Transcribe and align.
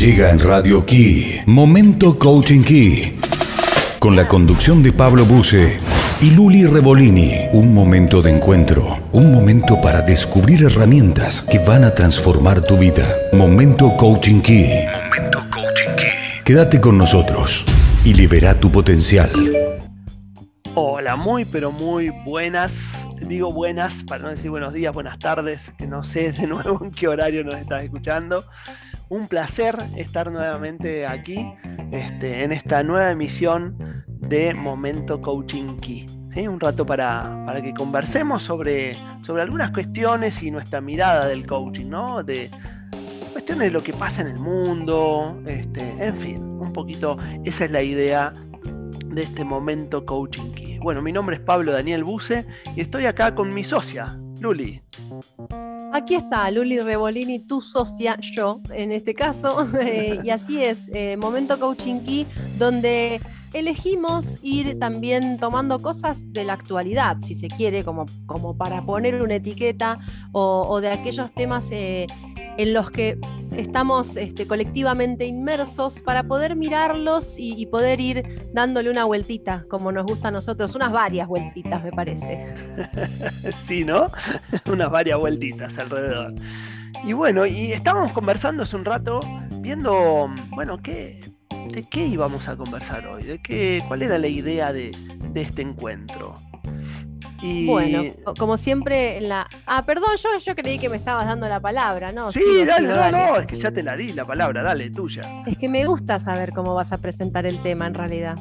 Llega 0.00 0.30
en 0.30 0.38
Radio 0.38 0.86
Key, 0.86 1.42
Momento 1.44 2.18
Coaching 2.18 2.62
Key, 2.62 3.18
con 3.98 4.16
la 4.16 4.26
conducción 4.26 4.82
de 4.82 4.94
Pablo 4.94 5.26
Buse 5.26 5.78
y 6.22 6.30
Luli 6.30 6.64
Revolini. 6.64 7.34
Un 7.52 7.74
momento 7.74 8.22
de 8.22 8.30
encuentro, 8.30 8.98
un 9.12 9.30
momento 9.30 9.78
para 9.82 10.00
descubrir 10.00 10.62
herramientas 10.62 11.42
que 11.42 11.58
van 11.58 11.84
a 11.84 11.92
transformar 11.92 12.62
tu 12.62 12.78
vida. 12.78 13.04
Momento 13.34 13.94
Coaching 13.98 14.40
Key. 14.40 14.70
Momento 15.04 15.44
Coaching 15.52 15.94
Key. 15.98 16.42
Quédate 16.46 16.80
con 16.80 16.96
nosotros 16.96 17.66
y 18.02 18.14
libera 18.14 18.58
tu 18.58 18.72
potencial. 18.72 19.28
Hola, 20.76 21.16
muy 21.16 21.44
pero 21.44 21.72
muy 21.72 22.08
buenas, 22.24 23.06
digo 23.20 23.52
buenas 23.52 24.02
para 24.04 24.22
no 24.22 24.30
decir 24.30 24.48
buenos 24.48 24.72
días, 24.72 24.94
buenas 24.94 25.18
tardes, 25.18 25.70
que 25.76 25.86
no 25.86 26.02
sé 26.02 26.32
de 26.32 26.46
nuevo 26.46 26.82
en 26.82 26.90
qué 26.90 27.06
horario 27.06 27.44
nos 27.44 27.56
estás 27.56 27.84
escuchando 27.84 28.46
un 29.10 29.26
placer 29.26 29.76
estar 29.96 30.30
nuevamente 30.30 31.06
aquí 31.06 31.52
este, 31.90 32.44
en 32.44 32.52
esta 32.52 32.82
nueva 32.82 33.10
emisión 33.10 33.76
de 34.06 34.54
Momento 34.54 35.20
Coaching 35.20 35.76
Key. 35.78 36.06
Un 36.48 36.60
rato 36.60 36.86
para, 36.86 37.44
que 37.60 37.74
conversemos 37.74 38.44
sobre, 38.44 38.96
sobre 39.20 39.42
algunas 39.42 39.72
cuestiones 39.72 40.40
y 40.44 40.52
nuestra 40.52 40.80
mirada 40.80 41.26
del 41.26 41.44
coaching, 41.44 41.88
¿no? 41.88 42.22
De 42.22 42.48
cuestiones 43.32 43.68
de 43.68 43.72
lo 43.72 43.82
que 43.82 43.92
pasa 43.92 44.22
en 44.22 44.28
el 44.28 44.38
mundo, 44.38 45.42
este, 45.46 45.82
en 45.98 46.16
fin, 46.16 46.42
un 46.42 46.72
poquito, 46.72 47.18
esa 47.44 47.64
es 47.64 47.70
la 47.72 47.82
idea 47.82 48.32
de 49.06 49.22
este 49.22 49.42
Momento 49.42 50.06
Coaching 50.06 50.52
Key. 50.52 50.78
Bueno, 50.78 51.02
mi 51.02 51.10
nombre 51.10 51.34
es 51.34 51.42
Pablo 51.42 51.72
Daniel 51.72 52.04
Buse 52.04 52.46
y 52.76 52.80
estoy 52.80 53.06
acá 53.06 53.34
con 53.34 53.52
mi 53.52 53.64
socia, 53.64 54.16
Luli. 54.40 54.82
Aquí 55.92 56.14
está 56.14 56.50
Luli 56.50 56.80
Revolini, 56.80 57.40
tu 57.40 57.60
socia, 57.60 58.16
yo 58.20 58.60
en 58.72 58.92
este 58.92 59.14
caso. 59.14 59.66
Eh, 59.80 60.20
y 60.22 60.30
así 60.30 60.62
es, 60.62 60.88
eh, 60.92 61.16
Momento 61.16 61.58
Coaching 61.58 62.00
Key, 62.00 62.26
donde 62.58 63.20
elegimos 63.52 64.38
ir 64.42 64.78
también 64.78 65.38
tomando 65.38 65.80
cosas 65.80 66.22
de 66.32 66.44
la 66.44 66.54
actualidad, 66.54 67.18
si 67.20 67.34
se 67.34 67.48
quiere, 67.48 67.84
como, 67.84 68.06
como 68.26 68.56
para 68.56 68.84
poner 68.84 69.20
una 69.22 69.36
etiqueta 69.36 69.98
o, 70.32 70.80
de 70.80 70.88
aquellos 70.90 71.32
temas 71.32 71.68
eh, 71.70 72.06
en 72.56 72.72
los 72.72 72.90
que 72.90 73.18
estamos 73.56 74.16
este, 74.16 74.46
colectivamente 74.46 75.26
inmersos 75.26 76.02
para 76.02 76.22
poder 76.22 76.56
mirarlos 76.56 77.36
y, 77.38 77.66
poder 77.66 78.00
ir 78.00 78.48
dándole 78.52 78.90
una 78.90 79.04
vueltita, 79.04 79.64
como 79.68 79.92
nos 79.92 80.06
gusta 80.06 80.28
a 80.28 80.30
nosotros, 80.30 80.74
unas 80.74 80.92
varias 80.92 81.28
vueltitas, 81.28 81.82
me 81.82 81.92
parece. 81.92 82.54
sí, 83.66 83.84
¿no? 83.84 84.08
unas 84.70 84.90
varias 84.90 85.18
vueltitas 85.18 85.78
alrededor. 85.78 86.34
Y 87.04 87.12
bueno, 87.12 87.46
y 87.46 87.72
estábamos 87.72 88.12
conversando 88.12 88.64
hace 88.64 88.76
un 88.76 88.84
rato, 88.84 89.20
viendo, 89.60 90.28
bueno, 90.50 90.78
¿qué, 90.82 91.20
¿de 91.70 91.88
qué 91.88 92.06
íbamos 92.06 92.48
a 92.48 92.56
conversar 92.56 93.06
hoy? 93.06 93.22
¿De 93.22 93.38
qué, 93.40 93.82
¿Cuál 93.86 94.02
era 94.02 94.18
la 94.18 94.28
idea 94.28 94.72
de, 94.72 94.90
de 95.32 95.40
este 95.40 95.62
encuentro? 95.62 96.34
Bueno, 97.42 98.02
como 98.38 98.56
siempre, 98.58 99.20
la. 99.22 99.46
Ah, 99.66 99.82
perdón, 99.86 100.10
yo, 100.22 100.28
yo 100.44 100.54
creí 100.54 100.78
que 100.78 100.90
me 100.90 100.96
estabas 100.96 101.26
dando 101.26 101.48
la 101.48 101.58
palabra, 101.58 102.12
¿no? 102.12 102.32
Sí, 102.32 102.64
dale, 102.66 102.88
no, 102.88 103.10
no, 103.10 103.36
es 103.36 103.46
que 103.46 103.56
ya 103.56 103.70
te 103.70 103.82
la 103.82 103.96
di 103.96 104.12
la 104.12 104.26
palabra, 104.26 104.62
dale, 104.62 104.90
tuya. 104.90 105.22
Es 105.46 105.56
que 105.56 105.68
me 105.68 105.86
gusta 105.86 106.18
saber 106.18 106.52
cómo 106.52 106.74
vas 106.74 106.92
a 106.92 106.98
presentar 106.98 107.46
el 107.46 107.62
tema 107.62 107.86
en 107.86 107.94
realidad. 107.94 108.38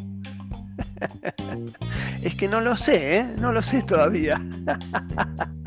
es 2.23 2.35
que 2.35 2.49
no 2.49 2.59
lo 2.59 2.75
sé, 2.75 3.17
¿eh? 3.17 3.33
No 3.39 3.53
lo 3.53 3.63
sé 3.63 3.83
todavía. 3.83 4.41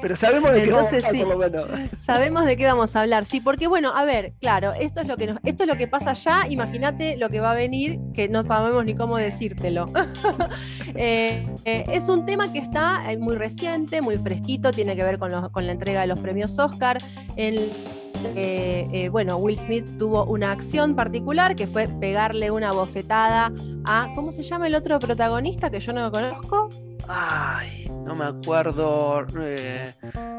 Pero 0.00 0.16
sabemos 0.16 0.52
de 0.52 0.62
qué 0.62 0.70
vamos 0.70 0.92
a 0.92 1.08
hablar, 1.08 1.88
Sabemos 1.98 2.44
de 2.44 2.56
qué 2.56 2.66
vamos 2.66 2.96
a 2.96 3.00
hablar, 3.02 3.24
sí, 3.24 3.40
porque 3.40 3.66
bueno, 3.66 3.92
a 3.96 4.04
ver, 4.04 4.34
claro, 4.40 4.72
esto 4.72 5.00
es 5.00 5.06
lo 5.06 5.16
que 5.16 5.26
nos, 5.26 5.38
esto 5.44 5.64
es 5.64 5.68
lo 5.68 5.76
que 5.76 5.86
pasa 5.86 6.12
ya, 6.14 6.46
imagínate 6.48 7.16
lo 7.16 7.28
que 7.30 7.40
va 7.40 7.52
a 7.52 7.54
venir, 7.54 7.98
que 8.14 8.28
no 8.28 8.42
sabemos 8.42 8.84
ni 8.84 8.94
cómo 8.94 9.16
decírtelo. 9.16 9.86
Eh, 10.96 11.46
eh, 11.64 11.84
es 11.92 12.08
un 12.08 12.26
tema 12.26 12.52
que 12.52 12.58
está 12.58 13.10
eh, 13.10 13.16
muy 13.16 13.36
reciente, 13.36 14.02
muy 14.02 14.16
fresquito, 14.16 14.72
tiene 14.72 14.96
que 14.96 15.04
ver 15.04 15.18
con, 15.18 15.48
con 15.50 15.64
la 15.64 15.72
entrega 15.72 16.00
de 16.00 16.08
los 16.08 16.18
premios 16.18 16.58
Oscar. 16.58 16.98
En, 17.36 17.70
bueno, 19.12 19.36
Will 19.36 19.56
Smith 19.56 19.86
tuvo 19.98 20.24
una 20.24 20.50
acción 20.50 20.96
particular 20.96 21.54
que 21.54 21.68
fue 21.68 21.86
pegarle 21.86 22.50
una 22.50 22.72
bofetada 22.72 23.52
a, 23.84 24.12
¿cómo 24.14 24.32
se 24.32 24.42
llama 24.42 24.66
el 24.66 24.74
otro 24.74 24.98
protagonista 24.98 25.70
que 25.70 25.78
yo 25.78 25.92
no 25.92 26.02
lo 26.02 26.10
conozco? 26.10 26.68
Ay, 27.08 27.79
no 28.04 28.14
me 28.14 28.24
acuerdo. 28.24 29.26
Eh, 29.40 29.92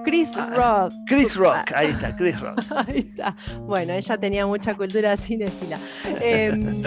Chris 0.03 0.33
ah, 0.35 0.49
Rock. 0.89 0.93
Chris 1.07 1.35
Rock, 1.35 1.71
ahí 1.75 1.87
está, 1.87 2.15
Chris 2.15 2.39
Rock. 2.39 2.59
ahí 2.87 2.99
está. 2.99 3.35
Bueno, 3.61 3.93
ella 3.93 4.17
tenía 4.17 4.45
mucha 4.45 4.75
cultura 4.75 5.15
cinéfila. 5.17 5.79
Em, 6.21 6.83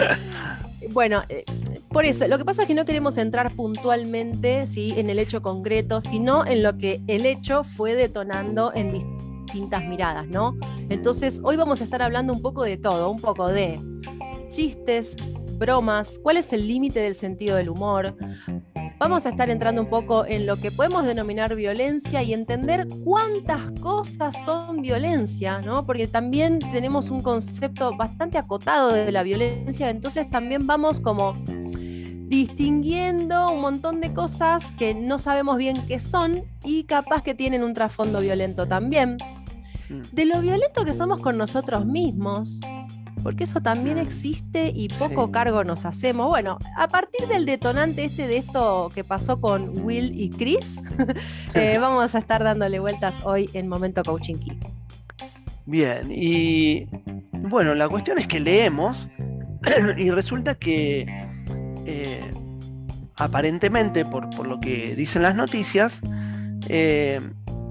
bueno, 0.91 1.23
eh, 1.29 1.45
por 1.89 2.05
eso, 2.05 2.27
lo 2.27 2.37
que 2.37 2.45
pasa 2.45 2.63
es 2.63 2.67
que 2.67 2.75
no 2.75 2.85
queremos 2.85 3.17
entrar 3.17 3.51
puntualmente 3.51 4.67
¿sí? 4.67 4.93
en 4.97 5.09
el 5.09 5.19
hecho 5.19 5.41
concreto, 5.41 6.01
sino 6.01 6.45
en 6.45 6.61
lo 6.61 6.77
que 6.77 7.01
el 7.07 7.25
hecho 7.25 7.63
fue 7.63 7.95
detonando 7.95 8.71
en 8.75 8.91
distintas 8.91 9.85
miradas, 9.85 10.27
¿no? 10.27 10.57
Entonces, 10.89 11.39
hoy 11.43 11.55
vamos 11.55 11.81
a 11.81 11.85
estar 11.85 12.01
hablando 12.01 12.33
un 12.33 12.41
poco 12.41 12.63
de 12.63 12.77
todo, 12.77 13.09
un 13.09 13.19
poco 13.19 13.47
de 13.47 13.79
chistes, 14.49 15.15
bromas, 15.57 16.19
cuál 16.21 16.37
es 16.37 16.51
el 16.53 16.67
límite 16.67 16.99
del 16.99 17.15
sentido 17.15 17.55
del 17.55 17.69
humor, 17.69 18.15
vamos 18.99 19.25
a 19.25 19.29
estar 19.29 19.49
entrando 19.49 19.81
un 19.81 19.89
poco 19.89 20.25
en 20.25 20.45
lo 20.45 20.57
que 20.57 20.71
podemos 20.71 21.05
denominar 21.05 21.55
violencia 21.55 22.23
y 22.23 22.33
entender 22.33 22.87
cuántas 23.03 23.71
cosas 23.81 24.43
son 24.43 24.81
violencia, 24.81 25.61
¿no? 25.61 25.85
Porque 25.85 26.07
también 26.07 26.59
tenemos 26.59 27.09
un 27.09 27.21
concepto 27.21 27.95
bastante 27.95 28.37
acotado 28.37 28.91
de 28.91 29.11
la 29.11 29.23
violencia, 29.23 29.89
entonces 29.89 30.29
también 30.29 30.65
vamos 30.67 30.99
como 30.99 31.35
distinguiendo 32.27 33.51
un 33.51 33.61
montón 33.61 34.01
de 34.01 34.13
cosas 34.13 34.71
que 34.73 34.95
no 34.95 35.19
sabemos 35.19 35.57
bien 35.57 35.85
qué 35.87 35.99
son 35.99 36.43
y 36.63 36.85
capaz 36.85 37.23
que 37.23 37.35
tienen 37.35 37.63
un 37.63 37.73
trasfondo 37.73 38.19
violento 38.19 38.67
también. 38.67 39.17
Mm. 39.89 40.01
De 40.11 40.25
lo 40.25 40.41
violento 40.41 40.85
que 40.85 40.93
somos 40.93 41.21
con 41.21 41.37
nosotros 41.37 41.85
mismos, 41.85 42.59
porque 43.25 43.45
eso 43.45 43.59
también 43.59 43.97
existe 43.97 44.71
y 44.71 44.87
poco 44.87 45.31
cargo 45.31 45.63
nos 45.63 45.85
hacemos. 45.85 46.27
Bueno, 46.27 46.59
a 46.77 46.87
partir 46.87 47.27
del 47.27 47.47
detonante 47.47 48.05
este 48.05 48.27
de 48.27 48.37
esto 48.37 48.91
que 48.93 49.03
pasó 49.03 49.41
con 49.41 49.83
Will 49.83 50.13
y 50.13 50.29
Chris, 50.29 50.79
eh, 51.55 51.77
vamos 51.81 52.13
a 52.13 52.19
estar 52.19 52.43
dándole 52.43 52.77
vueltas 52.77 53.15
hoy 53.23 53.49
en 53.53 53.67
Momento 53.67 54.03
Coaching 54.03 54.35
Key. 54.35 54.59
Bien, 55.65 56.03
y 56.11 56.87
bueno, 57.31 57.73
la 57.73 57.89
cuestión 57.89 58.19
es 58.19 58.27
que 58.27 58.39
leemos 58.39 59.07
y 59.97 60.11
resulta 60.11 60.53
que 60.53 61.07
eh, 61.87 62.31
aparentemente, 63.15 64.05
por, 64.05 64.45
lo 64.45 64.59
que 64.59 64.95
dicen 64.95 65.23
las 65.23 65.33
noticias, 65.33 65.99
eh, 66.69 67.19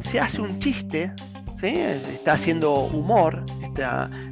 se 0.00 0.18
hace 0.18 0.40
un 0.40 0.58
chiste, 0.58 1.12
está 1.68 2.32
haciendo 2.32 2.86
humor 2.86 3.44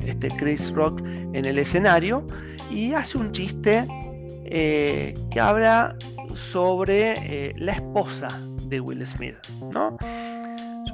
este 0.06 0.28
Chris 0.36 0.70
Rock 0.72 1.00
en 1.04 1.44
el 1.44 1.58
escenario 1.58 2.24
y 2.70 2.92
hace 2.92 3.18
un 3.18 3.32
chiste 3.32 3.86
eh, 4.44 5.14
que 5.30 5.40
habla 5.40 5.96
sobre 6.34 7.14
eh, 7.16 7.54
la 7.56 7.72
esposa 7.72 8.28
de 8.66 8.80
Will 8.80 9.06
Smith, 9.06 9.36
¿no? 9.72 9.96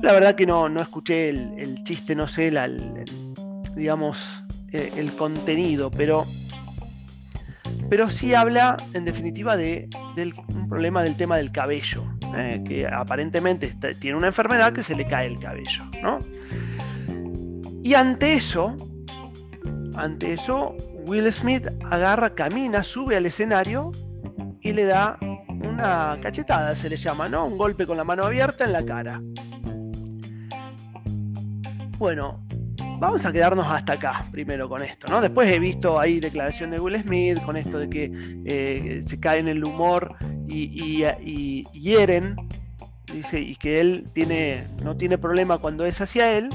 La 0.03 0.13
verdad 0.13 0.35
que 0.35 0.47
no, 0.47 0.69
no 0.69 0.81
escuché 0.81 1.29
el, 1.29 1.83
chiste, 1.85 2.15
no 2.15 2.29
sé, 2.29 2.53
digamos, 3.75 4.43
eh, 4.73 4.93
el 4.97 5.13
contenido, 5.13 5.91
pero, 5.91 6.25
pero 7.91 8.09
sí 8.09 8.35
habla, 8.35 8.77
en 8.95 9.05
definitiva, 9.05 9.57
de, 9.57 9.89
del 10.15 10.35
un 10.49 10.69
problema 10.69 11.03
del 11.03 11.17
tema 11.17 11.37
del 11.37 11.51
cabello, 11.51 12.05
que 12.65 12.87
aparentemente 12.87 13.75
tiene 14.01 14.17
una 14.17 14.29
enfermedad 14.29 14.73
que 14.73 14.83
se 14.83 14.95
le 14.95 15.05
cae 15.05 15.27
el 15.27 15.39
cabello, 15.39 15.85
¿no? 16.03 16.19
Y 17.83 17.95
ante 17.95 18.35
eso, 18.35 18.75
ante 19.97 20.35
eso, 20.35 20.77
Will 21.07 21.33
Smith 21.33 21.67
agarra, 21.91 22.35
camina, 22.35 22.83
sube 22.83 23.17
al 23.17 23.27
escenario 23.27 23.91
y 24.61 24.73
le 24.73 24.85
da 24.85 25.19
una 25.21 26.19
cachetada, 26.21 26.75
se 26.75 26.91
le 26.91 26.97
llama, 26.97 27.29
¿no? 27.29 27.47
Un 27.47 27.57
golpe 27.57 27.87
con 27.87 27.97
la 27.97 28.05
mano 28.05 28.25
abierta 28.25 28.65
en 28.65 28.73
la 28.73 28.85
cara. 28.85 29.21
Bueno, 31.99 32.45
vamos 32.99 33.25
a 33.25 33.33
quedarnos 33.33 33.67
hasta 33.67 33.95
acá 33.95 34.25
primero 34.31 34.69
con 34.69 34.83
esto, 34.83 35.09
¿no? 35.09 35.21
Después 35.21 35.51
he 35.51 35.59
visto 35.59 35.99
ahí 35.99 36.21
declaración 36.21 36.71
de 36.71 36.81
Will 36.81 37.01
Smith 37.03 37.41
con 37.43 37.57
esto 37.57 37.79
de 37.79 37.89
que 37.89 38.11
eh, 38.45 39.03
se 39.07 39.21
cae 39.21 39.39
en 39.39 39.49
el 39.49 39.65
humor 39.65 40.17
y, 40.49 41.05
y, 41.23 41.63
hieren, 41.73 42.37
dice, 43.13 43.41
y 43.41 43.57
que 43.57 43.81
él 43.81 44.09
tiene, 44.15 44.67
no 44.83 44.97
tiene 44.97 45.19
problema 45.19 45.59
cuando 45.59 45.85
es 45.85 46.01
hacia 46.01 46.37
él, 46.37 46.49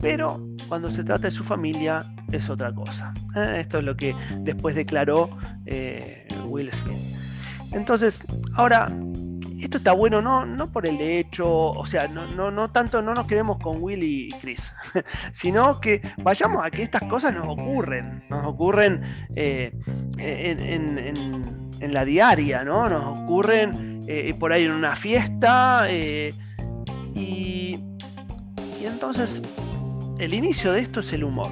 pero 0.00 0.40
cuando 0.68 0.90
se 0.90 1.04
trata 1.04 1.28
de 1.28 1.30
su 1.30 1.44
familia 1.44 2.02
es 2.30 2.48
otra 2.48 2.72
cosa. 2.72 3.12
¿eh? 3.36 3.58
Esto 3.60 3.78
es 3.78 3.84
lo 3.84 3.96
que 3.96 4.14
después 4.40 4.74
declaró 4.74 5.30
eh, 5.66 6.26
Will 6.46 6.72
Smith. 6.72 6.98
Entonces, 7.72 8.20
ahora, 8.54 8.86
esto 9.64 9.78
está 9.78 9.92
bueno 9.92 10.20
no, 10.20 10.44
no 10.44 10.70
por 10.70 10.86
el 10.86 11.00
hecho, 11.00 11.48
o 11.48 11.86
sea, 11.86 12.08
no, 12.08 12.26
no, 12.26 12.50
no 12.50 12.70
tanto 12.70 13.00
no 13.00 13.14
nos 13.14 13.26
quedemos 13.26 13.58
con 13.58 13.80
Willy 13.80 14.28
y 14.28 14.28
Chris, 14.40 14.74
sino 15.32 15.80
que 15.80 16.02
vayamos 16.18 16.64
a 16.64 16.70
que 16.70 16.82
estas 16.82 17.02
cosas 17.04 17.34
nos 17.34 17.46
ocurren, 17.48 18.24
nos 18.28 18.46
ocurren 18.46 19.02
eh, 19.36 19.72
en, 20.18 21.92
la 21.92 22.04
diaria, 22.04 22.64
¿no? 22.64 22.88
Nos 22.88 23.18
ocurren 23.18 24.00
eh, 24.06 24.34
por 24.38 24.52
ahí 24.52 24.64
en 24.64 24.72
una 24.72 24.96
fiesta 24.96 25.86
eh, 25.88 26.32
y, 27.14 27.78
y 28.80 28.86
entonces 28.86 29.42
el 30.18 30.32
inicio 30.32 30.72
de 30.72 30.80
esto 30.80 31.00
es 31.00 31.12
el 31.12 31.24
humor. 31.24 31.50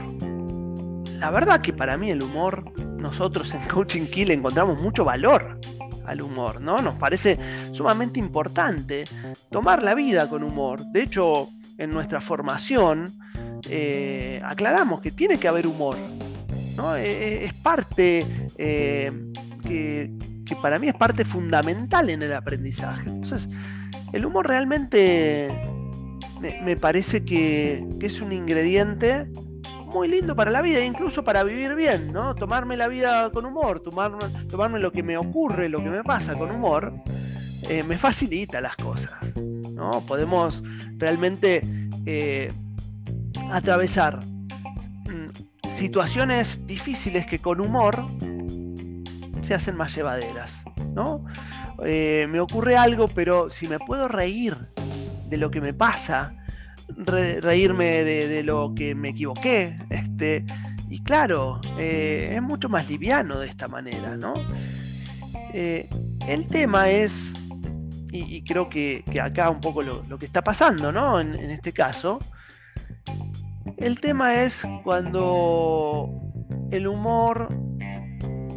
La 1.19 1.31
verdad 1.31 1.61
que 1.61 1.73
para 1.73 1.97
mí 1.97 2.11
el 2.11 2.23
humor, 2.23 2.65
nosotros 2.97 3.53
en 3.55 3.61
Coaching 3.69 4.07
Kill 4.07 4.31
encontramos 4.31 4.81
mucho 4.81 5.05
valor 5.05 5.61
al 6.11 6.23
humor, 6.23 6.61
¿no? 6.61 6.83
Nos 6.83 6.97
parece 6.97 7.39
sumamente 7.73 8.19
importante 8.19 9.05
tomar 9.51 9.83
la 9.83 9.95
vida 9.95 10.29
con 10.29 10.43
humor. 10.43 10.85
De 10.87 11.03
hecho, 11.03 11.49
en 11.79 11.91
nuestra 11.91 12.21
formación 12.21 13.19
eh, 13.69 14.41
aclaramos 14.45 15.01
que 15.01 15.11
tiene 15.11 15.39
que 15.39 15.49
haber 15.49 15.67
humor, 15.67 15.97
¿no? 16.77 16.97
E, 16.97 17.05
e, 17.05 17.45
es, 17.45 17.55
parte 17.55 18.27
eh, 18.59 19.13
que, 19.63 20.11
para 20.61 20.79
mí 20.79 20.89
es 20.89 20.95
parte 20.95 21.25
fundamental 21.25 22.11
en 22.11 22.23
el 22.23 22.33
aprendizaje. 22.33 23.09
Entonces, 23.09 23.49
el 24.13 24.27
humor 24.27 24.49
realmente 24.49 25.49
me, 26.41 26.77
parece 26.77 27.25
que, 27.25 27.87
que 28.01 28.07
es 28.07 28.21
un 28.21 28.33
ingrediente 28.33 29.31
muy 29.91 30.09
lindo 30.09 30.35
para 30.35 30.51
la 30.51 30.63
vida, 30.63 30.85
incluso 30.85 31.23
para 31.25 31.43
vivir 31.45 31.75
bien, 31.75 32.13
¿no? 32.13 32.35
Tomarme 32.35 32.77
la 32.77 32.89
vida 32.89 33.31
con 33.31 33.45
humor, 33.45 33.81
tomarme, 33.81 34.19
tomarme 34.49 34.79
lo 34.79 34.93
que 34.93 35.03
me 35.03 35.17
ocurre, 35.17 35.69
lo 35.69 35.83
que 35.83 35.91
me 35.91 36.03
pasa 36.03 36.35
con 36.37 36.51
humor, 36.51 36.93
eh, 37.69 37.83
me 37.83 37.99
facilita 37.99 38.61
las 38.61 38.77
cosas, 38.77 39.21
¿no? 39.37 40.05
Podemos 40.07 40.63
realmente 40.97 41.63
eh, 42.07 42.53
atravesar 43.51 44.21
mm, 44.25 45.69
situaciones 45.69 46.67
difíciles 46.67 47.27
que 47.27 47.39
con 47.39 47.61
humor 47.61 48.07
se 49.43 49.55
hacen 49.55 49.77
más 49.77 49.95
llevaderas, 49.95 50.53
¿no? 50.95 51.25
Eh, 51.85 52.27
me 52.31 52.41
ocurre 52.41 52.77
algo, 52.77 53.09
pero 53.09 53.51
si 53.51 53.67
me 53.67 53.79
puedo 53.79 54.09
reír 54.09 54.57
de 55.29 55.37
lo 55.37 55.51
que 55.51 55.61
me 55.61 55.73
pasa, 55.73 56.35
reírme 56.97 58.05
de, 58.05 58.43
lo 58.43 58.75
que 58.75 58.95
me 58.95 59.11
equivoqué. 59.11 59.79
Este, 59.91 60.45
y 60.89 61.03
claro, 61.03 61.61
eh, 61.79 62.33
es 62.35 62.43
mucho 62.43 62.69
más 62.69 62.89
liviano 62.89 63.39
de 63.39 63.47
esta 63.47 63.69
manera, 63.69 64.17
¿no? 64.17 64.35
Eh, 65.53 65.89
el 66.27 66.47
tema 66.47 66.91
es, 66.91 67.33
y, 68.11 68.43
creo 68.43 68.69
que, 68.69 69.05
acá 69.23 69.51
un 69.51 69.61
poco 69.61 69.83
lo, 69.83 70.19
que 70.19 70.27
está 70.27 70.43
pasando, 70.43 70.91
¿no? 70.91 71.21
En, 71.21 71.35
este 71.35 71.73
caso, 71.73 72.19
el 73.77 74.01
tema 74.01 74.43
es 74.43 74.63
cuando 74.85 76.11
el 76.71 76.87
humor 76.87 77.49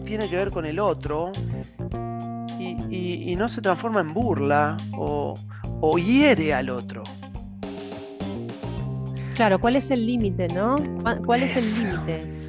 tiene 0.06 0.30
que 0.30 0.36
ver 0.36 0.52
con 0.52 0.66
el 0.66 0.80
otro 0.80 1.32
y, 2.90 3.36
no 3.36 3.50
se 3.50 3.62
transforma 3.62 4.00
en 4.00 4.14
burla 4.14 4.78
o 4.96 5.98
hiere 5.98 6.54
al 6.54 6.70
otro. 6.70 7.04
Claro, 9.36 9.60
¿cuál 9.60 9.76
es 9.76 9.90
el 9.90 10.06
límite, 10.06 10.48
no? 10.48 10.76
¿Cuál 11.26 11.44
es 11.44 11.58
el 11.58 11.74
límite? 11.74 12.44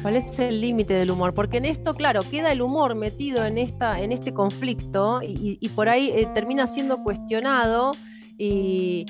¿Cuál 0.00 0.16
es 0.16 0.38
el 0.38 0.60
límite 0.60 0.94
del 0.94 1.10
humor? 1.10 1.34
Porque 1.34 1.56
en 1.56 1.64
esto, 1.64 1.94
claro, 1.94 2.22
queda 2.30 2.52
el 2.52 2.62
humor 2.62 2.94
metido 2.94 3.44
en, 3.44 3.58
esta, 3.58 4.00
en 4.00 4.12
este 4.12 4.32
conflicto 4.32 5.20
y, 5.22 5.68
por 5.70 5.88
ahí 5.88 6.10
eh, 6.14 6.28
termina 6.34 6.66
siendo 6.66 7.02
cuestionado 7.02 7.92
y, 8.38 9.06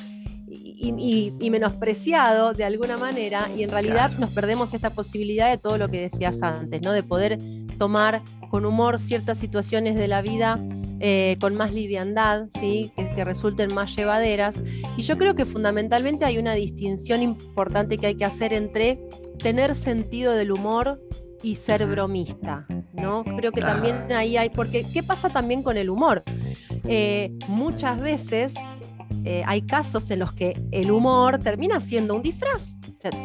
menospreciado 1.50 2.52
de 2.52 2.64
alguna 2.64 2.96
manera 2.96 3.48
y 3.56 3.64
en 3.64 3.70
realidad 3.70 4.12
nos 4.18 4.30
perdemos 4.30 4.72
esta 4.72 4.90
posibilidad 4.90 5.50
de 5.50 5.58
todo 5.58 5.78
lo 5.78 5.88
que 5.88 6.00
decías 6.00 6.42
antes, 6.42 6.80
¿no? 6.80 6.92
De 6.92 7.02
poder 7.02 7.38
tomar 7.76 8.22
con 8.50 8.64
humor 8.64 8.98
ciertas 8.98 9.38
situaciones 9.38 9.94
de 9.96 10.08
la 10.08 10.22
vida 10.22 10.58
eh, 11.06 11.36
con 11.38 11.54
más 11.54 11.74
liviandad, 11.74 12.46
¿sí? 12.58 12.90
que, 12.96 13.24
resulten 13.26 13.74
más 13.74 13.94
llevaderas. 13.94 14.62
Y 14.96 15.02
yo 15.02 15.18
creo 15.18 15.34
que 15.34 15.44
fundamentalmente 15.44 16.24
hay 16.24 16.38
una 16.38 16.54
distinción 16.54 17.22
importante 17.22 17.98
que 17.98 18.06
hay 18.06 18.14
que 18.14 18.24
hacer 18.24 18.54
entre 18.54 18.98
tener 19.38 19.74
sentido 19.74 20.32
del 20.32 20.50
humor 20.50 20.98
y 21.42 21.56
ser 21.56 21.86
bromista, 21.86 22.66
¿no? 22.94 23.22
Creo 23.36 23.52
que 23.52 23.60
también 23.60 24.10
ahí 24.12 24.38
hay, 24.38 24.48
porque 24.48 24.86
¿qué 24.94 25.02
pasa 25.02 25.28
también 25.28 25.62
con 25.62 25.76
el 25.76 25.90
humor? 25.90 26.22
Eh, 26.84 27.34
muchas 27.48 28.00
veces 28.00 28.54
eh, 29.26 29.42
hay 29.46 29.60
casos 29.60 30.10
en 30.10 30.20
los 30.20 30.32
que 30.32 30.58
el 30.70 30.90
humor 30.90 31.38
termina 31.38 31.80
siendo 31.80 32.14
un 32.14 32.22
disfraz 32.22 32.73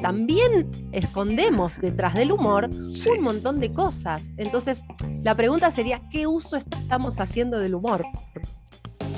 también 0.02 0.70
escondemos 0.92 1.80
detrás 1.80 2.14
del 2.14 2.32
humor 2.32 2.70
un 2.70 3.22
montón 3.22 3.60
de 3.60 3.72
cosas. 3.74 4.32
Entonces, 4.38 4.84
la 5.24 5.36
pregunta 5.36 5.72
sería, 5.72 6.02
¿qué 6.12 6.28
uso 6.28 6.58
estamos 6.58 7.20
haciendo 7.20 7.60
del 7.60 7.76
humor? 7.76 8.04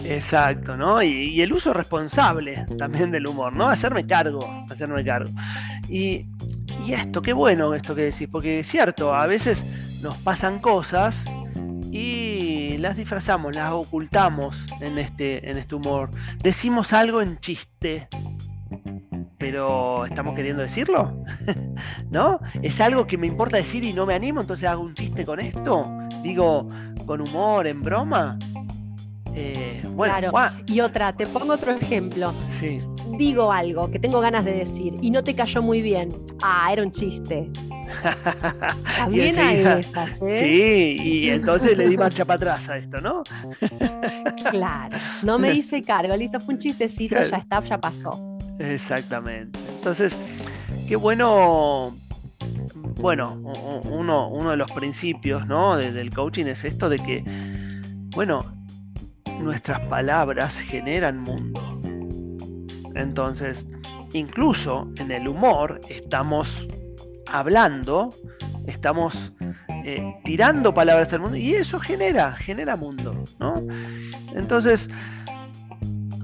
Exacto, 0.03 0.77
¿no? 0.77 1.01
Y, 1.01 1.41
el 1.41 1.53
uso 1.53 1.73
responsable 1.73 2.65
también 2.77 3.11
del 3.11 3.27
humor, 3.27 3.55
¿no? 3.55 3.67
Hacerme 3.69 4.05
cargo, 4.05 4.39
hacerme 4.69 5.03
cargo. 5.03 5.31
Y, 5.89 6.25
y 6.85 6.93
esto, 6.93 7.21
qué 7.21 7.33
bueno 7.33 7.73
esto 7.73 7.93
que 7.95 8.03
decís, 8.03 8.27
porque 8.31 8.59
es 8.59 8.67
cierto, 8.67 9.13
a 9.13 9.27
veces 9.27 9.65
nos 10.01 10.15
pasan 10.17 10.59
cosas 10.59 11.23
y 11.91 12.77
las 12.77 12.97
disfrazamos, 12.97 13.53
las 13.55 13.71
ocultamos 13.71 14.65
en 14.79 14.97
este, 14.97 15.49
en 15.49 15.57
este 15.57 15.75
humor. 15.75 16.09
Decimos 16.41 16.93
algo 16.93 17.21
en 17.21 17.39
chiste, 17.39 18.07
pero 19.41 20.05
¿estamos 20.05 20.35
queriendo 20.35 20.61
decirlo? 20.61 21.23
¿No? 22.11 22.39
¿Es 22.61 22.79
algo 22.79 23.07
que 23.07 23.17
me 23.17 23.25
importa 23.25 23.57
decir 23.57 23.83
y 23.83 23.91
no 23.91 24.05
me 24.05 24.13
animo? 24.13 24.39
Entonces 24.39 24.69
hago 24.69 24.83
un 24.83 24.93
chiste 24.93 25.25
con 25.25 25.39
esto. 25.39 25.91
Digo, 26.21 26.67
con 27.07 27.21
humor, 27.21 27.65
en 27.65 27.81
broma. 27.81 28.38
Eh, 29.33 29.81
bueno, 29.95 30.29
claro. 30.29 30.55
Y 30.67 30.79
otra, 30.81 31.13
te 31.13 31.25
pongo 31.25 31.53
otro 31.53 31.71
ejemplo. 31.71 32.33
Sí. 32.59 32.81
Digo 33.17 33.51
algo 33.51 33.89
que 33.89 33.97
tengo 33.97 34.21
ganas 34.21 34.45
de 34.45 34.53
decir 34.53 34.93
y 35.01 35.09
no 35.09 35.23
te 35.23 35.33
cayó 35.33 35.63
muy 35.63 35.81
bien. 35.81 36.09
Ah, 36.43 36.69
era 36.71 36.83
un 36.83 36.91
chiste. 36.91 37.49
También 38.97 39.39
hay 39.39 39.79
esas, 39.79 40.21
¿eh? 40.21 40.39
Sí, 40.43 41.03
y 41.03 41.29
entonces 41.29 41.77
le 41.77 41.89
di 41.89 41.97
marcha 41.97 42.25
para 42.25 42.38
atrás 42.38 42.69
a 42.69 42.77
esto, 42.77 43.01
¿no? 43.01 43.23
claro, 44.51 44.97
no 45.23 45.38
me 45.38 45.51
hice 45.51 45.81
cargo, 45.81 46.15
listo, 46.15 46.39
fue 46.39 46.53
un 46.53 46.59
chistecito, 46.59 47.21
ya 47.21 47.38
está, 47.38 47.61
ya 47.63 47.77
pasó. 47.79 48.30
Exactamente. 48.62 49.60
Entonces, 49.75 50.15
qué 50.88 50.96
bueno, 50.96 51.96
bueno, 52.98 53.41
uno, 53.86 54.30
uno 54.30 54.51
de 54.51 54.58
los 54.58 54.72
principios 54.72 55.48
¿no? 55.48 55.77
del 55.77 56.13
coaching 56.13 56.46
es 56.46 56.63
esto 56.63 56.88
de 56.88 56.98
que, 56.98 57.24
bueno, 58.15 58.39
nuestras 59.39 59.86
palabras 59.88 60.60
generan 60.60 61.20
mundo. 61.20 61.80
Entonces, 62.96 63.68
incluso 64.13 64.91
en 64.98 65.12
el 65.12 65.27
humor 65.27 65.82
estamos 65.89 66.68
hablando, 67.32 68.13
estamos 68.68 69.32
eh, 69.84 70.15
tirando 70.24 70.74
palabras 70.74 71.12
al 71.13 71.22
mundo 71.22 71.38
y 71.38 71.56
eso 71.56 71.80
genera, 71.80 72.34
genera 72.34 72.75
mundo, 72.75 73.24
¿no? 73.39 73.65
Entonces, 74.36 74.89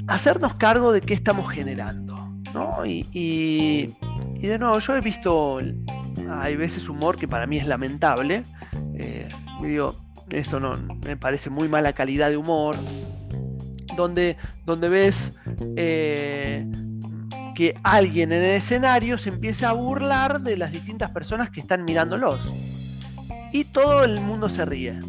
hacernos 0.07 0.55
cargo 0.55 0.91
de 0.91 1.01
qué 1.01 1.13
estamos 1.13 1.49
generando. 1.51 2.06
¿No? 2.53 2.85
Y, 2.85 3.93
de 4.41 4.59
nuevo, 4.59 4.79
yo 4.79 4.95
he 4.95 5.01
visto, 5.01 5.57
hay 6.29 6.55
veces 6.55 6.87
humor 6.89 7.17
que 7.17 7.27
para 7.27 7.45
mí 7.47 7.57
es 7.57 7.67
lamentable. 7.67 8.43
Eh, 8.95 9.27
digo, 9.61 9.95
esto 10.29 10.59
no, 10.59 10.73
me 11.05 11.17
parece 11.17 11.49
muy 11.49 11.67
mala 11.67 11.93
calidad 11.93 12.29
de 12.29 12.37
humor. 12.37 12.75
Donde, 13.95 14.37
donde 14.65 14.89
ves 14.89 15.35
eh, 15.75 16.69
que 17.55 17.73
alguien 17.83 18.31
en 18.31 18.43
el 18.43 18.51
escenario 18.51 19.17
se 19.17 19.29
empieza 19.29 19.69
a 19.69 19.73
burlar 19.73 20.41
de 20.41 20.55
las 20.55 20.71
distintas 20.71 21.09
personas 21.09 21.49
que 21.49 21.61
están 21.61 21.83
mirándolos. 21.83 22.47
Y 23.51 23.63
todo 23.65 24.03
el 24.03 24.21
mundo 24.21 24.49
se 24.49 24.65
ríe. 24.65 24.99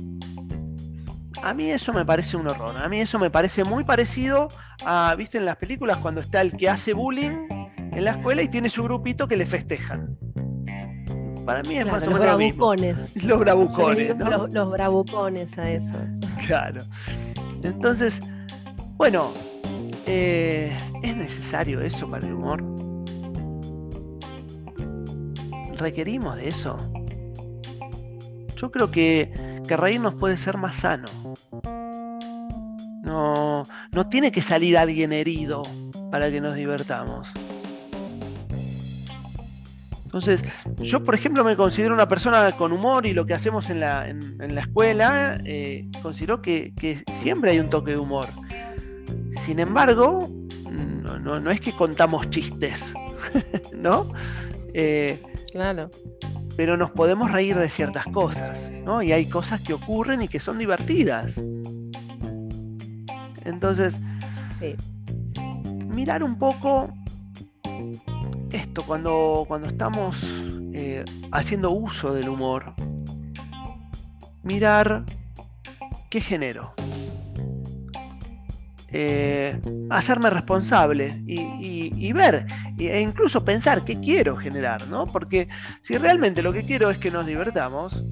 A 1.42 1.54
mí 1.54 1.71
eso 1.71 1.92
me 1.92 2.04
parece 2.04 2.37
un 2.37 2.49
horror. 2.49 2.76
A 2.76 2.88
mí 2.88 3.00
eso 3.00 3.18
me 3.18 3.30
parece 3.30 3.64
muy 3.64 3.85
parecido 3.85 4.49
a, 4.85 5.14
viste, 5.16 5.38
en 5.38 5.45
las 5.45 5.57
películas 5.57 5.99
cuando 5.99 6.21
está 6.21 6.40
el 6.40 6.57
que 6.57 6.68
hace 6.68 6.92
bullying 6.92 7.49
en 7.76 8.04
la 8.04 8.12
escuela 8.12 8.42
y 8.42 8.49
tiene 8.49 8.68
su 8.68 8.83
grupito 8.85 9.26
que 9.26 9.37
le 9.37 9.47
festejan. 9.47 10.16
Para 11.45 11.62
mí 11.62 11.78
es 11.78 11.87
más 11.87 12.07
o 12.07 12.11
menos 12.11 12.21
los 12.21 12.21
bravucones. 12.21 13.25
Los 13.25 13.38
bravucones. 13.38 14.16
Los, 14.18 14.71
bravucones 14.71 15.59
a 15.59 15.71
esos. 15.71 15.97
Claro. 16.47 16.83
Entonces, 17.62 18.21
bueno, 18.97 19.33
eh, 20.07 20.73
¿es 21.02 21.16
necesario 21.16 21.80
eso 21.80 22.09
para 22.11 22.26
el 22.26 22.35
humor? 22.35 22.62
¿Requerimos 25.76 26.37
de 26.37 26.49
eso? 26.49 26.76
Yo 28.57 28.71
creo 28.71 28.90
que, 28.90 29.33
que 29.69 29.77
reírnos 29.77 30.15
puede 30.15 30.37
ser 30.37 30.57
más 30.57 30.75
sano. 30.75 31.07
No, 33.05 33.63
no 33.93 34.09
tiene 34.09 34.33
que 34.33 34.43
salir 34.43 34.77
alguien 34.77 35.13
herido 35.13 35.63
para 36.11 36.31
que 36.31 36.41
nos 36.41 36.57
divertamos. 36.57 37.29
Entonces, 40.05 40.43
yo 40.79 41.05
por 41.05 41.15
ejemplo 41.15 41.45
me 41.45 41.55
considero 41.55 41.95
una 41.95 42.09
persona 42.09 42.51
con 42.53 42.73
humor 42.73 43.05
y 43.05 43.13
lo 43.13 43.27
que 43.27 43.35
hacemos 43.35 43.69
en 43.69 43.81
la, 43.81 44.09
escuela, 44.57 45.39
eh, 45.45 45.87
considero 46.03 46.41
que, 46.41 46.73
siempre 47.13 47.51
hay 47.51 47.61
un 47.61 47.69
toque 47.69 47.91
de 47.93 47.99
humor. 47.99 48.27
Sin 49.45 49.61
embargo, 49.61 50.31
no, 51.21 51.51
es 51.51 51.61
que 51.61 51.73
contamos 51.73 52.31
chistes, 52.31 52.95
¿no? 53.77 54.11
Eh, 54.73 55.23
claro. 55.53 55.91
Pero 56.59 56.77
nos 56.77 56.91
podemos 56.91 57.31
reír 57.31 57.57
de 57.57 57.71
ciertas 57.71 58.05
cosas, 58.07 58.69
¿no? 58.85 59.00
Y 59.00 59.12
hay 59.12 59.29
cosas 59.29 59.61
que 59.61 59.75
ocurren 59.75 60.23
y 60.23 60.29
que 60.29 60.41
son 60.41 60.59
divertidas. 60.59 61.35
Entonces, 63.45 64.00
mirar 65.87 66.25
un 66.25 66.37
poco 66.37 66.93
esto, 68.50 68.83
cuando, 68.85 69.45
cuando 69.47 69.69
estamos 69.69 70.21
eh, 70.73 71.05
haciendo 71.31 71.71
uso 71.71 72.12
del 72.12 72.29
humor, 72.29 72.75
mirar 74.43 75.05
qué 76.11 76.21
genero. 76.21 76.75
Eh, 78.90 79.61
hacerme 79.90 80.30
responsable 80.30 81.23
y, 81.26 82.12
ver 82.14 82.47
e 82.78 83.00
incluso 83.00 83.45
pensar 83.45 83.85
qué 83.85 84.00
quiero 84.00 84.37
generar, 84.37 84.88
¿no? 84.88 85.07
Porque 85.07 85.47
si 85.83 85.99
realmente 85.99 86.42
lo 86.42 86.54
que 86.54 86.62
quiero 86.62 86.88
es 86.88 86.97
que 86.97 87.11
nos 87.11 87.26
divertamos, 87.26 88.02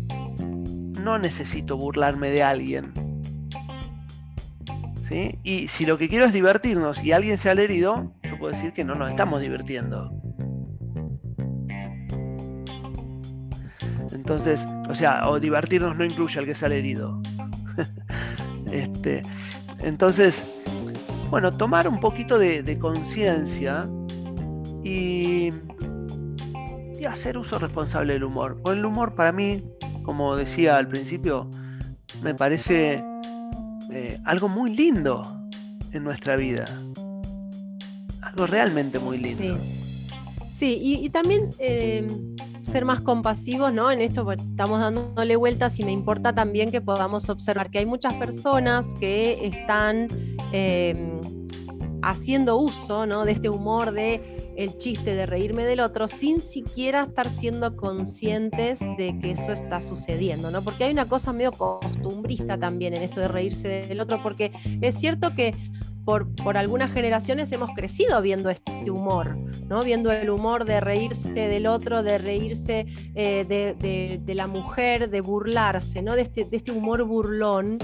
no 1.03 1.19
necesito 1.19 1.79
burlarme 1.79 2.31
de 2.31 2.43
alguien. 2.43 2.93
¿sí? 5.09 5.39
Y 5.43 5.69
si 5.69 5.87
lo 5.87 5.97
que 5.97 6.09
quiero 6.09 6.27
es 6.27 6.35
divertirnos 6.35 7.03
y 7.03 7.13
alguien 7.13 7.39
se 7.39 7.49
ha 7.49 7.53
herido, 7.53 8.13
yo 8.23 8.39
puedo 8.39 8.53
decir 8.53 8.73
que 8.73 8.85
no 8.85 8.95
nos 8.95 9.09
estamos 9.09 9.41
divirtiendo. 9.41 10.11
Entonces, 14.13 14.67
o 14.91 14.95
sea, 14.95 15.29
o 15.29 15.41
divertirnos 15.41 15.97
no 15.97 16.05
incluye 16.05 16.39
al 16.39 16.45
que 16.45 16.55
sale 16.55 16.79
herido. 16.79 17.23
este, 18.73 19.23
entonces, 19.81 20.45
bueno, 21.31 21.53
tomar 21.53 21.89
un 21.89 22.01
poquito 22.01 22.39
de, 22.39 22.79
conciencia 22.79 23.89
y, 24.85 25.51
hacer 27.09 27.39
uso 27.39 27.59
responsable 27.59 28.15
del 28.15 28.25
humor. 28.25 28.61
O 28.65 28.73
el 28.73 28.85
humor 28.85 29.15
para 29.15 29.31
mí, 29.31 29.63
como 30.03 30.35
decía 30.35 30.77
al 30.77 30.89
principio, 30.89 31.49
me 32.21 32.35
parece 32.35 33.03
eh, 33.93 34.19
algo 34.25 34.49
muy 34.49 34.75
lindo 34.75 35.23
en 35.93 36.03
nuestra 36.03 36.37
vida. 36.37 36.65
Algo 38.23 38.47
realmente 38.47 38.99
muy 38.99 39.19
lindo. 39.19 39.57
Sí, 40.51 40.79
y, 40.83 41.09
también 41.11 41.51
eh, 41.59 42.07
ser 42.63 42.85
más 42.85 43.01
compasivos, 43.01 43.73
¿no? 43.73 43.91
En 43.91 44.01
esto 44.01 44.31
estamos 44.33 44.81
dándole 44.81 45.37
vueltas 45.37 45.79
y 45.79 45.85
me 45.85 45.93
importa 45.93 46.35
también 46.35 46.71
que 46.71 46.81
podamos 46.81 47.29
observar 47.29 47.71
que 47.71 47.79
hay 47.79 47.87
muchas 47.87 48.15
personas 48.15 48.95
que 48.99 49.47
están 49.47 50.09
em, 50.53 51.16
haciendo 52.07 52.57
uso, 52.57 53.05
¿no? 53.05 53.25
De 53.25 53.33
este 53.33 53.49
humor 53.49 53.91
de 53.91 54.55
el 54.57 54.79
chiste 54.79 55.15
de 55.15 55.27
reírme 55.27 55.65
del 55.65 55.81
otro 55.81 56.07
sin 56.07 56.41
siquiera 56.41 57.03
estar 57.03 57.31
siendo 57.31 57.77
conscientes 57.77 58.81
de 58.81 59.19
que 59.21 59.33
eso 59.33 59.53
está 59.53 59.83
sucediendo, 59.83 60.51
¿no? 60.51 60.63
Porque 60.63 60.85
hay 60.85 60.93
una 60.93 61.09
cosa 61.09 61.33
medio 61.33 61.51
costumbrista 61.53 62.57
también 62.57 62.95
en 62.95 63.03
esto 63.03 63.21
de 63.21 63.29
reírse 63.29 63.69
del 63.69 64.01
otro, 64.01 64.23
porque 64.23 64.53
es 64.81 64.95
cierto 64.95 65.35
que 65.35 65.55
por, 66.05 66.57
algunas 66.57 66.93
generaciones 66.93 67.51
hemos 67.51 67.71
crecido 67.71 68.23
viendo 68.23 68.49
este 68.49 68.89
humor, 68.89 69.37
¿no? 69.67 69.83
Viendo 69.83 70.13
el 70.13 70.31
humor 70.31 70.65
de 70.65 70.79
reírse 70.81 71.29
del 71.33 71.67
otro, 71.67 72.05
de 72.05 72.19
reírse 72.19 72.87
eh, 73.17 73.45
de, 73.45 74.35
la 74.35 74.47
mujer, 74.47 75.11
de 75.11 75.21
burlarse, 75.21 76.03
¿no? 76.03 76.15
De 76.15 76.23
este, 76.23 76.45
de 76.45 76.57
este 76.57 76.71
humor 76.71 77.03
burlón 77.03 77.79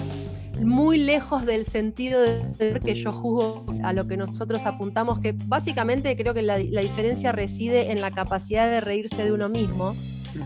muy 0.64 0.98
lejos 0.98 1.46
del 1.46 1.66
sentido 1.66 2.20
de 2.22 2.80
que 2.84 2.94
yo 2.94 3.12
juzgo 3.12 3.64
a 3.82 3.92
lo 3.92 4.06
que 4.06 4.16
nosotros 4.16 4.66
apuntamos, 4.66 5.20
que 5.20 5.32
básicamente 5.46 6.16
creo 6.16 6.34
que 6.34 6.42
la, 6.42 6.58
diferencia 6.58 7.32
reside 7.32 7.90
en 7.92 8.00
la 8.00 8.10
capacidad 8.10 8.68
de 8.68 8.80
reírse 8.80 9.22
de 9.22 9.32
uno 9.32 9.48
mismo. 9.48 9.94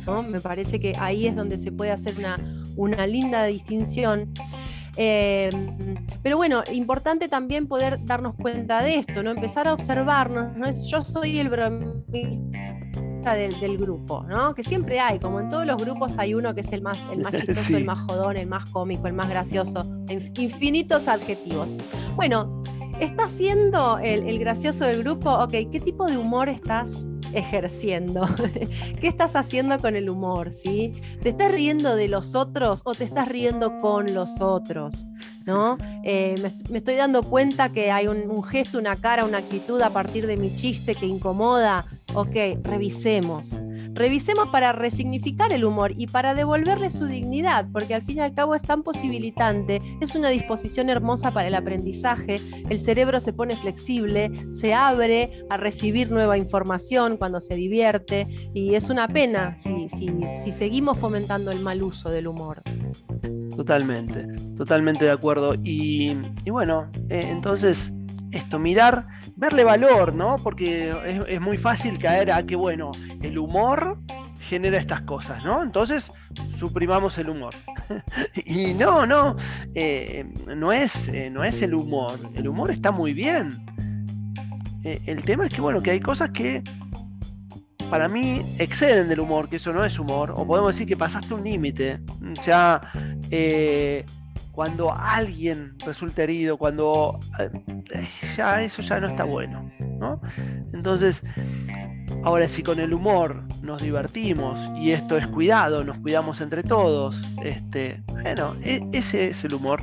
¿no? 0.07 0.23
Me 0.23 0.41
parece 0.41 0.81
que 0.81 0.95
ahí 0.99 1.27
es 1.27 1.37
donde 1.37 1.59
se 1.59 1.71
puede 1.73 1.93
hacer 1.93 2.17
una, 2.19 2.37
una 2.77 3.07
linda 3.07 3.45
distinción. 3.45 4.33
Em, 4.97 5.97
pero 6.23 6.37
bueno, 6.39 6.63
importante 6.73 7.29
también 7.29 7.67
poder 7.69 8.05
darnos 8.05 8.35
cuenta 8.35 8.83
de 8.83 8.97
esto, 8.97 9.23
¿no? 9.23 9.31
Empezar 9.31 9.69
a 9.69 9.75
observarnos, 9.75 10.57
¿no? 10.57 10.67
Yo 10.89 11.03
soy 11.03 11.39
el 11.39 11.51
bromista 11.51 12.66
del, 13.35 13.79
grupo, 13.79 14.25
¿no? 14.29 14.55
Que 14.55 14.63
siempre 14.63 15.01
hay, 15.01 15.19
como 15.19 15.41
en 15.41 15.49
todos 15.49 15.67
los 15.67 15.77
grupos 15.77 16.19
hay 16.19 16.35
uno 16.35 16.55
que 16.55 16.61
es 16.61 16.73
el 16.73 16.83
más, 16.83 16.99
el 17.13 17.21
más 17.21 17.33
chistoso, 17.37 17.77
el 17.77 17.85
más 17.85 18.01
jodón, 18.01 18.37
el 18.37 18.47
más 18.47 18.67
cómico, 18.71 19.07
el 19.07 19.13
más 19.13 19.29
gracioso, 19.29 19.85
infinitos 20.09 21.09
adjetivos. 21.09 21.77
Bueno, 22.15 22.63
¿estás 23.01 23.33
siendo 23.33 23.99
el, 23.99 24.29
el 24.29 24.39
gracioso 24.39 24.85
del 24.85 25.03
grupo? 25.03 25.33
Ok, 25.33 25.51
¿qué 25.51 25.81
tipo 25.83 26.07
de 26.07 26.17
humor 26.17 26.49
estás 26.49 27.07
ejerciendo? 27.33 28.27
¿Qué 29.01 29.09
estás 29.09 29.37
haciendo 29.37 29.79
con 29.79 29.97
el 29.97 30.09
humor? 30.09 30.53
¿sí? 30.53 30.93
¿Te 31.23 31.31
estás 31.31 31.53
riendo 31.53 31.97
de 31.97 32.09
los 32.09 32.35
otros 32.35 32.83
o 32.85 32.95
te 32.95 33.05
estás 33.05 33.29
riendo 33.29 33.79
con 33.79 34.15
los 34.15 34.41
otros? 34.41 35.07
¿No? 35.47 35.79
Eh, 36.05 36.35
me, 36.71 36.79
estoy 36.79 36.97
dando 36.97 37.23
cuenta 37.23 37.71
que 37.71 37.91
hay 37.91 38.09
un, 38.09 38.43
gesto, 38.43 38.79
una 38.79 38.97
cara, 38.97 39.25
una 39.25 39.39
actitud 39.39 39.81
a 39.81 39.91
partir 39.91 40.27
de 40.27 40.37
mi 40.37 40.55
chiste 40.55 40.95
que 40.95 41.07
incomoda. 41.07 41.87
Ok, 42.15 42.35
revisemos. 42.63 43.61
Revisemos 43.97 44.49
para 44.49 44.73
resignificar 44.73 45.53
el 45.53 45.65
humor 45.65 45.95
y 45.97 46.07
para 46.07 46.35
devolverle 46.35 46.91
su 46.91 47.07
dignidad, 47.07 47.67
porque 47.73 47.95
al 47.95 48.03
fin 48.03 48.19
y 48.19 48.21
al 48.21 48.35
cabo 48.35 48.55
es 48.55 48.61
tan 48.61 48.83
posibilitante, 48.83 49.81
es 50.03 50.15
una 50.15 50.29
disposición 50.29 50.91
hermosa 50.91 51.31
para 51.31 51.49
el 51.49 51.55
aprendizaje, 51.55 52.43
el 52.69 52.79
cerebro 52.79 53.21
se 53.21 53.33
pone 53.33 53.57
flexible, 53.57 54.31
se 54.51 54.75
abre 54.75 55.45
a 55.49 55.57
recibir 55.57 56.11
nueva 56.11 56.37
información 56.37 57.17
cuando 57.17 57.41
se 57.41 57.55
divierte 57.55 58.29
y 58.53 58.75
es 58.75 58.91
una 58.91 59.09
pena 59.09 59.57
si, 59.57 59.89
si 59.89 60.53
seguimos 60.53 60.99
fomentando 60.99 61.51
el 61.51 61.61
mal 61.61 61.83
uso 61.83 62.11
del 62.11 62.27
humor. 62.27 62.63
Totalmente, 63.57 64.27
totalmente 64.55 65.07
de 65.07 65.11
acuerdo. 65.11 65.55
Y, 65.65 66.15
bueno, 66.51 66.91
eh, 67.09 67.27
entonces 67.31 67.91
esto, 68.37 68.59
mirar, 68.59 69.07
verle 69.37 69.65
valor, 69.65 70.15
¿no? 70.15 70.37
Porque 70.37 70.95
es, 71.29 71.41
muy 71.41 71.59
fácil 71.59 71.99
caer 71.99 72.31
a 72.31 72.45
que, 72.45 72.57
bueno, 72.57 72.93
el 73.23 73.39
humor 73.39 73.99
genera 74.41 74.79
estas 74.79 75.01
cosas, 75.03 75.45
¿no? 75.45 75.63
Entonces, 75.63 76.13
suprimamos 76.59 77.19
el 77.19 77.31
humor. 77.31 77.55
y 78.45 78.75
no, 78.75 79.07
no, 79.07 79.37
eh, 79.75 80.25
no, 80.55 80.73
es, 80.73 81.09
eh, 81.09 81.31
no 81.31 81.45
es 81.45 81.63
el 81.63 81.75
humor. 81.75 82.19
El 82.35 82.49
humor 82.49 82.71
está 82.71 82.93
muy 82.93 83.13
bien. 83.13 83.67
el 84.85 85.23
tema 85.25 85.47
es 85.47 85.51
que, 85.51 85.61
bueno, 85.61 85.83
que 85.83 85.91
hay 85.91 86.01
cosas 86.01 86.31
que 86.31 86.63
para 87.91 88.09
mí 88.09 88.43
exceden 88.59 89.09
del 89.09 89.21
humor, 89.21 89.49
que 89.49 89.57
eso 89.57 89.73
no 89.73 89.85
es 89.85 89.99
humor, 89.99 90.33
o 90.37 90.47
podemos 90.47 90.75
decir 90.75 90.87
que 90.87 90.97
pasaste 90.97 91.35
un 91.35 91.45
límite. 91.45 92.01
Ya 92.45 92.81
eh, 93.31 94.05
cuando 94.53 94.93
alguien 94.95 95.75
resulta 95.85 96.23
herido, 96.23 96.57
cuando 96.57 97.19
eh, 97.39 98.09
ya 98.37 98.63
eso 98.63 98.83
ya 98.83 99.01
no 99.01 99.09
está 99.09 99.25
bueno, 99.25 99.71
¿no? 99.99 100.21
Entonces, 100.73 101.23
ahora 102.25 102.49
si 102.49 102.63
con 102.63 102.81
el 102.81 102.93
humor 102.95 103.43
nos 103.63 103.83
divertimos 103.83 104.61
y 104.81 104.93
esto 104.93 105.17
es 105.17 105.27
cuidado, 105.27 105.85
nos 105.85 105.99
cuidamos 105.99 106.41
entre 106.41 106.63
todos, 106.63 107.21
este, 107.43 108.03
bueno, 108.09 108.57
e, 108.63 108.81
ese 108.93 109.29
es 109.29 109.45
el 109.45 109.55
humor 109.55 109.83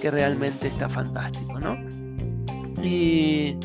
que 0.00 0.10
realmente 0.10 0.68
está 0.68 0.88
fantástico, 0.88 1.58
¿no? 1.60 1.76
Y, 2.82 3.56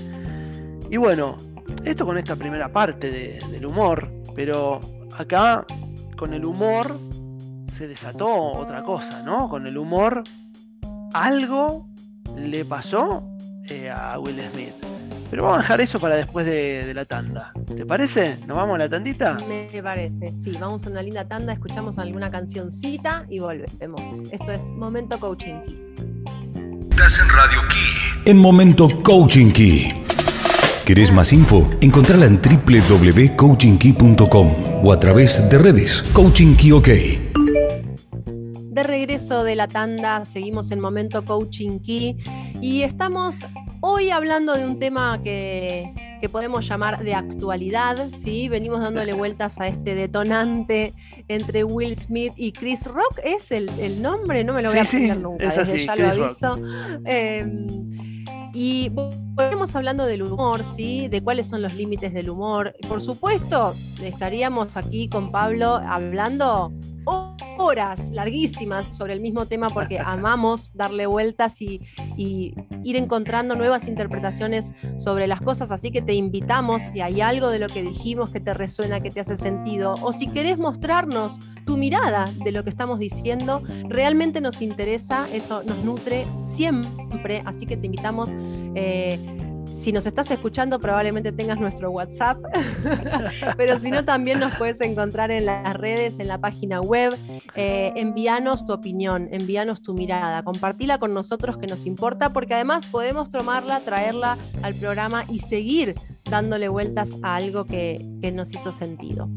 y 0.89 0.97
bueno, 0.97 1.37
esto 1.83 2.05
con 2.05 2.17
esta 2.17 2.35
primera 2.35 2.71
parte 2.71 3.09
del 3.09 3.65
humor, 3.65 4.11
pero 4.35 4.79
acá 5.17 5.65
con 6.17 6.33
el 6.33 6.45
humor 6.45 6.99
se 7.75 7.87
desató 7.87 8.53
otra 8.53 8.81
cosa, 8.81 9.21
¿no? 9.21 9.47
Con 9.49 9.67
el 9.67 9.77
humor 9.77 10.23
algo 11.13 11.89
le 12.37 12.63
pasó 12.63 13.27
eh, 13.69 13.89
a 13.89 14.17
Will 14.19 14.41
Smith. 14.53 14.73
Pero 15.29 15.43
vamos 15.43 15.59
a 15.59 15.61
dejar 15.61 15.81
eso 15.81 15.99
para 15.99 16.15
después 16.15 16.45
de, 16.45 16.93
la 16.93 17.03
tanda. 17.03 17.51
¿Te 17.75 17.85
parece? 17.85 18.37
¿Nos 18.47 18.55
vamos 18.55 18.75
a 18.75 18.77
la 18.79 18.87
tandita? 18.89 19.37
Me 19.47 19.67
parece, 19.83 20.37
sí, 20.37 20.53
vamos 20.59 20.85
a 20.85 20.89
una 20.89 21.01
linda 21.01 21.27
tanda, 21.27 21.51
escuchamos 21.51 21.99
alguna 21.99 22.31
cancioncita 22.31 23.25
y 23.29 23.39
volvemos. 23.39 24.23
Esto 24.31 24.53
es 24.53 24.71
Momento 24.71 25.19
Coaching 25.19 25.55
Key. 25.65 25.77
Estás 26.91 27.19
en 27.19 27.27
Radio 27.27 27.59
Key. 27.67 28.31
En 28.31 28.37
Momento 28.37 28.87
Coaching 29.03 29.51
Key. 29.51 29.89
¿Querés 30.85 31.11
más 31.11 31.33
info? 31.33 31.69
Encontrala 31.81 32.25
en 32.27 32.39
www.coachingkey.com 32.39 34.51
o 34.83 34.93
a 34.93 34.99
través 34.99 35.49
de 35.49 35.57
redes 35.57 36.03
Coaching 36.13 36.55
Key 36.55 36.71
OK. 36.71 36.89
De 38.75 38.83
regreso 38.83 39.45
de 39.45 39.55
la 39.55 39.69
tanda, 39.69 40.25
seguimos 40.25 40.69
en 40.69 40.81
Momento 40.81 41.23
Coaching 41.23 41.79
Key 41.79 42.17
y 42.59 42.81
estamos 42.81 43.45
hoy 43.79 44.09
hablando 44.09 44.53
de 44.53 44.65
un 44.65 44.79
tema 44.79 45.21
que, 45.23 45.93
podemos 46.31 46.67
llamar 46.67 47.03
de 47.03 47.13
actualidad, 47.13 48.09
¿sí? 48.17 48.49
Venimos 48.49 48.79
dándole 48.79 49.13
vueltas 49.13 49.61
a 49.61 49.67
este 49.67 49.93
detonante 49.93 50.91
entre 51.27 51.63
Will 51.63 51.95
Smith 51.95 52.33
y 52.35 52.51
Chris 52.51 52.87
Rock. 52.87 53.19
¿Es 53.23 53.51
el, 53.51 54.01
nombre? 54.01 54.43
No 54.43 54.53
me 54.53 54.63
lo 54.63 54.69
voy 54.69 54.79
a 54.79 54.81
aprender 54.81 55.19
nunca, 55.19 55.55
desde 55.55 55.85
ya 55.85 55.95
lo 55.95 56.09
aviso. 56.09 56.59
Em, 57.05 57.93
y 58.55 58.89
volvemos 58.89 59.75
hablando 59.75 60.07
del 60.07 60.23
humor, 60.23 60.65
¿sí? 60.65 61.09
De 61.09 61.21
cuáles 61.21 61.45
son 61.45 61.61
los 61.61 61.75
límites 61.75 62.11
del 62.11 62.31
humor. 62.31 62.75
Por 62.87 63.03
supuesto, 63.03 63.75
estaríamos 64.01 64.77
aquí 64.77 65.07
con 65.07 65.31
Pablo 65.31 65.75
hablando 65.75 66.73
horas 67.05 68.09
larguísimas 68.11 68.95
sobre 68.95 69.13
el 69.13 69.21
mismo 69.21 69.45
tema 69.45 69.69
porque 69.69 69.99
amamos 70.05 70.73
darle 70.73 71.05
vueltas 71.07 71.61
y, 71.61 71.81
ir 72.17 72.95
encontrando 72.97 73.55
nuevas 73.55 73.87
interpretaciones 73.87 74.73
sobre 74.97 75.27
las 75.27 75.41
cosas. 75.41 75.71
Así 75.71 75.91
que 75.91 76.01
te 76.01 76.13
invitamos, 76.13 76.81
si 76.81 77.01
hay 77.01 77.21
algo 77.21 77.49
de 77.49 77.59
lo 77.59 77.67
que 77.67 77.81
dijimos 77.81 78.29
que 78.29 78.39
te 78.39 78.53
resuena, 78.53 79.01
que 79.01 79.09
te 79.09 79.19
hace 79.19 79.37
sentido, 79.37 79.95
o 80.01 80.13
si 80.13 80.27
querés 80.27 80.59
mostrarnos 80.59 81.39
tu 81.65 81.77
mirada 81.77 82.31
de 82.43 82.51
lo 82.51 82.63
que 82.63 82.69
estamos 82.69 82.99
diciendo, 82.99 83.63
realmente 83.89 84.39
nos 84.39 84.61
interesa, 84.61 85.27
eso 85.33 85.63
nos 85.63 85.79
nutre 85.79 86.27
siempre. 86.35 87.41
Así 87.45 87.65
que 87.65 87.75
te 87.75 87.87
invitamos. 87.87 88.31
Eh, 88.75 89.44
si 89.75 89.91
nos 89.91 90.05
estás 90.05 90.31
escuchando, 90.31 90.79
probablemente 90.79 91.31
tengas 91.31 91.59
nuestro 91.59 91.91
WhatsApp, 91.91 92.37
pero 93.57 93.77
si 93.77 93.91
no, 93.91 94.05
también 94.05 94.39
nos 94.39 94.55
puedes 94.57 94.79
encontrar 94.81 95.31
en 95.31 95.45
las 95.45 95.75
redes, 95.75 96.19
en 96.19 96.27
la 96.27 96.39
página 96.39 96.81
web. 96.81 97.15
Eh, 97.55 97.91
envíanos 97.95 98.65
tu 98.65 98.71
opinión, 98.71 99.27
envíanos 99.31 99.81
tu 99.81 99.93
mirada, 99.93 100.43
compartila 100.43 100.97
con 100.97 101.13
nosotros 101.13 101.57
que 101.57 101.67
nos 101.67 101.85
importa, 101.85 102.31
porque 102.31 102.53
además 102.53 102.87
podemos 102.87 103.29
tomarla, 103.29 103.81
traerla 103.81 104.37
al 104.63 104.75
programa 104.75 105.25
y 105.29 105.39
seguir 105.39 105.95
dándole 106.23 106.69
vueltas 106.69 107.11
a 107.21 107.35
algo 107.35 107.65
que, 107.65 108.03
nos 108.33 108.53
hizo 108.55 108.71
sentido. 108.71 109.29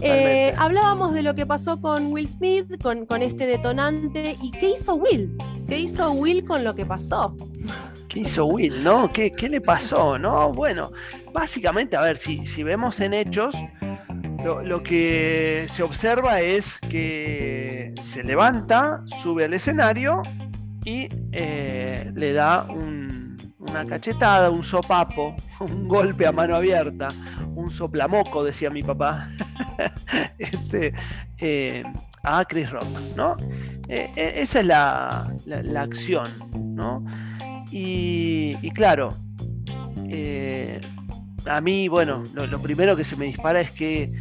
Eh, 0.00 0.54
hablábamos 0.56 1.12
de 1.12 1.22
lo 1.22 1.34
que 1.34 1.44
pasó 1.44 1.80
con 1.80 2.10
Will 2.10 2.26
Smith, 2.26 2.82
con, 2.82 3.04
con 3.04 3.22
este 3.22 3.46
detonante, 3.46 4.38
y 4.42 4.50
qué 4.50 4.70
hizo 4.70 4.94
Will. 4.94 5.36
¿Qué 5.68 5.78
hizo 5.78 6.10
Will 6.12 6.44
con 6.46 6.64
lo 6.64 6.74
que 6.74 6.86
pasó? 6.86 7.36
¿Qué 8.14 8.20
hizo 8.20 8.46
Will, 8.46 8.84
no? 8.84 9.10
¿Qué, 9.12 9.32
le 9.50 9.60
pasó, 9.60 10.16
no? 10.16 10.52
Bueno, 10.52 10.92
básicamente, 11.32 11.96
a 11.96 12.00
ver, 12.02 12.16
si, 12.16 12.62
vemos 12.62 13.00
en 13.00 13.12
hechos, 13.12 13.56
lo, 14.44 14.82
que 14.84 15.66
se 15.68 15.82
observa 15.82 16.40
es 16.40 16.78
que 16.78 17.92
se 18.00 18.22
levanta, 18.22 19.02
sube 19.20 19.46
al 19.46 19.54
escenario 19.54 20.22
y 20.84 21.08
eh, 21.32 22.12
le 22.14 22.32
da 22.34 22.68
una 22.68 23.84
cachetada, 23.84 24.48
un 24.48 24.62
sopapo, 24.62 25.34
un 25.58 25.88
golpe 25.88 26.24
a 26.24 26.30
mano 26.30 26.54
abierta, 26.54 27.08
un 27.56 27.68
soplamoco, 27.68 28.44
decía 28.44 28.70
mi 28.70 28.84
papá, 28.84 29.26
este, 30.38 30.94
eh, 31.38 31.82
a 32.22 32.44
Chris 32.44 32.70
Rock, 32.70 32.86
¿no? 33.16 33.36
Eh, 33.88 34.08
esa 34.16 34.60
es 34.60 34.66
la 34.66 35.82
acción, 35.82 36.28
¿no? 36.76 37.04
Y, 37.76 38.70
claro, 38.70 39.12
eh, 40.08 40.80
a 41.44 41.60
mí, 41.60 41.88
bueno, 41.88 42.22
lo, 42.32 42.60
primero 42.60 42.94
que 42.94 43.02
se 43.02 43.16
me 43.16 43.24
dispara 43.24 43.60
es 43.60 43.72
que, 43.72 44.12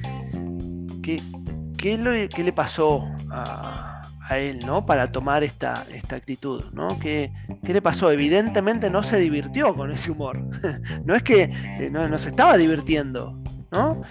¿qué 1.03 2.33
le 2.43 2.51
pasó 2.51 3.07
a, 3.29 4.01
él, 4.39 4.65
¿no? 4.65 4.87
Para 4.87 5.11
tomar 5.11 5.43
esta, 5.43 5.85
esta 5.91 6.15
actitud, 6.15 6.63
¿no? 6.73 6.97
¿Qué, 6.99 7.31
le 7.61 7.79
pasó? 7.79 8.09
Evidentemente 8.09 8.89
no 8.89 9.03
se 9.03 9.19
divirtió 9.19 9.75
con 9.75 9.91
ese 9.91 10.09
humor. 10.09 10.39
no 11.05 11.13
es 11.13 11.21
que 11.21 11.43
eh, 11.43 11.91
no, 11.91 12.17
se 12.17 12.29
estaba 12.29 12.57
divirtiendo, 12.57 13.39
¿no? 13.71 14.01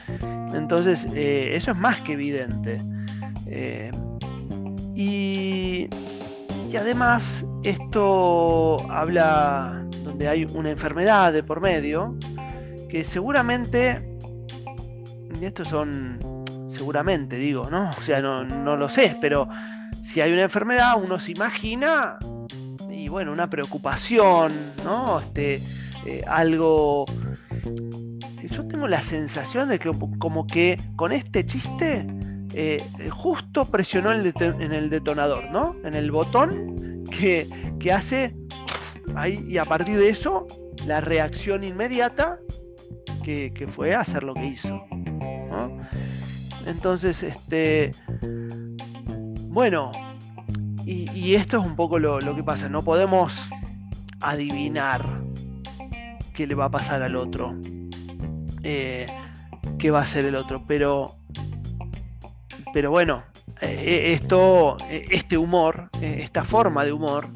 Entonces, 0.54 1.08
eh, 1.16 1.50
eso 1.56 1.72
es 1.72 1.76
más 1.76 2.00
que 2.02 2.12
evidente. 2.12 2.76
y 4.94 5.88
y 6.72 6.76
además 6.78 7.44
esto 7.64 8.90
habla 8.90 9.84
donde 10.04 10.26
hay 10.26 10.44
una 10.54 10.70
enfermedad 10.70 11.30
de 11.30 11.42
por 11.42 11.60
medio, 11.60 12.16
que 12.88 13.04
seguramente, 13.04 14.02
y 15.38 15.44
estos 15.44 15.68
son, 15.68 16.18
seguramente 16.66 17.36
digo, 17.36 17.68
¿no? 17.70 17.90
O 17.90 18.02
sea, 18.02 18.22
no, 18.22 18.76
lo 18.76 18.88
sé, 18.88 19.18
pero 19.20 19.50
si 20.02 20.22
hay 20.22 20.32
una 20.32 20.44
enfermedad 20.44 20.94
uno 20.96 21.20
se 21.20 21.32
imagina, 21.32 22.16
y 22.90 23.08
bueno, 23.08 23.32
una 23.32 23.50
preocupación, 23.50 24.52
¿no? 24.82 25.20
Este, 25.20 25.62
eh, 26.06 26.24
algo... 26.26 27.04
Yo 28.50 28.66
tengo 28.66 28.88
la 28.88 29.02
sensación 29.02 29.68
de 29.68 29.78
que 29.78 29.90
como 30.18 30.46
que 30.46 30.80
con 30.96 31.12
este 31.12 31.44
chiste 31.46 32.06
eh, 32.54 32.84
justo 33.10 33.64
presionó 33.64 34.12
en 34.12 34.72
el 34.72 34.90
detonador, 34.90 35.50
¿no? 35.50 35.76
En 35.84 35.94
el 35.94 36.10
botón 36.10 37.04
que, 37.10 37.92
hace 37.92 38.34
ahí, 39.14 39.44
y 39.48 39.58
a 39.58 39.64
partir 39.64 39.98
de 39.98 40.08
eso, 40.08 40.46
la 40.86 41.00
reacción 41.00 41.64
inmediata 41.64 42.38
que, 43.22 43.68
fue 43.68 43.94
hacer 43.94 44.22
lo 44.22 44.34
que 44.34 44.46
hizo. 44.46 44.82
Entonces, 46.66 47.22
este. 47.22 47.92
Bueno, 49.48 49.90
y, 50.84 51.34
esto 51.34 51.60
es 51.60 51.66
un 51.66 51.76
poco 51.76 51.98
lo, 51.98 52.34
que 52.34 52.42
pasa. 52.42 52.68
No 52.68 52.82
podemos 52.82 53.48
adivinar 54.20 55.04
qué 56.34 56.46
le 56.46 56.54
va 56.54 56.66
a 56.66 56.70
pasar 56.70 57.02
al 57.02 57.16
otro. 57.16 57.54
Eh, 58.62 59.06
qué 59.78 59.90
va 59.90 60.00
a 60.00 60.02
hacer 60.02 60.24
el 60.24 60.36
otro. 60.36 60.64
Pero 60.66 61.16
pero 62.72 62.90
bueno, 62.90 63.24
eh, 63.60 63.82
eh, 63.86 64.12
esto, 64.12 64.76
eh, 64.88 65.04
este 65.10 65.36
humor, 65.36 65.90
esta 66.00 66.44
forma 66.44 66.84
de 66.84 66.92
humor, 66.92 67.30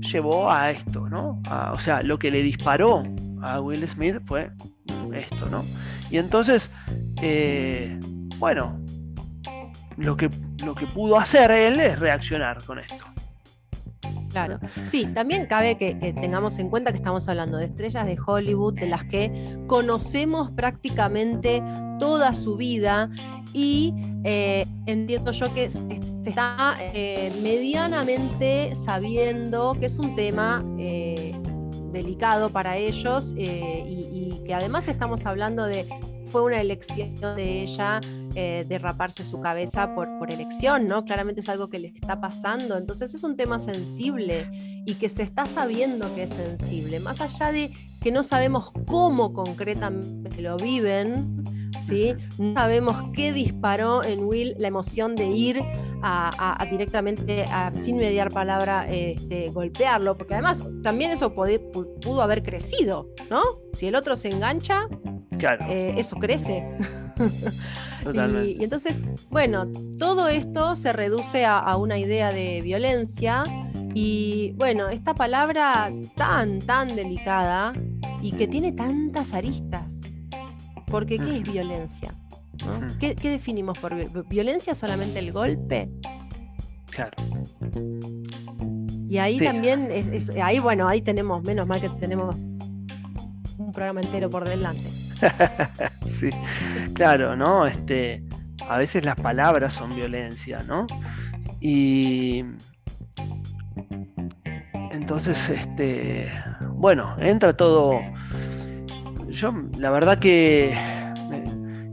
llevó 0.00 0.50
a 0.50 0.70
esto, 0.70 1.08
¿no? 1.08 1.40
o 1.72 1.78
sea, 1.78 2.02
lo 2.02 2.18
que 2.18 2.30
le 2.30 2.42
disparó 2.42 3.04
a 3.40 3.60
Will 3.60 3.86
Smith 3.88 4.16
fue 4.26 4.50
esto, 5.14 5.48
¿no? 5.48 5.64
Y 6.10 6.18
entonces, 6.18 6.70
bueno, 8.38 8.78
lo 9.96 10.16
que, 10.16 10.28
lo 10.64 10.74
que 10.74 10.86
pudo 10.86 11.16
hacer 11.16 11.50
él 11.50 11.80
es 11.80 11.98
reaccionar 11.98 12.62
con 12.64 12.80
esto. 12.80 13.11
Claro. 14.32 14.58
Sí, 14.86 15.06
también 15.06 15.46
cabe 15.46 15.76
que, 15.76 15.94
tengamos 16.20 16.58
en 16.58 16.70
cuenta 16.70 16.90
que 16.90 16.96
estamos 16.96 17.28
hablando 17.28 17.58
de 17.58 17.66
estrellas 17.66 18.06
de 18.06 18.18
Hollywood, 18.24 18.74
de 18.74 18.88
las 18.88 19.04
que 19.04 19.30
conocemos 19.66 20.50
prácticamente 20.50 21.62
toda 21.98 22.32
su 22.34 22.56
vida 22.56 23.10
y 23.52 23.94
eh, 24.24 24.66
entiendo 24.86 25.32
yo 25.32 25.52
que 25.54 25.70
se, 25.70 26.00
está 26.24 26.76
eh, 26.80 27.32
medianamente 27.42 28.74
sabiendo 28.74 29.74
que 29.78 29.86
es 29.86 29.98
un 29.98 30.16
tema 30.16 30.64
eh, 30.78 31.36
delicado 31.92 32.50
para 32.50 32.78
ellos 32.78 33.34
y 33.36 34.40
que 34.46 34.54
además 34.54 34.88
estamos 34.88 35.26
hablando 35.26 35.64
de 35.66 35.86
fue 36.32 36.42
una 36.42 36.62
elección 36.62 37.14
de 37.36 37.62
ella 37.62 38.00
eh, 38.34 38.64
derraparse 38.66 39.22
su 39.22 39.38
cabeza 39.38 39.94
por, 39.94 40.18
por 40.18 40.32
elección, 40.32 40.86
¿no? 40.86 41.04
Claramente 41.04 41.42
es 41.42 41.48
algo 41.50 41.68
que 41.68 41.78
le 41.78 41.88
está 41.88 42.22
pasando, 42.22 42.78
entonces 42.78 43.12
es 43.14 43.22
un 43.22 43.36
tema 43.36 43.58
sensible 43.58 44.50
y 44.86 44.94
que 44.94 45.10
se 45.10 45.22
está 45.22 45.44
sabiendo 45.44 46.12
que 46.14 46.22
es 46.22 46.30
sensible, 46.30 47.00
más 47.00 47.20
allá 47.20 47.52
de 47.52 47.70
que 48.00 48.10
no 48.10 48.22
sabemos 48.22 48.72
cómo 48.86 49.34
concretamente 49.34 50.40
lo 50.40 50.56
viven, 50.56 51.44
¿sí? 51.78 52.14
No 52.38 52.54
sabemos 52.54 52.96
qué 53.14 53.34
disparó 53.34 54.02
en 54.02 54.24
Will 54.24 54.54
la 54.58 54.68
emoción 54.68 55.14
de 55.14 55.26
ir 55.26 55.62
a, 56.02 56.66
directamente, 56.70 57.44
sin 57.74 57.98
mediar 57.98 58.30
palabra, 58.32 58.86
este, 58.88 59.50
golpearlo, 59.50 60.16
porque 60.16 60.32
además 60.32 60.64
también 60.82 61.10
eso 61.10 61.34
pudo 61.34 62.22
haber 62.22 62.42
crecido, 62.42 63.10
¿no? 63.30 63.42
Si 63.74 63.86
el 63.86 63.94
otro 63.94 64.16
se 64.16 64.30
engancha, 64.30 64.88
eh, 65.68 65.94
eso 65.96 66.16
crece. 66.16 66.64
y, 68.44 68.62
entonces, 68.62 69.04
bueno, 69.30 69.66
todo 69.98 70.28
esto 70.28 70.76
se 70.76 70.92
reduce 70.92 71.44
a, 71.44 71.76
una 71.76 71.98
idea 71.98 72.30
de 72.30 72.60
violencia 72.60 73.44
y 73.94 74.54
bueno, 74.56 74.88
esta 74.88 75.14
palabra 75.14 75.92
tan, 76.16 76.60
tan 76.60 76.94
delicada 76.94 77.72
y 78.20 78.32
que 78.32 78.48
tiene 78.48 78.72
tantas 78.72 79.32
aristas. 79.32 80.00
Porque 80.86 81.18
¿qué 81.18 81.38
es 81.38 81.42
violencia? 81.42 82.14
¿Qué, 83.00 83.14
definimos 83.14 83.78
por 83.78 83.94
violencia? 84.26 84.74
¿Solamente 84.74 85.18
el 85.18 85.32
golpe? 85.32 85.90
Claro. 86.90 87.12
Y 89.08 89.18
ahí 89.18 89.38
también, 89.38 89.88
ahí 90.42 90.58
bueno, 90.58 90.86
ahí 90.88 91.00
tenemos, 91.00 91.42
menos 91.42 91.66
mal 91.66 91.80
que 91.80 91.88
tenemos 91.90 92.36
un 93.58 93.72
programa 93.72 94.00
entero 94.00 94.28
por 94.30 94.46
delante. 94.48 95.01
sí, 96.06 96.30
claro, 96.94 97.36
¿no? 97.36 97.66
Este, 97.66 98.22
a 98.68 98.78
veces 98.78 99.04
las 99.04 99.16
palabras 99.16 99.72
son 99.72 99.94
violencia, 99.94 100.58
¿no? 100.66 100.86
Y 101.60 102.44
entonces, 104.90 105.48
este, 105.48 106.30
bueno, 106.74 107.16
entra 107.18 107.56
todo. 107.56 108.00
Yo, 109.28 109.54
la 109.78 109.90
verdad 109.90 110.18
que 110.18 110.74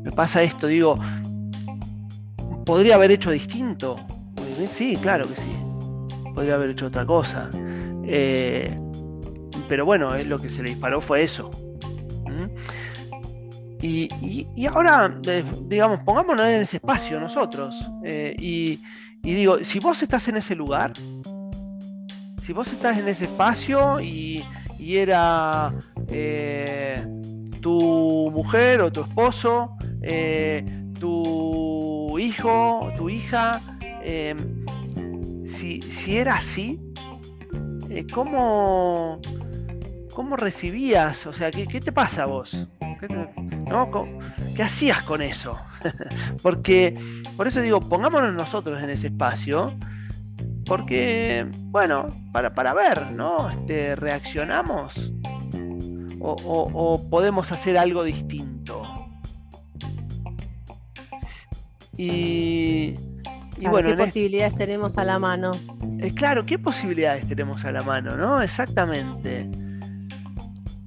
me, 0.03 0.11
pasa 0.11 0.43
esto, 0.43 0.67
digo, 0.67 0.95
podría 2.65 2.95
haber 2.95 3.11
hecho 3.11 3.31
distinto. 3.31 3.97
Sí, 4.71 4.97
claro 4.97 5.27
que 5.27 5.35
sí. 5.35 5.55
Podría 6.33 6.55
haber 6.55 6.71
hecho 6.71 6.87
otra 6.87 7.05
cosa. 7.05 7.49
Eh, 8.05 8.75
pero 9.67 9.85
bueno, 9.85 10.15
es 10.15 10.27
lo 10.27 10.37
que 10.37 10.49
se 10.49 10.63
le 10.63 10.69
disparó 10.69 10.99
fue 10.99 11.23
eso. 11.23 11.49
Y, 13.81 14.65
ahora, 14.65 15.19
eh, 15.25 15.43
digamos, 15.67 16.03
pongámonos 16.03 16.45
en 16.47 16.61
ese 16.61 16.77
espacio 16.77 17.19
nosotros. 17.19 17.75
Eh, 18.03 18.35
y, 18.37 18.79
digo, 19.23 19.63
si 19.63 19.79
vos 19.79 20.01
estás 20.01 20.27
en 20.27 20.37
ese 20.37 20.55
lugar, 20.55 20.91
si 22.41 22.51
vos 22.51 22.67
estás 22.71 22.97
en 22.97 23.07
ese 23.07 23.25
espacio 23.25 24.01
y, 24.01 24.43
era 24.81 25.73
eh, 26.07 27.05
tu 27.61 28.31
mujer 28.33 28.81
o 28.81 28.91
tu 28.91 29.01
esposo, 29.01 29.77
tu 30.99 32.17
hijo, 32.17 32.91
tu 32.97 33.09
hija, 33.09 33.61
si, 35.45 35.81
si, 35.81 36.17
era 36.17 36.35
así, 36.37 36.79
¿cómo, 38.13 39.21
¿cómo 40.13 40.35
recibías? 40.37 41.27
O 41.27 41.33
sea, 41.33 41.51
¿qué, 41.51 41.67
qué 41.67 41.79
te 41.79 41.91
pasa 41.91 42.23
a 42.23 42.25
vos? 42.25 42.67
¿Qué 42.99 43.07
¿Qué 44.55 44.63
hacías 44.63 45.01
con 45.03 45.21
eso? 45.21 45.59
porque, 46.43 46.97
por 47.37 47.47
eso 47.47 47.61
digo, 47.61 47.79
pongámonos 47.79 48.33
nosotros 48.33 48.81
en 48.83 48.89
ese 48.89 49.07
espacio, 49.07 49.73
porque, 50.65 51.47
bueno, 51.71 52.09
para, 52.31 52.53
para 52.53 52.73
ver, 52.73 53.11
¿no? 53.11 53.49
Este, 53.49 53.95
¿Reaccionamos? 53.95 55.11
O, 56.21 57.07
podemos 57.09 57.51
hacer 57.51 57.77
algo 57.77 58.03
distinto? 58.03 58.83
Y, 61.97 62.95
bueno, 63.61 63.89
¿qué 63.89 63.97
posibilidades 63.97 64.55
tenemos 64.55 64.97
a 64.97 65.03
la 65.03 65.19
mano? 65.19 65.51
Eh, 65.99 66.13
claro, 66.13 66.45
¿qué 66.45 66.59
posibilidades 66.59 67.27
tenemos 67.27 67.65
a 67.65 67.71
la 67.71 67.81
mano, 67.81 68.15
no? 68.15 68.41
Exactamente. 68.41 69.49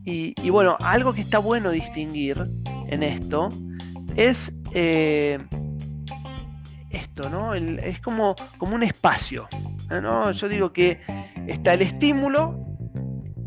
Y, 0.05 0.51
bueno, 0.51 0.77
algo 0.81 1.13
que 1.13 1.21
está 1.21 1.39
bueno 1.39 1.71
distinguir 1.71 2.37
en 2.93 3.03
esto 3.03 3.49
es 4.17 4.53
eh, 4.75 5.39
esto, 6.91 7.31
¿no? 7.31 7.55
es 7.55 8.01
como, 8.01 8.37
como 8.59 8.75
un 8.75 8.83
espacio. 8.83 9.49
¿no? 9.91 10.31
Yo 10.33 10.49
digo 10.49 10.73
que 10.73 11.01
está 11.47 11.75
el 11.75 11.83
estímulo 11.83 12.63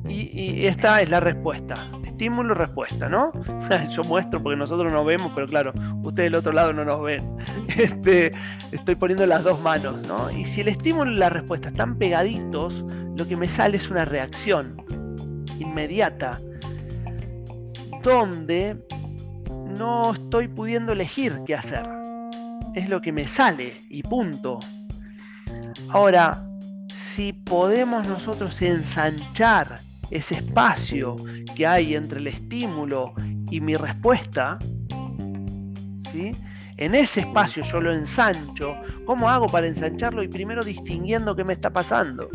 y, 0.08 0.66
esta 0.66 1.02
es 1.02 1.10
la 1.10 1.20
respuesta. 1.20 1.90
Estímulo, 2.04 2.54
respuesta, 2.54 3.10
¿no? 3.10 3.32
Yo 3.90 4.04
muestro 4.04 4.42
porque 4.42 4.58
nosotros 4.58 4.92
nos 4.92 5.06
vemos, 5.06 5.32
pero 5.36 5.48
claro, 5.48 5.74
ustedes 6.04 6.28
del 6.28 6.36
otro 6.36 6.54
lado 6.54 6.74
no 6.74 6.86
nos 6.86 7.02
ven. 7.02 7.24
Este, 7.76 8.32
estoy 8.72 8.96
poniendo 8.96 9.26
las 9.26 9.44
dos 9.44 9.60
manos, 9.60 10.08
¿no? 10.08 10.32
Y 10.32 10.46
si 10.46 10.62
el 10.62 10.70
estímulo 10.70 11.12
y 11.12 11.16
la 11.16 11.30
respuesta 11.30 11.70
están 11.70 11.98
pegaditos, 11.98 12.86
lo 13.18 13.28
que 13.28 13.36
me 13.36 13.50
sale 13.50 13.76
es 13.76 13.90
una 13.90 14.06
reacción 14.06 14.82
inmediata, 15.60 16.40
donde 18.02 18.78
no 19.78 20.14
estoy 20.14 20.48
pudiendo 20.48 20.92
elegir 20.92 21.42
qué 21.46 21.56
hacer. 21.56 21.88
Es 22.74 22.90
lo 22.90 23.02
que 23.02 23.12
me 23.12 23.28
sale 23.28 23.76
y 23.90 24.04
punto. 24.04 24.60
Ahora, 25.90 26.46
si 26.96 27.34
podemos 27.34 28.08
nosotros 28.08 28.62
ensanchar 28.62 29.80
ese 30.12 30.36
espacio 30.36 31.16
que 31.56 31.66
hay 31.66 31.96
entre 31.96 32.20
el 32.20 32.28
estímulo 32.28 33.14
y 33.50 33.62
mi 33.62 33.76
respuesta, 33.76 34.60
¿sí? 36.12 36.36
en 36.78 36.96
ese 36.96 37.22
espacio 37.22 37.64
yo 37.64 37.80
lo 37.80 37.94
ensancho. 37.94 38.76
¿Cómo 39.06 39.30
hago 39.30 39.48
para 39.48 39.68
ensancharlo? 39.68 40.24
Y 40.24 40.28
primero 40.28 40.64
distinguiendo 40.64 41.36
qué 41.36 41.44
me 41.44 41.54
está 41.54 41.72
pasando. 41.72 42.30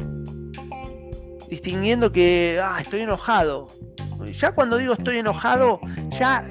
Distinguiendo 1.49 2.11
que 2.13 2.61
ah, 2.63 2.79
estoy 2.81 3.01
enojado. 3.01 3.67
Ya 4.39 4.53
cuando 4.53 4.77
digo 4.77 4.95
estoy 4.95 5.19
enojado, 5.19 5.81
ya, 6.19 6.47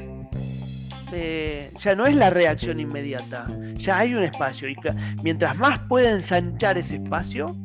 eh, 1.12 1.72
ya 1.82 1.95
no 1.95 2.06
es 2.06 2.15
la 2.15 2.30
reacción 2.30 2.80
inmediata, 2.80 3.45
ya 3.76 4.00
hay 4.00 4.13
un 4.13 4.24
espacio. 4.24 4.69
Y 4.69 4.76
mientras 5.24 5.58
más 5.58 5.80
pueda 5.88 6.12
ensanchar 6.12 6.78
ese 6.78 6.95
espacio, 6.95 7.56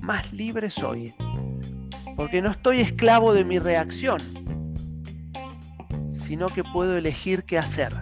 más 0.00 0.32
libre 0.32 0.70
soy. 0.70 1.14
Porque 2.16 2.40
no 2.40 2.50
estoy 2.50 2.80
esclavo 2.80 3.34
de 3.34 3.44
mi 3.44 3.58
reacción, 3.58 4.18
sino 6.26 6.46
que 6.46 6.64
puedo 6.64 6.96
elegir 6.96 7.44
qué 7.44 7.58
hacer. 7.58 7.92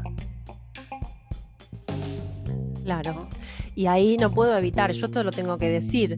Claro. 2.84 3.28
Y 3.74 3.86
ahí 3.86 4.16
no 4.18 4.30
puedo 4.30 4.56
evitar, 4.56 4.92
yo 4.92 5.06
esto 5.06 5.24
lo 5.24 5.32
tengo 5.32 5.58
que 5.58 5.68
decir 5.68 6.16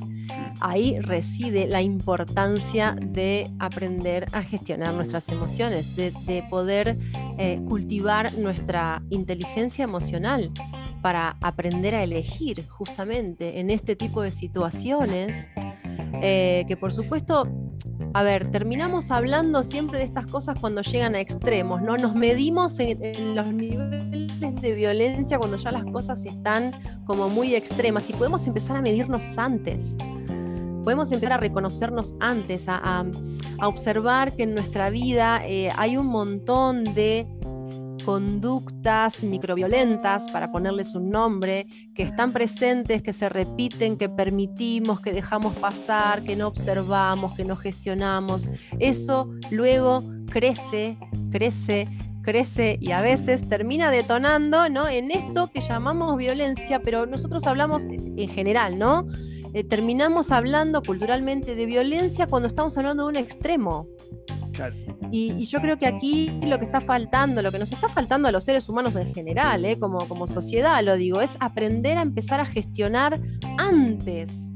ahí 0.61 0.99
reside 1.01 1.66
la 1.66 1.83
importancia 1.83 2.97
de 3.01 3.51
aprender 3.59 4.27
a 4.33 4.42
gestionar 4.42 4.95
nuestras 4.95 5.29
emociones, 5.29 5.95
de, 5.97 6.12
poder 6.51 6.99
eh, 7.38 7.61
cultivar 7.69 8.37
nuestra 8.38 9.03
inteligencia 9.11 9.85
emocional 9.85 10.51
para 11.03 11.37
aprender 11.40 11.95
a 11.95 12.03
elegir 12.03 12.66
justamente 12.69 13.61
en 13.61 13.71
este 13.71 13.97
tipo 13.97 14.23
de 14.23 14.33
situaciones, 14.33 15.49
eh, 16.23 16.64
que 16.66 16.77
por 16.77 16.92
supuesto 16.92 17.49
a 18.14 18.23
ver, 18.23 18.51
terminamos 18.51 19.11
hablando 19.11 19.62
siempre 19.62 19.99
de 19.99 20.07
estas 20.07 20.27
cosas 20.27 20.59
cuando 20.59 20.81
llegan 20.81 21.14
a 21.14 21.21
extremos, 21.21 21.83
¿no? 21.83 21.99
Nos 21.99 22.14
medimos 22.14 22.79
en, 22.79 23.05
en, 23.05 23.35
los 23.35 23.53
niveles 23.53 24.61
de 24.62 24.75
violencia 24.75 25.38
cuando 25.38 25.59
ya 25.59 25.71
las 25.71 25.85
cosas 25.85 26.25
están 26.25 26.73
como 27.05 27.29
muy 27.29 27.55
extremas 27.55 28.09
y 28.09 28.14
podemos 28.14 28.47
empezar 28.47 28.77
a 28.77 28.83
medirnos 28.83 29.37
antes 29.37 29.97
podemos 30.87 31.11
empezar 31.11 31.33
a 31.33 31.38
reconocernos 31.38 32.14
antes, 32.20 32.66
a, 32.68 33.05
observar 33.61 34.37
que 34.37 34.44
en 34.44 34.55
nuestra 34.55 34.88
vida 34.88 35.40
eh, 35.44 35.68
hay 35.77 35.96
un 35.96 36.07
montón 36.07 36.85
de 36.94 37.27
conductas 38.05 39.25
microviolentas, 39.25 40.31
para 40.31 40.53
ponerles 40.53 40.94
un 40.94 41.11
nombre, 41.11 41.66
que 41.92 42.05
están 42.05 42.31
presentes, 42.31 43.03
que 43.03 43.12
se 43.12 43.29
repiten, 43.29 43.96
que 43.96 44.09
permitimos, 44.09 45.01
que 45.01 45.12
dejamos 45.12 45.57
pasar, 45.57 46.22
que 46.22 46.37
no 46.37 46.46
observamos, 46.46 47.35
que 47.35 47.44
no 47.44 47.57
gestionamos. 47.57 48.49
Eso 48.79 49.29
luego 49.51 50.05
crece, 50.31 50.99
crece, 51.33 51.88
crece 52.22 52.79
y 52.81 52.92
a 52.92 53.01
veces 53.01 53.49
termina 53.49 53.90
detonando 53.90 54.68
¿no? 54.68 54.87
en 54.88 55.11
esto 55.11 55.49
que 55.53 55.61
llamamos 55.61 56.16
violencia, 56.16 56.81
pero 56.81 57.07
nosotros 57.07 57.44
hablamos 57.49 57.87
en 57.87 58.29
general, 58.29 58.79
¿no? 58.79 59.05
Eh, 59.57 59.64
terminamos 59.64 60.33
hablando 60.33 60.83
culturalmente 60.83 61.55
de 61.55 61.64
violencia 61.64 62.27
cuando 62.27 62.47
estamos 62.47 62.77
hablando 62.77 63.05
de 63.05 63.09
un 63.09 63.16
extremo. 63.16 63.88
Y, 65.11 65.47
yo 65.47 65.62
creo 65.62 65.79
que 65.79 65.87
aquí 65.87 66.31
lo 66.42 66.59
que 66.59 66.66
está 66.66 66.83
faltando, 66.83 67.40
lo 67.40 67.51
que 67.51 67.59
nos 67.59 67.73
está 67.73 67.88
faltando 67.88 68.29
a 68.29 68.33
los 68.33 68.45
seres 68.45 68.69
humanos 68.69 68.97
en 68.97 69.14
general, 69.14 69.64
eh, 69.64 69.79
como, 69.79 70.07
como 70.09 70.27
sociedad, 70.27 70.85
lo 70.85 70.97
digo, 70.97 71.23
es 71.23 71.38
aprender 71.40 71.97
a 71.97 72.03
empezar 72.03 72.38
a 72.38 72.45
gestionar 72.45 73.19
antes. 73.57 74.53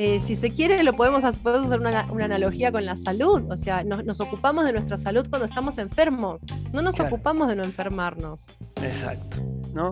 Eh, 0.00 0.20
si 0.20 0.36
se 0.36 0.52
quiere, 0.52 0.84
lo 0.84 0.92
podemos, 0.92 1.24
hacer, 1.24 1.80
una, 1.80 2.06
analogía 2.24 2.70
con 2.70 2.86
la 2.86 2.94
salud. 2.94 3.42
O 3.50 3.56
sea, 3.56 3.82
nos, 3.82 4.20
ocupamos 4.20 4.64
de 4.64 4.72
nuestra 4.72 4.96
salud 4.96 5.26
cuando 5.28 5.46
estamos 5.46 5.76
enfermos. 5.76 6.46
No 6.72 6.82
nos 6.82 7.00
ocupamos 7.00 7.48
de 7.48 7.56
no 7.56 7.64
enfermarnos. 7.64 8.46
Exacto. 8.76 9.38
¿no? 9.74 9.90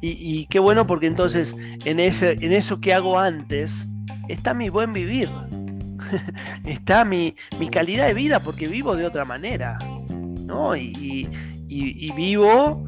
Y, 0.00 0.46
qué 0.46 0.60
bueno 0.60 0.86
porque 0.86 1.08
entonces 1.08 1.56
en, 1.84 1.98
ese, 1.98 2.36
en 2.40 2.52
eso 2.52 2.80
que 2.80 2.94
hago 2.94 3.18
antes 3.18 3.72
está 4.28 4.54
mi 4.54 4.68
buen 4.68 4.92
vivir. 4.92 5.28
está 6.64 7.04
mi, 7.04 7.34
calidad 7.72 8.06
de 8.06 8.14
vida 8.14 8.38
porque 8.38 8.68
vivo 8.68 8.94
de 8.94 9.06
otra 9.06 9.24
manera. 9.24 9.76
¿no? 10.46 10.76
Y, 10.76 11.28
vivo 12.14 12.86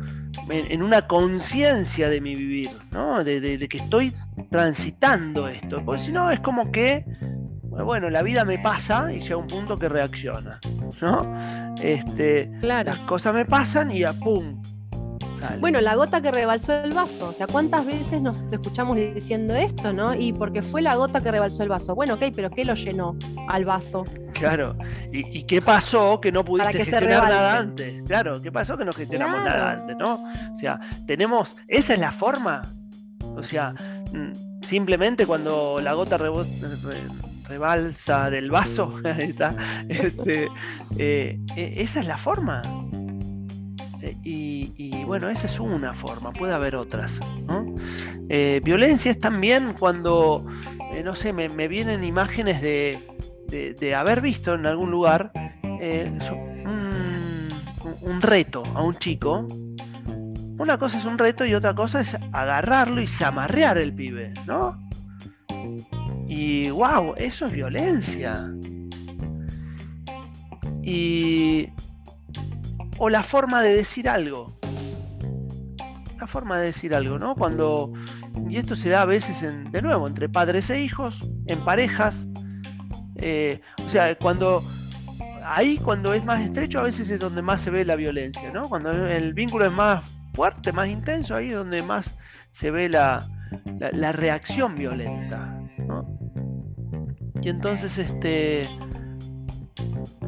en, 0.50 0.82
una 0.82 1.06
conciencia 1.06 2.08
de 2.08 2.20
mi 2.20 2.34
vivir, 2.34 2.70
¿no? 2.90 3.22
De, 3.24 3.68
que 3.68 3.78
estoy 3.78 4.12
transitando 4.50 5.48
esto. 5.48 5.82
Porque 5.84 6.02
si 6.02 6.12
no, 6.12 6.30
es 6.30 6.40
como 6.40 6.70
que, 6.70 7.04
bueno, 7.62 8.10
la 8.10 8.22
vida 8.22 8.44
me 8.44 8.58
pasa 8.58 9.12
y 9.12 9.20
llega 9.20 9.36
un 9.36 9.46
punto 9.46 9.76
que 9.76 9.88
reacciona, 9.88 10.60
¿no? 11.00 11.34
Este, 11.80 12.50
Las 12.62 12.98
cosas 13.00 13.34
me 13.34 13.44
pasan 13.44 13.90
y 13.90 14.04
a 14.04 14.12
pum, 14.12 14.60
bueno, 15.60 15.80
la 15.80 15.94
gota 15.94 16.20
que 16.20 16.30
rebalsó 16.30 16.72
el 16.72 16.92
vaso. 16.92 17.28
O 17.28 17.32
sea, 17.32 17.46
¿cuántas 17.46 17.86
veces 17.86 18.20
nos 18.20 18.42
escuchamos 18.42 18.96
diciendo 18.96 19.54
esto, 19.54 19.92
no? 19.92 20.14
Y 20.14 20.32
porque 20.32 20.62
fue 20.62 20.82
la 20.82 20.94
gota 20.96 21.20
que 21.20 21.30
rebalsó 21.30 21.62
el 21.62 21.68
vaso. 21.68 21.94
Bueno, 21.94 22.14
ok, 22.14 22.24
pero 22.34 22.50
¿qué 22.50 22.64
lo 22.64 22.74
llenó 22.74 23.16
al 23.48 23.64
vaso? 23.64 24.04
Claro. 24.34 24.76
¿Y, 25.12 25.42
qué 25.44 25.60
pasó 25.60 26.20
que 26.20 26.32
no 26.32 26.44
pudiste 26.44 26.72
gestionar 26.72 27.28
nada 27.28 27.58
antes? 27.58 28.02
Claro, 28.06 28.40
¿qué 28.40 28.52
pasó 28.52 28.76
que 28.76 28.84
no 28.84 28.92
gestionamos 28.92 29.44
nada 29.44 29.72
antes, 29.72 29.96
no? 29.96 30.24
O 30.54 30.58
sea, 30.58 30.78
tenemos. 31.06 31.56
Esa 31.68 31.94
es 31.94 32.00
la 32.00 32.12
forma. 32.12 32.62
O 33.36 33.42
sea, 33.42 33.74
mm, 34.12 34.62
simplemente 34.62 35.26
cuando 35.26 35.78
la 35.82 35.94
gota 35.94 36.18
rebalsa 37.48 38.30
del 38.30 38.50
vaso, 38.50 38.90
este, 39.88 40.48
eh, 40.96 41.38
e, 41.56 41.74
esa 41.82 42.00
es 42.00 42.06
la 42.06 42.16
forma. 42.16 42.62
Eh, 44.02 44.16
y, 44.22 45.04
bueno, 45.04 45.28
esa 45.28 45.46
es 45.46 45.60
una 45.60 45.92
forma, 45.92 46.32
puede 46.32 46.54
haber 46.54 46.76
otras. 46.76 47.20
Eh, 48.28 48.60
violencia 48.64 49.10
es 49.10 49.18
también 49.18 49.74
cuando, 49.78 50.46
no 51.04 51.14
sé, 51.14 51.32
me, 51.32 51.68
vienen 51.68 52.04
imágenes 52.04 52.62
de, 52.62 52.98
de, 53.48 53.94
haber 53.94 54.20
visto 54.20 54.54
en 54.54 54.66
algún 54.66 54.90
lugar 54.90 55.32
un 58.02 58.22
reto 58.22 58.62
a 58.74 58.82
un 58.82 58.94
chico 58.94 59.46
una 60.60 60.76
cosa 60.76 60.98
es 60.98 61.06
un 61.06 61.16
reto 61.16 61.46
y 61.46 61.54
otra 61.54 61.74
cosa 61.74 62.02
es 62.02 62.14
agarrarlo 62.32 63.00
y 63.00 63.06
zamarrear 63.06 63.78
el 63.78 63.94
pibe, 63.94 64.34
¿no? 64.46 64.78
Y 66.28 66.68
wow, 66.68 67.14
eso 67.16 67.46
es 67.46 67.52
violencia. 67.52 68.46
Y. 70.82 71.70
O 73.02 73.08
la 73.08 73.22
forma 73.22 73.62
de 73.62 73.74
decir 73.74 74.08
algo. 74.08 74.56
La 76.20 76.26
forma 76.26 76.58
de 76.58 76.66
decir 76.66 76.94
algo, 76.94 77.18
¿no? 77.18 77.34
Cuando. 77.34 77.92
Y 78.48 78.58
esto 78.58 78.76
se 78.76 78.90
da 78.90 79.02
a 79.02 79.06
veces, 79.06 79.40
de 79.40 79.82
nuevo, 79.82 80.06
entre 80.06 80.28
padres 80.28 80.68
e 80.70 80.80
hijos, 80.82 81.18
en 81.46 81.64
parejas. 81.64 82.26
Eh, 83.16 83.60
o 83.84 83.88
sea, 83.88 84.14
cuando 84.16 84.62
ahí 85.44 85.78
cuando 85.78 86.12
es 86.14 86.24
más 86.24 86.42
estrecho 86.42 86.78
a 86.78 86.82
veces 86.82 87.10
es 87.10 87.18
donde 87.18 87.42
más 87.42 87.60
se 87.60 87.70
ve 87.70 87.84
la 87.84 87.96
violencia, 87.96 88.50
¿no? 88.52 88.68
Cuando 88.68 88.90
el 88.90 89.34
vínculo 89.34 89.66
es 89.66 89.72
más 89.72 90.04
fuerte, 90.34 90.72
más 90.72 90.88
intenso, 90.88 91.34
ahí 91.34 91.48
es 91.48 91.54
donde 91.54 91.82
más 91.82 92.16
se 92.50 92.70
ve 92.70 92.88
la, 92.88 93.26
reacción 94.12 94.76
violenta. 94.76 95.58
Y 97.42 97.48
entonces, 97.48 97.98
este, 97.98 98.68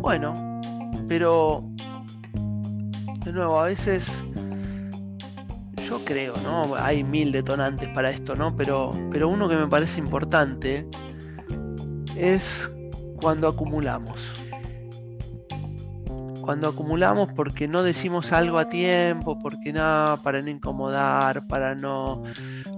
bueno, 0.00 0.61
pero 1.08 1.71
de 3.24 3.32
nuevo, 3.32 3.61
a 3.61 3.64
veces 3.64 4.06
yo 5.88 6.04
creo, 6.04 6.37
¿no? 6.38 6.74
Hay 6.76 7.04
mil 7.04 7.32
detonantes 7.32 7.88
para 7.90 8.11
esto, 8.11 8.35
¿no? 8.35 8.54
Pero, 8.56 8.90
pero 9.11 9.28
uno 9.28 9.48
que 9.48 9.56
me 9.56 9.68
parece 9.68 9.98
importante 9.98 10.87
es 12.16 12.70
cuando 13.20 13.48
acumulamos 13.48 14.32
cuando 16.42 16.68
acumulamos 16.68 17.30
porque 17.35 17.66
no 17.68 17.82
decimos 17.82 18.32
algo 18.32 18.58
a 18.58 18.68
tiempo, 18.68 19.38
porque 19.38 19.72
nada, 19.72 20.18
para 20.18 20.42
no 20.42 20.50
incomodar, 20.50 21.46
para 21.46 21.74
no, 21.74 22.22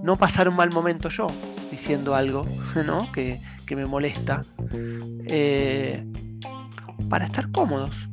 no 0.03 0.17
pasar 0.17 0.49
un 0.49 0.55
mal 0.55 0.71
momento 0.71 1.09
yo 1.09 1.27
diciendo 1.71 2.15
algo 2.15 2.47
¿no? 2.87 3.11
que, 3.11 3.41
me 3.75 3.87
molesta, 3.87 4.43
eh, 5.27 6.07
para 7.09 7.25
estar 7.25 7.51
cómodos. 7.51 8.09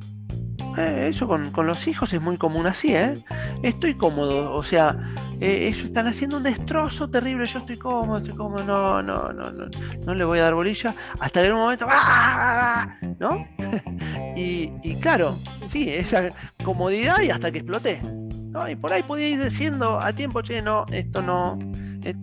Eh, 0.77 1.07
eso 1.09 1.27
con, 1.27 1.51
con, 1.51 1.67
los 1.67 1.87
hijos 1.87 2.13
es 2.13 2.21
muy 2.21 2.37
común 2.37 2.65
así, 2.65 2.95
¿eh? 2.95 3.15
Estoy 3.61 3.95
cómodo, 3.95 4.53
o 4.53 4.63
sea, 4.63 4.97
eh, 5.41 5.67
ellos 5.67 5.85
están 5.85 6.07
haciendo 6.07 6.37
un 6.37 6.43
destrozo 6.43 7.09
terrible, 7.09 7.45
yo 7.45 7.59
estoy 7.59 7.77
cómodo, 7.77 8.19
estoy 8.19 8.35
cómodo, 8.35 8.63
no, 8.63 9.01
no, 9.01 9.33
no, 9.33 9.51
no, 9.51 9.65
no 10.05 10.13
le 10.13 10.23
voy 10.23 10.39
a 10.39 10.43
dar 10.43 10.53
bolilla, 10.53 10.95
hasta 11.19 11.41
que 11.41 11.47
en 11.47 11.53
un 11.53 11.59
momento, 11.59 11.87
¡ah! 11.89 12.95
¿no? 13.19 13.45
y, 14.35 14.71
y, 14.83 14.95
claro, 15.01 15.37
sí, 15.69 15.89
esa 15.89 16.29
comodidad 16.63 17.19
y 17.21 17.31
hasta 17.31 17.51
que 17.51 17.59
exploté. 17.59 18.01
¿no? 18.03 18.69
Y 18.69 18.75
por 18.75 18.93
ahí 18.93 19.03
podía 19.03 19.29
ir 19.29 19.43
diciendo 19.43 19.99
a 20.01 20.13
tiempo, 20.13 20.41
che, 20.41 20.61
no, 20.61 20.85
esto 20.91 21.21
no, 21.21 21.57
eh, 22.03 22.15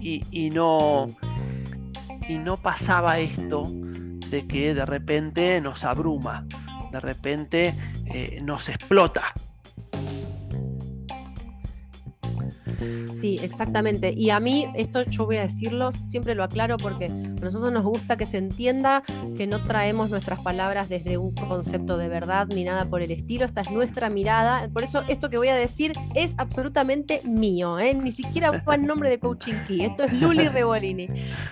y, 0.00 0.22
y 0.30 0.50
no, 0.50 1.06
y 2.28 2.38
no 2.38 2.56
pasaba 2.56 3.18
esto 3.18 3.64
de 4.30 4.46
que 4.46 4.74
de 4.74 4.84
repente 4.84 5.60
nos 5.60 5.82
abruma, 5.82 6.44
de 6.92 7.00
repente 7.00 7.74
eh, 8.12 8.40
nos 8.42 8.68
explota. 8.68 9.32
Sí, 12.78 13.38
exactamente. 13.42 14.12
Y 14.16 14.30
a 14.30 14.40
mí, 14.40 14.66
esto 14.74 15.02
yo 15.04 15.26
voy 15.26 15.36
a 15.36 15.42
decirlo, 15.42 15.90
siempre 15.92 16.34
lo 16.34 16.44
aclaro 16.44 16.76
porque 16.76 17.06
a 17.06 17.08
nosotros 17.08 17.72
nos 17.72 17.84
gusta 17.84 18.16
que 18.16 18.26
se 18.26 18.38
entienda 18.38 19.02
que 19.36 19.46
no 19.46 19.64
traemos 19.64 20.10
nuestras 20.10 20.40
palabras 20.40 20.88
desde 20.88 21.16
un 21.18 21.34
concepto 21.34 21.96
de 21.96 22.08
verdad 22.08 22.46
ni 22.48 22.64
nada 22.64 22.84
por 22.84 23.02
el 23.02 23.10
estilo. 23.10 23.44
Esta 23.44 23.62
es 23.62 23.70
nuestra 23.70 24.10
mirada. 24.10 24.68
Por 24.72 24.82
eso 24.82 25.02
esto 25.08 25.30
que 25.30 25.38
voy 25.38 25.48
a 25.48 25.54
decir 25.54 25.92
es 26.14 26.34
absolutamente 26.38 27.22
mío. 27.24 27.78
¿eh? 27.78 27.94
Ni 27.94 28.12
siquiera 28.12 28.50
va 28.50 28.74
en 28.74 28.86
nombre 28.86 29.10
de 29.10 29.18
Coaching 29.18 29.64
Key. 29.66 29.82
Esto 29.82 30.04
es 30.04 30.12
Luli 30.12 30.48
Rebolini. 30.48 31.08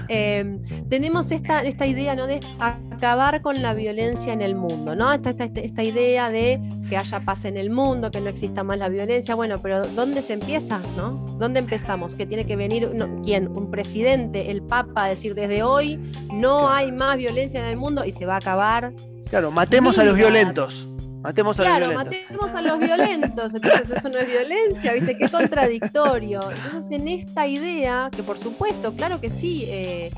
Em, 0.09 0.61
tenemos 0.89 1.31
esta, 1.31 1.61
esta 1.61 1.87
idea 1.87 2.15
¿no? 2.15 2.27
de 2.27 2.41
acabar 2.59 3.43
con 3.43 3.63
la 3.63 3.75
violencia 3.75 4.33
en 4.33 4.43
el 4.43 4.55
mundo. 4.55 4.95
¿no? 4.95 5.13
Esta, 5.13 5.31
esta, 5.31 5.45
esta 5.45 5.83
idea 5.83 6.31
de 6.31 6.61
que 6.89 6.97
haya 6.97 7.21
paz 7.21 7.45
en 7.45 7.57
el 7.57 7.71
mundo, 7.71 8.11
que 8.11 8.21
no 8.21 8.29
exista 8.29 8.63
más 8.65 8.79
la 8.79 8.89
violencia. 8.89 9.35
Bueno, 9.35 9.59
pero 9.63 9.87
¿dónde 9.89 10.23
se 10.23 10.35
empieza? 10.35 10.81
¿no? 10.97 11.14
¿Dónde 11.39 11.61
empezamos? 11.61 12.15
Que 12.15 12.27
tiene 12.27 12.47
que 12.47 12.57
venir, 12.57 12.91
¿quién? 13.25 13.49
Un 13.49 13.71
presidente, 13.71 14.51
el 14.51 14.63
Papa, 14.63 15.05
a 15.05 15.09
decir 15.09 15.35
desde 15.35 15.63
hoy 15.63 15.99
no 16.33 16.69
hay 16.69 16.93
más 16.93 17.17
violencia 17.17 17.61
en 17.61 17.67
el 17.67 17.77
mundo 17.77 18.05
y 18.05 18.13
se 18.13 18.27
va 18.27 18.35
a 18.35 18.39
acabar. 18.39 18.93
Claro, 19.29 19.51
matemos 19.51 19.99
a 19.99 20.05
los 20.05 20.17
violentos. 20.17 20.89
Matemos 21.23 21.59
a 21.59 21.63
claro, 21.63 21.87
los 21.87 22.05
violentos. 22.05 22.39
matemos 22.39 22.55
a 22.55 22.63
los 22.63 22.79
violentos. 22.79 23.55
Entonces 23.55 23.91
eso 23.91 24.09
no 24.11 24.19
es 24.19 24.27
violencia, 24.27 24.93
¿viste? 24.93 25.17
Qué 25.17 25.29
contradictorio. 25.29 26.51
Entonces 26.51 26.91
en 26.91 27.09
esta 27.09 27.47
idea, 27.47 28.11
que 28.15 28.23
por 28.23 28.39
supuesto, 28.39 28.95
claro 28.95 29.21
que 29.21 29.31
sí, 29.31 29.65
eh, 29.67 30.11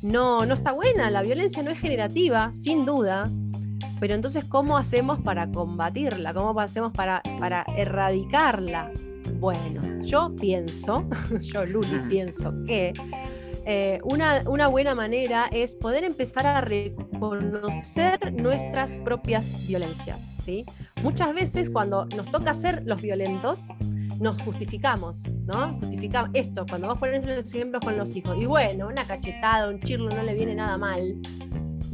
no, 0.00 0.44
no 0.46 0.54
está 0.54 0.72
buena, 0.72 1.10
la 1.10 1.22
violencia 1.22 1.62
no 1.62 1.70
es 1.70 1.78
generativa, 1.78 2.52
sin 2.52 2.84
duda, 2.84 3.30
pero 4.00 4.14
entonces, 4.14 4.44
¿cómo 4.44 4.76
hacemos 4.76 5.20
para 5.20 5.50
combatirla? 5.50 6.34
¿Cómo 6.34 6.58
hacemos 6.60 6.92
para, 6.92 7.22
para 7.38 7.64
erradicarla? 7.76 8.92
Bueno, 9.38 10.00
yo 10.02 10.34
pienso, 10.36 11.08
yo 11.40 11.64
Luli 11.64 12.00
pienso 12.08 12.52
que 12.66 12.92
eh, 13.66 13.98
una, 14.04 14.42
una, 14.46 14.66
buena 14.66 14.94
manera 14.94 15.48
es 15.50 15.74
poder 15.74 16.04
empezar 16.04 16.46
a 16.46 16.60
reconocer 16.60 18.32
nuestras 18.34 18.98
propias 18.98 19.54
violencias. 19.66 20.18
¿sí? 20.44 20.66
Muchas 21.02 21.34
veces 21.34 21.70
cuando 21.70 22.04
nos 22.06 22.30
toca 22.30 22.52
ser 22.52 22.82
los 22.84 23.00
violentos, 23.00 23.68
nos 24.20 24.40
justificamos, 24.42 25.22
¿no? 25.46 25.78
Justificamos 25.80 26.30
esto, 26.34 26.64
cuando 26.68 26.88
vos 26.88 26.98
pones 26.98 27.26
los 27.26 27.52
ejemplos 27.52 27.84
con 27.84 27.96
los 27.96 28.14
hijos, 28.14 28.36
y 28.38 28.46
bueno, 28.46 28.88
una 28.88 29.06
cachetada, 29.06 29.68
un 29.68 29.80
chirlo 29.80 30.08
no 30.10 30.22
le 30.22 30.34
viene 30.34 30.54
nada 30.54 30.78
mal. 30.78 31.16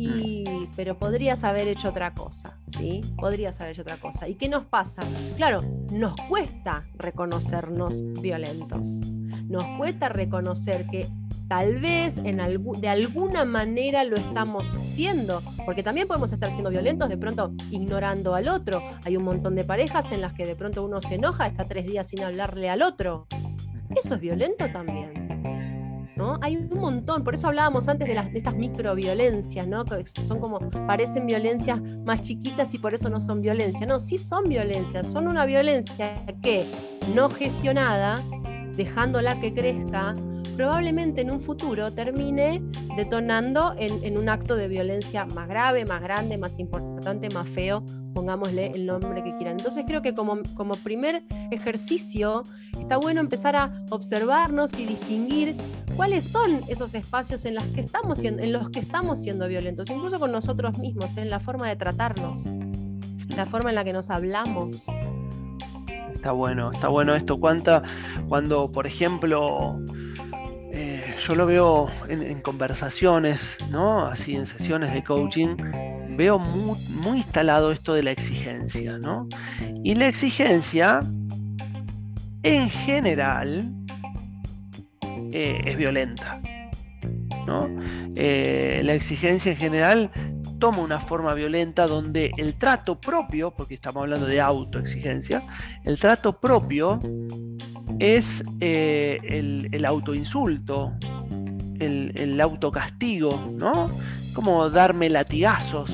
Y, 0.00 0.68
pero 0.76 0.98
podrías 0.98 1.44
haber 1.44 1.68
hecho 1.68 1.90
otra 1.90 2.14
cosa, 2.14 2.58
¿sí? 2.66 3.02
Podrías 3.16 3.60
haber 3.60 3.72
hecho 3.72 3.82
otra 3.82 3.96
cosa. 3.96 4.28
¿Y 4.28 4.34
qué 4.34 4.48
nos 4.48 4.64
pasa? 4.64 5.02
Claro, 5.36 5.60
nos 5.92 6.16
cuesta 6.28 6.84
reconocernos 6.94 8.02
violentos. 8.20 8.86
Nos 9.46 9.64
cuesta 9.76 10.08
reconocer 10.08 10.86
que 10.86 11.06
tal 11.48 11.80
vez 11.80 12.16
en 12.18 12.38
de 12.80 12.88
alguna 12.88 13.44
manera 13.44 14.04
lo 14.04 14.16
estamos 14.16 14.76
siendo, 14.80 15.42
porque 15.66 15.82
también 15.82 16.06
podemos 16.06 16.32
estar 16.32 16.50
siendo 16.50 16.70
violentos 16.70 17.08
de 17.08 17.18
pronto 17.18 17.52
ignorando 17.70 18.34
al 18.34 18.48
otro. 18.48 18.82
Hay 19.04 19.16
un 19.16 19.24
montón 19.24 19.54
de 19.54 19.64
parejas 19.64 20.12
en 20.12 20.22
las 20.22 20.32
que 20.32 20.46
de 20.46 20.56
pronto 20.56 20.84
uno 20.84 21.00
se 21.00 21.16
enoja, 21.16 21.46
está 21.46 21.66
tres 21.66 21.86
días 21.86 22.06
sin 22.06 22.22
hablarle 22.22 22.70
al 22.70 22.82
otro. 22.82 23.26
Eso 23.94 24.14
es 24.14 24.20
violento 24.20 24.64
también. 24.72 25.19
Hay 26.40 26.56
un 26.56 26.78
montón, 26.78 27.24
por 27.24 27.34
eso 27.34 27.48
hablábamos 27.48 27.88
antes 27.88 28.06
de, 28.06 28.14
las, 28.14 28.32
de 28.32 28.38
estas 28.38 28.54
microviolencias, 28.54 29.66
¿no? 29.66 29.84
Que 29.84 30.04
son 30.24 30.40
como, 30.40 30.58
parecen 30.86 31.26
violencias 31.26 31.80
más 32.04 32.22
chiquitas 32.22 32.74
y 32.74 32.78
por 32.78 32.94
eso 32.94 33.08
no 33.10 33.20
son 33.20 33.40
violencia. 33.40 33.86
No, 33.86 34.00
sí 34.00 34.18
son 34.18 34.48
violencias, 34.48 35.06
son 35.06 35.28
una 35.28 35.46
violencia 35.46 36.14
que 36.42 36.66
no 37.14 37.30
gestionada, 37.30 38.22
dejándola 38.76 39.40
que 39.40 39.52
crezca, 39.52 40.14
probablemente 40.56 41.22
en 41.22 41.30
un 41.30 41.40
futuro 41.40 41.90
termine 41.90 42.62
detonando 42.96 43.74
en, 43.78 44.18
un 44.18 44.28
acto 44.28 44.56
de 44.56 44.68
violencia 44.68 45.24
más 45.24 45.48
grave, 45.48 45.86
más 45.86 46.02
grande, 46.02 46.36
más 46.36 46.58
importante, 46.58 47.30
más 47.30 47.48
feo, 47.48 47.82
pongámosle 48.14 48.72
el 48.74 48.86
nombre 48.86 49.22
que 49.22 49.36
quieran. 49.36 49.56
Entonces 49.58 49.84
creo 49.86 50.02
que 50.02 50.14
como, 50.14 50.38
como 50.54 50.74
primer 50.74 51.22
ejercicio 51.50 52.44
está 52.78 52.96
bueno 52.96 53.20
empezar 53.20 53.56
a 53.56 53.84
observarnos 53.90 54.78
y 54.78 54.86
distinguir 54.86 55.56
cuáles 55.96 56.24
son 56.24 56.60
esos 56.68 56.94
espacios 56.94 57.44
en 57.44 57.54
los 57.54 57.64
que 57.66 57.80
estamos 57.80 58.18
siendo, 58.18 58.42
en 58.42 58.52
los 58.52 58.70
que 58.70 58.80
estamos 58.80 59.20
siendo 59.20 59.48
violentos, 59.48 59.90
incluso 59.90 60.18
con 60.18 60.32
nosotros 60.32 60.78
mismos, 60.78 61.16
en 61.16 61.30
la 61.30 61.40
forma 61.40 61.68
de 61.68 61.76
tratarnos, 61.76 62.46
la 63.36 63.46
forma 63.46 63.70
en 63.70 63.76
la 63.76 63.84
que 63.84 63.92
nos 63.92 64.10
hablamos. 64.10 64.86
Está 66.14 66.32
bueno, 66.32 66.70
está 66.70 66.88
bueno 66.88 67.14
esto. 67.14 67.40
Cuánta, 67.40 67.82
cuando, 68.28 68.70
por 68.70 68.86
ejemplo, 68.86 69.78
yo 71.26 71.34
lo 71.34 71.46
veo 71.46 71.88
en, 72.08 72.40
conversaciones, 72.40 73.58
¿no? 73.70 74.06
Así 74.06 74.34
en 74.34 74.46
sesiones 74.46 74.92
de 74.92 75.04
coaching, 75.04 75.56
veo 76.20 76.38
muy, 76.38 77.16
instalado 77.16 77.72
esto 77.72 77.94
de 77.94 78.02
la 78.02 78.10
exigencia, 78.10 78.98
¿no? 78.98 79.26
Y 79.82 79.94
la 79.94 80.06
exigencia, 80.06 81.00
en 82.42 82.68
general, 82.68 83.72
eh, 85.32 85.62
es 85.64 85.76
violenta. 85.78 86.38
¿no? 87.46 87.70
Eh, 88.16 88.82
la 88.84 88.92
exigencia 88.92 89.52
en 89.52 89.56
general 89.56 90.10
toma 90.58 90.80
una 90.80 91.00
forma 91.00 91.32
violenta 91.32 91.86
donde 91.86 92.32
el 92.36 92.54
trato 92.54 93.00
propio, 93.00 93.52
porque 93.52 93.72
estamos 93.72 94.02
hablando 94.02 94.26
de 94.26 94.42
autoexigencia, 94.42 95.42
el 95.86 95.98
trato 95.98 96.38
propio 96.38 97.00
es 97.98 98.44
eh, 98.60 99.18
el, 99.72 99.84
autoinsulto, 99.86 100.92
el, 101.78 102.38
autocastigo, 102.42 103.54
¿no? 103.58 103.90
Como 104.40 104.70
darme 104.70 105.10
latigazos 105.10 105.90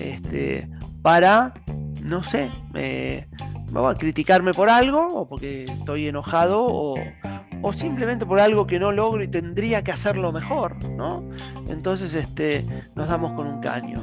este, 0.00 0.68
para, 1.00 1.54
no 2.02 2.24
sé, 2.24 2.50
eh, 2.74 3.28
criticarme 4.00 4.52
por 4.52 4.68
algo, 4.68 5.06
o 5.06 5.28
porque 5.28 5.66
estoy 5.66 6.08
enojado, 6.08 6.66
o, 6.66 6.96
o 7.62 7.72
simplemente 7.72 8.26
por 8.26 8.40
algo 8.40 8.66
que 8.66 8.80
no 8.80 8.90
logro 8.90 9.22
y 9.22 9.28
tendría 9.28 9.84
que 9.84 9.92
hacerlo 9.92 10.32
mejor, 10.32 10.84
¿no? 10.90 11.22
Entonces 11.68 12.16
este, 12.16 12.66
nos 12.96 13.06
damos 13.06 13.30
con 13.34 13.46
un 13.46 13.60
caño. 13.60 14.00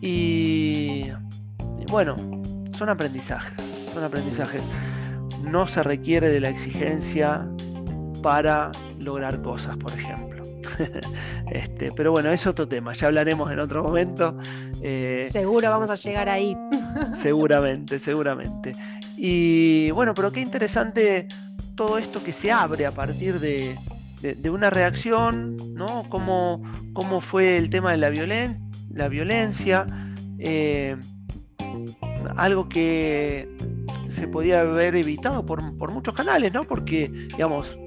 Y 0.00 1.10
bueno, 1.90 2.16
son 2.72 2.88
aprendizajes, 2.88 3.52
son 3.92 4.02
aprendizajes. 4.02 4.62
No 5.42 5.68
se 5.68 5.82
requiere 5.82 6.30
de 6.30 6.40
la 6.40 6.48
exigencia 6.48 7.46
para 8.22 8.72
lograr 8.98 9.42
cosas, 9.42 9.76
por 9.76 9.92
ejemplo. 9.92 10.39
este, 11.50 11.92
pero 11.92 12.12
bueno, 12.12 12.30
es 12.30 12.46
otro 12.46 12.66
tema, 12.68 12.92
ya 12.92 13.08
hablaremos 13.08 13.50
en 13.50 13.58
otro 13.58 13.82
momento. 13.82 14.36
Eh, 14.82 15.28
Seguro 15.30 15.70
vamos 15.70 15.90
a 15.90 15.94
llegar 15.94 16.28
ahí. 16.28 16.56
seguramente, 17.20 17.98
seguramente. 17.98 18.72
Y 19.16 19.90
bueno, 19.90 20.14
pero 20.14 20.32
qué 20.32 20.40
interesante 20.40 21.28
todo 21.74 21.98
esto 21.98 22.22
que 22.22 22.32
se 22.32 22.50
abre 22.50 22.86
a 22.86 22.92
partir 22.92 23.40
de, 23.40 23.76
una 24.50 24.70
reacción, 24.70 25.56
¿no? 25.74 26.04
Cómo, 26.08 26.62
cómo, 26.92 27.20
fue 27.20 27.56
el 27.56 27.70
tema 27.70 27.92
de 27.92 27.96
la, 27.96 28.10
la 28.90 29.08
violencia, 29.08 29.86
eh, 30.38 30.96
algo 32.36 32.68
que 32.68 33.48
se 34.10 34.28
podía 34.28 34.60
haber 34.60 34.96
evitado 34.96 35.44
por, 35.46 35.62
muchos 35.90 36.14
canales, 36.14 36.52
¿no? 36.52 36.64
Porque, 36.64 37.08
digamos, 37.08 37.78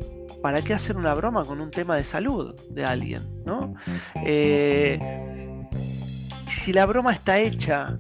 ¿para 0.44 0.62
qué 0.62 0.74
hacer 0.74 0.98
una 0.98 1.14
broma 1.14 1.46
con 1.46 1.62
un 1.62 1.72
tema 1.72 1.96
de 1.96 2.04
salud 2.04 2.54
de 2.70 2.84
alguien, 2.84 3.22
¿no? 3.46 3.76
Eh, 4.26 5.00
si 6.50 6.74
la 6.74 6.86
broma 6.86 7.14
está 7.14 7.40
hecha, 7.40 7.98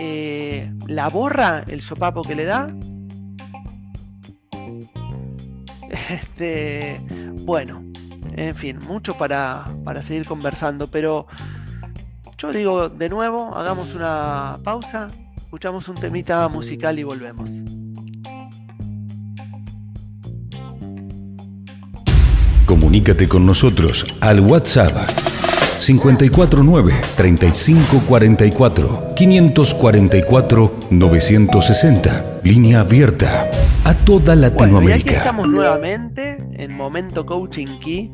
eh, 0.00 0.68
¿la 0.88 1.08
borra 1.08 1.62
el 1.68 1.82
sopapo 1.82 2.22
que 2.22 2.34
le 2.34 2.44
da? 2.44 2.74
Este, 6.10 7.00
bueno, 7.44 7.82
en 8.34 8.54
fin, 8.54 8.78
mucho 8.86 9.16
para, 9.16 9.66
seguir 10.02 10.26
conversando, 10.26 10.88
pero 10.88 11.26
yo 12.38 12.52
digo 12.52 12.88
de 12.88 13.08
nuevo, 13.08 13.54
hagamos 13.56 13.94
una 13.94 14.58
pausa, 14.64 15.06
escuchamos 15.36 15.88
un 15.88 15.94
temita 15.94 16.46
musical 16.48 16.98
y 16.98 17.04
volvemos. 17.04 17.50
Comunícate 22.66 23.28
con 23.28 23.46
nosotros 23.46 24.04
al 24.20 24.40
WhatsApp 24.40 24.90
549 25.78 26.94
3544 27.16 29.14
544 29.14 30.74
960. 30.90 32.40
Línea 32.42 32.80
abierta 32.80 33.48
a 33.84 33.94
toda 33.94 34.34
Latinoamérica. 34.34 35.04
Bueno, 35.04 35.18
estamos 35.18 35.48
nuevamente 35.48 36.44
en 36.54 36.76
Momento 36.76 37.24
Coaching 37.24 37.78
Key 37.78 38.12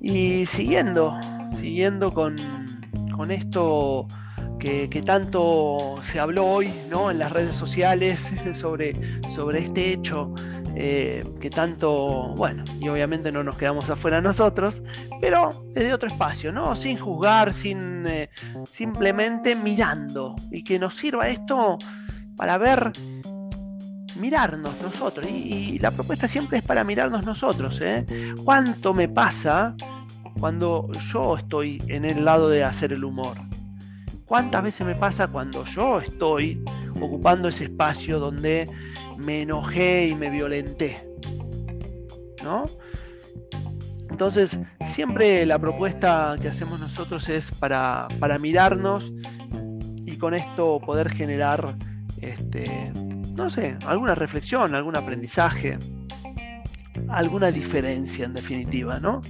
y 0.00 0.44
siguiendo, 0.46 1.16
siguiendo 1.56 2.10
con, 2.10 2.34
esto 3.30 4.08
que, 4.58 4.88
tanto 5.06 6.00
se 6.02 6.18
habló 6.18 6.46
hoy 6.46 6.72
¿no? 6.90 7.12
en 7.12 7.20
las 7.20 7.30
redes 7.30 7.54
sociales 7.54 8.28
sobre, 8.54 8.96
sobre 9.32 9.60
este 9.60 9.92
hecho 9.92 10.34
eh, 10.76 11.24
que 11.40 11.50
tanto, 11.50 12.34
bueno, 12.36 12.64
y 12.80 12.88
obviamente 12.88 13.30
no 13.30 13.44
nos 13.44 13.56
quedamos 13.56 13.88
afuera 13.90 14.20
nosotros, 14.20 14.82
pero 15.20 15.64
desde 15.72 15.94
otro 15.94 16.08
espacio, 16.08 16.52
¿no? 16.52 16.74
Sin 16.74 16.96
juzgar, 16.98 17.52
sin 17.52 18.06
eh, 18.06 18.30
simplemente 18.70 19.54
mirando 19.54 20.34
y 20.50 20.64
que 20.64 20.78
nos 20.78 20.94
sirva 20.94 21.28
esto 21.28 21.78
para 22.36 22.58
ver 22.58 22.92
mirarnos 24.16 24.74
nosotros. 24.82 25.26
Y, 25.28 25.78
la 25.78 25.90
propuesta 25.90 26.28
siempre 26.28 26.58
es 26.58 26.64
para 26.64 26.84
mirarnos 26.84 27.24
nosotros. 27.24 27.80
¿eh? 27.80 28.04
¿Cuánto 28.44 28.94
me 28.94 29.08
pasa 29.08 29.74
cuando 30.40 30.90
yo 31.12 31.36
estoy 31.36 31.82
en 31.88 32.04
el 32.04 32.24
lado 32.24 32.48
de 32.48 32.64
hacer 32.64 32.92
el 32.92 33.04
humor? 33.04 33.36
¿Cuántas 34.26 34.62
veces 34.62 34.86
me 34.86 34.94
pasa 34.94 35.28
cuando 35.28 35.64
yo 35.66 36.00
estoy 36.00 36.62
ocupando 37.00 37.48
ese 37.48 37.64
espacio 37.64 38.18
donde 38.18 38.68
me 39.18 39.42
enojé 39.42 40.08
y 40.08 40.14
me 40.14 40.30
violenté? 40.30 41.08
¿No? 42.42 42.64
Entonces, 44.10 44.58
siempre 44.84 45.44
la 45.44 45.58
propuesta 45.58 46.36
que 46.40 46.48
hacemos 46.48 46.78
nosotros 46.78 47.28
es 47.28 47.50
para, 47.52 48.06
para 48.20 48.38
mirarnos 48.38 49.12
y 50.06 50.16
con 50.18 50.34
esto 50.34 50.80
poder 50.80 51.10
generar 51.10 51.74
este, 52.20 52.92
no 53.34 53.50
sé, 53.50 53.76
alguna 53.86 54.14
reflexión, 54.14 54.74
algún 54.74 54.96
aprendizaje, 54.96 55.78
alguna 57.08 57.50
diferencia 57.50 58.24
en 58.24 58.34
definitiva, 58.34 58.98
¿no? 59.00 59.20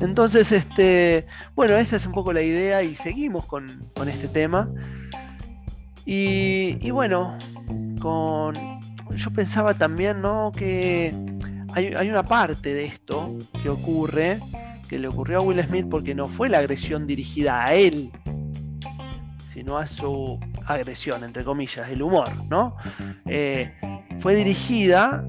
Entonces, 0.00 0.52
este, 0.52 1.26
bueno, 1.54 1.76
esa 1.76 1.96
es 1.96 2.06
un 2.06 2.12
poco 2.12 2.32
la 2.32 2.42
idea 2.42 2.82
y 2.82 2.94
seguimos 2.94 3.46
con, 3.46 3.66
este 4.06 4.28
tema. 4.28 4.68
Y, 6.04 6.90
bueno, 6.90 7.36
con, 8.00 8.54
yo 9.16 9.30
pensaba 9.30 9.74
también, 9.74 10.20
¿no? 10.20 10.52
Que 10.52 11.14
hay, 11.74 11.94
hay 11.96 12.10
una 12.10 12.22
parte 12.22 12.74
de 12.74 12.84
esto 12.84 13.36
que 13.62 13.68
ocurre, 13.68 14.40
que 14.88 14.98
le 14.98 15.08
ocurrió 15.08 15.38
a 15.38 15.40
Will 15.42 15.62
Smith 15.62 15.86
porque 15.90 16.14
no 16.14 16.26
fue 16.26 16.48
la 16.48 16.58
agresión 16.58 17.06
dirigida 17.06 17.64
a 17.64 17.74
él, 17.74 18.10
sino 19.52 19.78
a 19.78 19.86
su 19.86 20.38
agresión, 20.66 21.24
entre 21.24 21.44
comillas, 21.44 21.88
el 21.88 22.02
humor, 22.02 22.28
¿no? 22.48 22.76
Eh, 23.26 23.72
fue 24.18 24.34
dirigida 24.34 25.24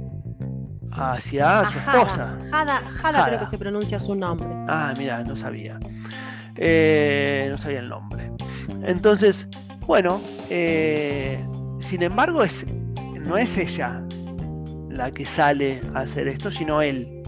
hacia 0.92 1.66
su 1.66 1.78
esposa. 1.78 2.38
Jada, 2.52 3.26
creo 3.26 3.40
que 3.40 3.46
se 3.46 3.58
pronuncia 3.58 4.00
su 4.00 4.16
nombre. 4.16 4.48
Ah, 4.68 4.94
mira, 4.98 5.24
no 5.24 5.36
sabía. 5.36 5.80
Eh, 6.56 7.48
no 7.52 7.58
sabía 7.58 7.80
el 7.80 7.90
nombre. 7.90 8.32
Entonces, 8.84 9.48
bueno, 9.86 10.22
eh, 10.50 11.44
sin 11.80 12.04
embargo, 12.04 12.44
es, 12.44 12.66
no 13.26 13.38
es 13.38 13.58
ella 13.58 14.04
la 14.90 15.12
que 15.12 15.26
sale 15.26 15.82
a 15.96 16.02
hacer 16.02 16.28
esto, 16.28 16.52
sino 16.52 16.82
él. 16.82 17.24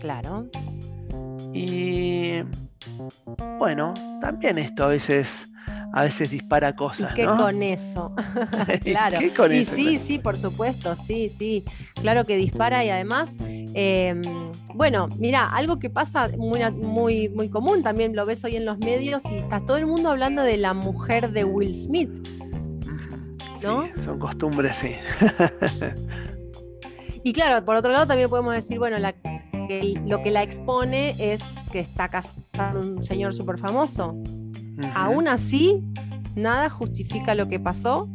Claro. 0.00 0.46
Y 1.52 2.42
bueno, 3.58 3.94
también 4.20 4.58
esto 4.58 4.84
a 4.84 4.88
veces 4.88 5.48
a 5.94 6.02
veces 6.02 6.28
dispara 6.28 6.74
cosas. 6.74 7.12
¿Y 7.12 7.14
qué 7.14 7.24
con 7.24 7.62
eso? 7.62 8.14
claro. 8.82 9.18
y 9.52 9.64
sí, 9.64 9.98
sí, 9.98 10.18
por 10.18 10.36
supuesto, 10.36 10.96
sí, 10.96 11.30
sí. 11.30 11.64
Claro 11.94 12.24
que 12.24 12.36
dispara 12.36 12.84
y 12.84 12.90
además, 12.90 13.36
em, 13.40 14.22
bueno, 14.74 15.08
mira, 15.18 15.46
algo 15.46 15.78
que 15.78 15.88
pasa 15.88 16.28
muy, 16.36 16.60
muy, 16.72 17.28
muy 17.28 17.48
común, 17.48 17.82
también 17.82 18.14
lo 18.14 18.26
ves 18.26 18.44
hoy 18.44 18.56
en 18.56 18.64
los 18.64 18.78
medios 18.78 19.24
y 19.30 19.36
está 19.36 19.60
todo 19.60 19.76
el 19.76 19.86
mundo 19.86 20.10
hablando 20.10 20.42
de 20.42 20.56
la 20.56 20.74
mujer 20.74 21.30
de 21.30 21.44
Will 21.44 21.74
Smith. 21.74 22.10
¿No? 23.64 23.88
son 23.96 24.18
costumbres, 24.18 24.76
sí. 24.76 24.92
y 27.24 27.32
claro, 27.32 27.64
por 27.64 27.76
otro 27.76 27.92
lado 27.92 28.06
también 28.06 28.28
podemos 28.28 28.54
decir, 28.54 28.78
bueno, 28.78 28.98
lo 28.98 30.22
que 30.22 30.30
la 30.30 30.42
expone 30.42 31.14
es 31.18 31.42
que 31.72 31.80
está 31.80 32.08
casado 32.08 32.80
un 32.80 33.02
señor 33.02 33.34
súper 33.34 33.58
famoso. 33.58 34.16
Aún 34.94 35.28
así, 35.28 35.82
nada 36.34 36.68
justifica 36.68 37.34
lo 37.34 37.48
que 37.48 37.58
pasó. 37.58 38.08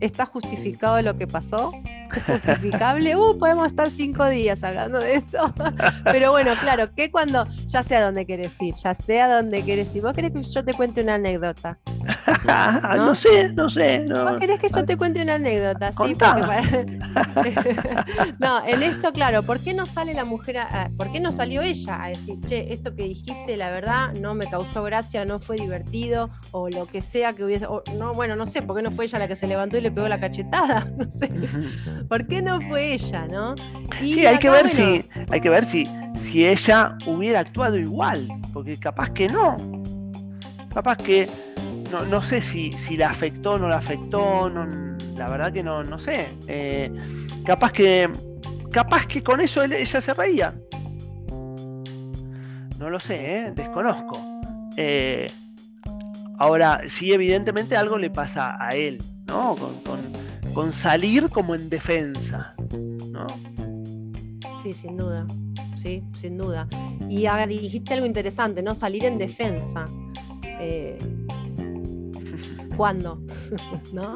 ¿Está 0.00 0.26
justificado 0.26 1.00
lo 1.02 1.16
que 1.16 1.26
pasó? 1.26 1.72
¿Es 2.16 2.24
justificable? 2.24 3.16
Uh, 3.16 3.38
podemos 3.38 3.66
estar 3.66 3.90
cinco 3.90 4.26
días 4.28 4.62
hablando 4.62 4.98
de 4.98 5.16
esto. 5.16 5.52
Pero 6.04 6.30
bueno, 6.30 6.52
claro, 6.60 6.92
que 6.94 7.10
cuando 7.10 7.46
ya 7.66 7.82
sé 7.82 7.96
a 7.96 8.04
dónde 8.04 8.26
quieres 8.26 8.60
ir, 8.60 8.74
ya 8.74 8.94
sé 8.94 9.20
a 9.20 9.28
dónde 9.28 9.62
quieres 9.62 9.94
ir. 9.94 10.02
¿Vos 10.02 10.14
querés 10.14 10.32
que 10.32 10.42
yo 10.42 10.64
te 10.64 10.74
cuente 10.74 11.02
una 11.02 11.14
anécdota? 11.14 11.78
¿No? 12.96 13.14
sé, 13.14 13.52
no 13.52 13.68
sé. 13.68 14.00
No. 14.00 14.30
¿Vos 14.30 14.40
querés 14.40 14.60
que 14.60 14.68
yo 14.68 14.84
te 14.84 14.96
cuente 14.96 15.22
una 15.22 15.34
anécdota? 15.34 15.92
Sí, 15.92 15.98
no, 18.38 18.66
en 18.66 18.82
esto, 18.82 19.12
claro, 19.12 19.42
¿por 19.42 19.60
qué 19.60 19.74
no 19.74 19.86
sale 19.86 20.14
la 20.14 20.24
mujer, 20.24 20.58
a... 20.58 20.90
por 20.96 21.12
qué 21.12 21.20
no 21.20 21.32
salió 21.32 21.62
ella 21.62 22.02
a 22.02 22.08
decir, 22.08 22.38
che, 22.46 22.72
esto 22.72 22.94
que 22.94 23.04
dijiste, 23.04 23.56
la 23.56 23.70
verdad, 23.70 24.12
no 24.14 24.34
me 24.34 24.48
causó 24.48 24.82
gracia, 24.82 25.24
no 25.24 25.40
fue 25.40 25.56
divertido, 25.56 26.30
o 26.52 26.68
lo 26.68 26.86
que 26.86 27.00
sea 27.00 27.32
que 27.32 27.44
hubiese, 27.44 27.66
no, 27.96 28.12
bueno, 28.14 28.36
no 28.36 28.46
sé, 28.46 28.62
¿por 28.62 28.76
qué 28.76 28.82
no 28.82 28.90
fue 28.90 29.06
ella 29.06 29.18
la 29.18 29.28
que 29.28 29.36
se 29.36 29.46
levantó 29.46 29.78
y 29.78 29.80
le 29.80 29.90
pegó 29.90 30.08
la 30.08 30.20
cachetada? 30.20 30.86
No 30.98 31.08
sé. 31.10 31.30
¿Por 32.08 32.26
qué 32.26 32.42
no 32.42 32.60
fue 32.62 32.94
ella, 32.94 33.26
no? 33.26 33.54
sí, 33.98 34.26
hay 34.26 34.38
que 34.38 34.50
ver 34.50 34.68
si, 34.68 35.04
hay 35.30 35.40
que 35.40 35.50
ver 35.50 35.64
si, 35.64 35.88
si 36.14 36.46
ella 36.46 36.96
hubiera 37.06 37.40
actuado 37.40 37.78
igual, 37.78 38.28
porque 38.52 38.78
capaz 38.78 39.10
que 39.10 39.28
no. 39.28 39.56
Capaz 40.72 40.96
que 40.96 41.28
no, 41.90 42.22
sé 42.22 42.40
si, 42.40 42.72
si 42.72 42.96
la 42.96 43.10
afectó 43.10 43.52
o 43.52 43.58
no 43.58 43.68
la 43.68 43.78
afectó, 43.78 44.50
la 45.16 45.28
verdad 45.28 45.52
que 45.52 45.62
no, 45.62 45.82
no 45.82 45.98
sé. 45.98 46.28
Eh, 46.46 46.90
capaz 47.44 47.72
que 47.72 48.10
capaz 48.70 49.06
que 49.06 49.22
con 49.22 49.40
eso 49.40 49.62
ella 49.62 50.00
se 50.00 50.14
reía. 50.14 50.54
No 52.78 52.90
lo 52.90 53.00
sé, 53.00 53.38
¿eh? 53.38 53.52
desconozco. 53.54 54.20
Eh, 54.76 55.26
ahora, 56.38 56.82
sí, 56.86 57.12
evidentemente 57.12 57.76
algo 57.76 57.98
le 57.98 58.10
pasa 58.10 58.56
a 58.60 58.70
él, 58.70 59.02
¿no? 59.26 59.56
Con, 59.56 60.17
salir 60.72 61.28
como 61.28 61.54
en 61.54 61.68
defensa, 61.68 62.54
¿no? 63.10 63.26
Sí, 64.62 64.72
sin 64.72 64.96
duda. 64.96 65.26
Sí, 65.76 66.02
sin 66.12 66.36
duda. 66.36 66.68
Y 67.08 67.26
dijiste 67.60 67.94
algo 67.94 68.06
interesante, 68.06 68.62
¿no? 68.62 68.74
Salir 68.74 69.04
en 69.04 69.18
defensa. 69.18 69.86
Eh, 70.60 70.98
¿Cuándo? 72.78 73.20
¿No? 73.92 74.14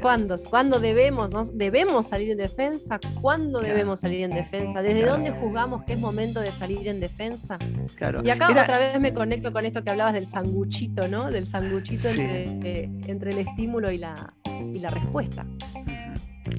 ¿Cuándo? 0.00 0.78
debemos, 0.78 1.32
debemos 1.58 2.06
salir 2.06 2.30
en 2.30 2.38
defensa? 2.38 3.00
¿Cuándo 3.20 3.58
debemos 3.58 3.98
salir 3.98 4.22
en 4.22 4.30
defensa? 4.34 4.82
¿Desde 4.82 5.04
dónde 5.04 5.32
juzgamos 5.32 5.82
que 5.82 5.94
es 5.94 5.98
momento 5.98 6.38
de 6.38 6.52
salir 6.52 6.86
en 6.86 7.00
defensa? 7.00 7.58
Claro. 7.96 8.22
Y 8.24 8.30
acá 8.30 8.50
otra 8.50 8.78
vez 8.78 9.00
me 9.00 9.12
conecto 9.12 9.52
con 9.52 9.66
esto 9.66 9.82
que 9.82 9.90
hablabas 9.90 10.14
del 10.14 10.26
sanguchito, 10.26 11.08
¿no? 11.08 11.28
Del 11.28 11.44
sanguchito 11.44 12.08
entre, 12.08 13.30
el 13.32 13.38
estímulo 13.40 13.90
y 13.90 13.98
la, 13.98 14.32
la 14.74 14.90
respuesta. 14.90 15.44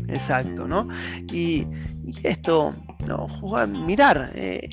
Exacto, 0.09 0.67
¿no? 0.67 0.89
Y, 1.31 1.65
esto, 2.23 2.71
no, 3.07 3.29
jugar, 3.29 3.69
mirar, 3.69 4.31
eh, 4.35 4.67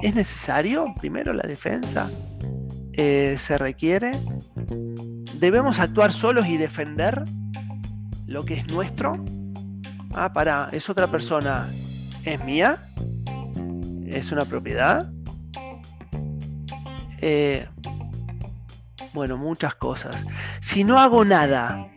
¿es 0.00 0.14
necesario 0.14 0.94
primero 1.00 1.32
la 1.32 1.48
defensa? 1.48 2.08
Eh, 2.92 3.36
¿Se 3.38 3.56
requiere? 3.58 4.20
¿Debemos 5.38 5.78
actuar 5.78 6.12
solos 6.12 6.46
y 6.46 6.56
defender? 6.56 7.24
lo 8.30 8.44
que 8.44 8.54
es 8.54 8.72
nuestro, 8.72 9.22
ah, 10.14 10.32
para, 10.32 10.68
es 10.70 10.88
otra 10.88 11.10
persona, 11.10 11.68
es 12.24 12.42
mía, 12.44 12.78
es 14.06 14.30
una 14.30 14.44
propiedad. 14.44 15.10
Eh, 17.18 17.66
bueno, 19.12 19.36
muchas 19.36 19.74
cosas. 19.74 20.24
Si 20.60 20.84
no 20.84 21.00
hago 21.00 21.24
nada, 21.24 21.88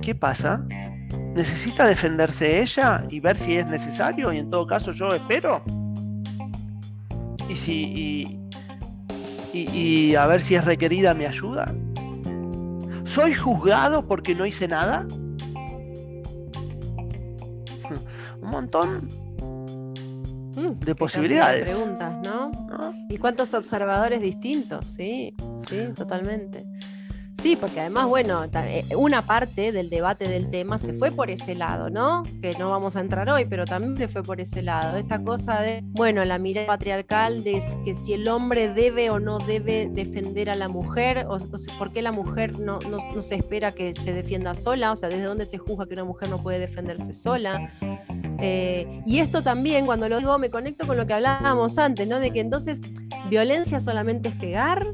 ¿qué 0.00 0.14
pasa? 0.14 0.64
¿Necesita 1.34 1.84
defenderse 1.84 2.62
ella 2.62 3.04
y 3.10 3.18
ver 3.18 3.36
si 3.36 3.56
es 3.56 3.68
necesario? 3.68 4.32
Y 4.32 4.38
en 4.38 4.48
todo 4.48 4.64
caso 4.64 4.92
yo 4.92 5.08
espero. 5.08 5.64
Y 7.48 7.56
si. 7.56 8.43
A 10.16 10.26
ver 10.26 10.40
si 10.40 10.56
es 10.56 10.64
requerida 10.64 11.14
mi 11.14 11.24
ayuda. 11.26 11.72
¿Soy 13.04 13.34
juzgado 13.34 14.06
porque 14.06 14.34
no 14.34 14.44
hice 14.46 14.66
nada? 14.66 15.06
Un 18.40 18.50
montón 18.50 19.08
mm, 20.56 20.80
de 20.84 20.94
posibilidades. 20.94 21.68
preguntas, 21.68 22.20
¿no? 22.24 22.50
¿Y 23.08 23.18
cuántos 23.18 23.54
observadores 23.54 24.20
distintos? 24.20 24.86
Sí, 24.86 25.34
sí, 25.68 25.88
totalmente. 25.94 26.66
Sí, 27.44 27.56
porque 27.56 27.80
además, 27.80 28.06
bueno, 28.06 28.42
eh, 28.54 28.86
una 28.96 29.20
parte 29.20 29.70
del 29.70 29.90
debate 29.90 30.26
del 30.28 30.48
tema 30.48 30.78
se 30.78 30.94
fue 30.94 31.12
por 31.12 31.28
ese 31.28 31.54
lado, 31.54 31.90
¿no? 31.90 32.22
Que 32.40 32.56
no 32.56 32.70
vamos 32.70 32.96
a 32.96 33.00
entrar 33.00 33.28
hoy, 33.28 33.44
pero 33.44 33.66
también 33.66 33.98
se 33.98 34.08
fue 34.08 34.22
por 34.22 34.40
ese 34.40 34.62
lado. 34.62 34.96
Esta 34.96 35.22
cosa 35.22 35.60
de, 35.60 35.82
bueno, 35.88 36.24
la 36.24 36.38
mirada 36.38 36.66
patriarcal 36.68 37.44
de 37.44 37.62
que 37.84 37.96
si 37.96 38.14
el 38.14 38.28
hombre 38.28 38.72
debe 38.72 39.10
o 39.10 39.20
no 39.20 39.40
debe 39.40 39.90
defender 39.92 40.48
a 40.48 40.54
la 40.54 40.68
mujer, 40.68 41.26
o, 41.28 41.36
por 41.76 41.92
qué 41.92 42.00
la 42.00 42.12
mujer 42.12 42.58
no, 42.58 42.78
no, 42.78 43.20
se 43.20 43.34
espera 43.34 43.72
que 43.72 43.92
se 43.92 44.14
defienda 44.14 44.54
sola, 44.54 44.90
o 44.90 44.96
sea, 44.96 45.10
desde 45.10 45.24
dónde 45.24 45.44
se 45.44 45.58
juzga 45.58 45.84
que 45.84 45.92
una 45.92 46.04
mujer 46.04 46.30
no 46.30 46.42
puede 46.42 46.58
defenderse 46.58 47.12
sola. 47.12 47.70
Eh, 48.40 49.02
y 49.04 49.18
esto 49.18 49.42
también, 49.42 49.84
cuando 49.84 50.08
lo 50.08 50.18
digo, 50.18 50.38
me 50.38 50.48
conecto 50.48 50.86
con 50.86 50.96
lo 50.96 51.06
que 51.06 51.12
hablábamos 51.12 51.76
antes, 51.76 52.08
¿no? 52.08 52.20
De 52.20 52.30
que 52.30 52.40
entonces 52.40 52.80
violencia 53.28 53.80
solamente 53.80 54.30
es 54.30 54.34
pegar, 54.36 54.86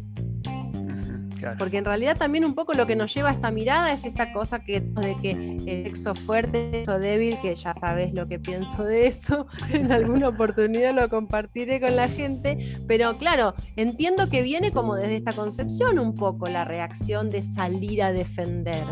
porque 1.58 1.78
en 1.78 1.84
realidad 1.84 2.16
también 2.16 2.44
un 2.44 2.54
poco 2.54 2.74
lo 2.74 2.86
que 2.86 2.96
nos 2.96 3.12
lleva 3.14 3.30
a 3.30 3.32
esta 3.32 3.50
mirada 3.50 3.92
es 3.92 4.04
esta 4.04 4.32
cosa 4.32 4.60
que, 4.60 4.80
de 4.80 5.16
que 5.20 5.30
el 5.30 5.84
sexo 5.86 6.14
fuerte 6.14 6.84
o 6.88 6.98
débil, 6.98 7.38
que 7.40 7.54
ya 7.54 7.74
sabes 7.74 8.14
lo 8.14 8.28
que 8.28 8.38
pienso 8.38 8.84
de 8.84 9.06
eso, 9.06 9.46
en 9.72 9.90
alguna 9.92 10.28
oportunidad 10.28 10.94
lo 10.94 11.08
compartiré 11.08 11.80
con 11.80 11.96
la 11.96 12.08
gente, 12.08 12.58
pero 12.86 13.18
claro, 13.18 13.54
entiendo 13.76 14.28
que 14.28 14.42
viene 14.42 14.72
como 14.72 14.96
desde 14.96 15.16
esta 15.16 15.32
concepción 15.32 15.98
un 15.98 16.14
poco 16.14 16.46
la 16.48 16.64
reacción 16.64 17.30
de 17.30 17.42
salir 17.42 18.02
a 18.02 18.12
defender. 18.12 18.84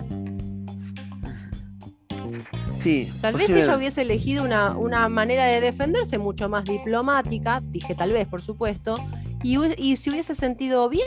Sí, 2.72 3.12
tal 3.20 3.34
vez 3.34 3.50
ella 3.50 3.76
hubiese 3.76 4.02
elegido 4.02 4.44
una, 4.44 4.76
una, 4.76 5.08
manera 5.08 5.46
de 5.46 5.60
defenderse 5.60 6.18
mucho 6.18 6.48
más 6.48 6.64
diplomática, 6.64 7.60
dije 7.64 7.94
tal 7.94 8.12
vez, 8.12 8.28
por 8.28 8.40
supuesto, 8.40 8.98
y, 9.42 9.58
y 9.76 9.96
se 9.96 10.10
hubiese 10.10 10.34
sentido 10.34 10.88
bien 10.88 11.06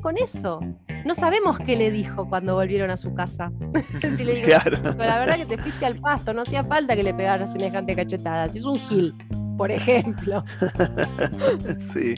con 0.00 0.16
eso. 0.18 0.60
No 1.04 1.14
sabemos 1.14 1.58
qué 1.58 1.76
le 1.76 1.90
dijo 1.90 2.28
cuando 2.28 2.54
volvieron 2.54 2.90
a 2.90 2.96
su 2.96 3.14
casa. 3.14 3.52
si 4.16 4.24
le 4.24 4.36
digo, 4.36 4.48
la 4.96 5.18
verdad 5.18 5.36
que 5.36 5.46
te 5.46 5.58
fuiste 5.58 5.84
al 5.84 5.96
pasto, 5.96 6.32
no 6.32 6.42
hacía 6.42 6.64
falta 6.64 6.96
que 6.96 7.02
le 7.02 7.12
pegara 7.12 7.46
semejante 7.46 7.94
cachetada. 7.94 8.48
Si 8.48 8.58
es 8.58 8.64
un 8.64 8.78
gil, 8.78 9.14
por 9.58 9.70
ejemplo. 9.70 10.42
sí. 11.92 12.14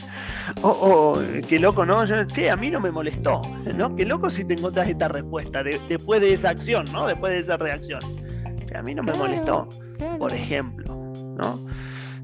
O 0.61 0.69
oh, 0.69 1.19
qué 1.47 1.59
loco, 1.59 1.85
¿no? 1.85 2.05
che, 2.27 2.49
a 2.49 2.55
mí 2.55 2.71
no 2.71 2.79
me 2.79 2.91
molestó, 2.91 3.41
¿no? 3.75 3.93
Qué 3.95 4.05
loco 4.05 4.29
si 4.29 4.45
te 4.45 4.53
encontrás 4.53 4.87
esta 4.87 5.09
respuesta 5.09 5.63
después 5.63 6.21
de 6.21 6.33
esa 6.33 6.49
acción, 6.49 6.85
¿no? 6.91 7.07
Después 7.07 7.33
de 7.33 7.39
esa 7.39 7.57
reacción. 7.57 7.99
a 8.73 8.81
mí 8.81 8.95
no 8.95 9.03
me 9.03 9.13
molestó, 9.13 9.67
por 10.17 10.33
ejemplo, 10.33 10.95
¿no? 11.37 11.65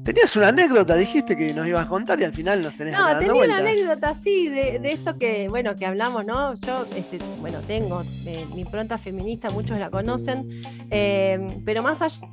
Tenías 0.04 0.36
una 0.36 0.48
anécdota, 0.48 0.96
dijiste 0.96 1.34
que 1.34 1.54
nos 1.54 1.66
ibas 1.66 1.86
a 1.86 1.88
contar 1.88 2.20
y 2.20 2.24
al 2.24 2.32
final 2.34 2.60
nos 2.60 2.76
tenés 2.76 2.92
No, 2.92 3.18
tenía 3.18 3.42
una 3.42 3.56
anécdota, 3.56 4.14
sí, 4.14 4.48
de, 4.48 4.78
esto 4.84 5.16
que, 5.16 5.48
bueno, 5.48 5.74
que 5.76 5.86
hablamos, 5.86 6.26
¿no? 6.26 6.54
Yo, 6.54 6.84
este, 6.94 7.18
bueno, 7.40 7.60
tengo 7.66 8.02
eh, 8.26 8.44
mi 8.54 8.66
pronta 8.66 8.98
feminista, 8.98 9.48
muchos 9.48 9.80
la 9.80 9.88
conocen, 9.88 10.46
eh, 10.90 11.46
pero 11.64 11.82
más 11.82 12.02
allá 12.02 12.28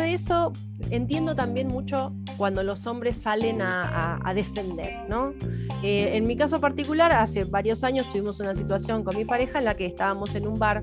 de 0.00 0.14
eso, 0.14 0.52
entiendo 0.90 1.34
también 1.34 1.66
mucho 1.66 2.14
cuando 2.36 2.62
los 2.62 2.86
hombres 2.86 3.16
salen 3.16 3.60
a, 3.60 4.32
defender, 4.32 4.94
¿no? 5.08 5.34
Eh, 5.82 6.16
en 6.16 6.28
mi 6.28 6.36
caso 6.36 6.60
particular, 6.60 7.10
hace 7.10 7.42
varios 7.42 7.82
años 7.82 8.08
tuvimos 8.08 8.38
una 8.38 8.54
situación 8.54 9.02
con 9.02 9.16
mi 9.16 9.24
pareja 9.24 9.58
en 9.58 9.64
la 9.64 9.74
que 9.74 9.86
estábamos 9.86 10.36
en 10.36 10.46
un 10.46 10.56
bar 10.60 10.82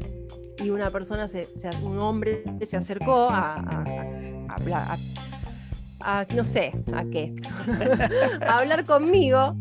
y 0.62 0.72
una 0.72 0.90
persona, 0.90 1.26
un 1.84 2.00
hombre 2.00 2.44
se 2.66 2.76
acercó 2.76 3.30
a, 3.30 3.56
a 4.50 4.98
no 6.36 6.44
sé, 6.44 6.72
a 6.94 7.04
qué, 7.06 7.34
a 8.48 8.60
hablar 8.60 8.86
conmigo, 8.86 9.56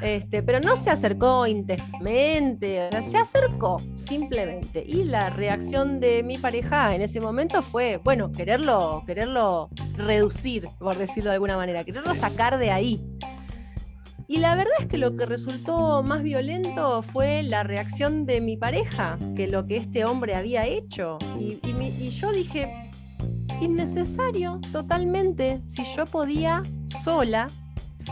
este, 0.00 0.42
pero 0.42 0.60
no 0.60 0.76
se 0.76 0.90
acercó 0.90 1.46
intensamente, 1.46 2.88
se 3.02 3.18
acercó 3.18 3.80
simplemente. 3.96 4.84
Y 4.86 5.04
la 5.04 5.30
reacción 5.30 6.00
de 6.00 6.22
mi 6.22 6.38
pareja 6.38 6.94
en 6.94 7.02
ese 7.02 7.20
momento 7.20 7.62
fue, 7.62 8.00
bueno, 8.02 8.30
quererlo, 8.30 9.02
quererlo 9.06 9.70
reducir, 9.94 10.68
por 10.78 10.96
decirlo 10.96 11.30
de 11.30 11.34
alguna 11.34 11.56
manera, 11.56 11.84
quererlo 11.84 12.14
sacar 12.14 12.58
de 12.58 12.70
ahí. 12.70 13.04
Y 14.26 14.38
la 14.38 14.54
verdad 14.54 14.72
es 14.80 14.86
que 14.86 14.96
lo 14.96 15.16
que 15.16 15.26
resultó 15.26 16.02
más 16.02 16.22
violento 16.22 17.02
fue 17.02 17.42
la 17.42 17.62
reacción 17.62 18.24
de 18.24 18.40
mi 18.40 18.56
pareja 18.56 19.18
que 19.36 19.46
lo 19.46 19.66
que 19.66 19.76
este 19.76 20.06
hombre 20.06 20.34
había 20.34 20.64
hecho. 20.64 21.18
y 21.38 22.10
yo 22.10 22.32
dije, 22.32 22.83
innecesario 23.60 24.60
totalmente 24.72 25.62
si 25.66 25.84
yo 25.96 26.04
podía 26.06 26.62
sola 26.86 27.46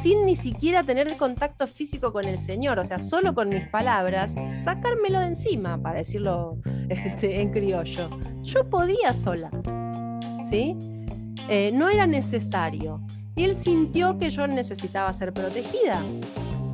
sin 0.00 0.24
ni 0.24 0.36
siquiera 0.36 0.82
tener 0.82 1.16
contacto 1.16 1.66
físico 1.66 2.12
con 2.12 2.24
el 2.24 2.38
Señor, 2.38 2.78
o 2.78 2.84
sea, 2.84 2.98
solo 2.98 3.34
con 3.34 3.48
mis 3.48 3.68
palabras, 3.68 4.32
sacármelo 4.64 5.20
de 5.20 5.26
encima, 5.26 5.80
para 5.80 5.98
decirlo 5.98 6.58
este, 6.88 7.40
en 7.40 7.50
criollo. 7.50 8.08
Yo 8.42 8.68
podía 8.68 9.12
sola, 9.12 9.50
¿sí? 10.48 10.76
Eh, 11.48 11.70
no 11.74 11.88
era 11.88 12.06
necesario. 12.06 13.00
Él 13.36 13.54
sintió 13.54 14.18
que 14.18 14.30
yo 14.30 14.46
necesitaba 14.46 15.12
ser 15.12 15.32
protegida 15.32 16.02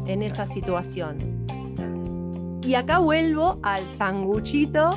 en 0.07 0.23
esa 0.23 0.47
situación. 0.47 1.47
Y 2.63 2.75
acá 2.75 2.99
vuelvo 2.99 3.59
al 3.63 3.89
sanguchito 3.89 4.91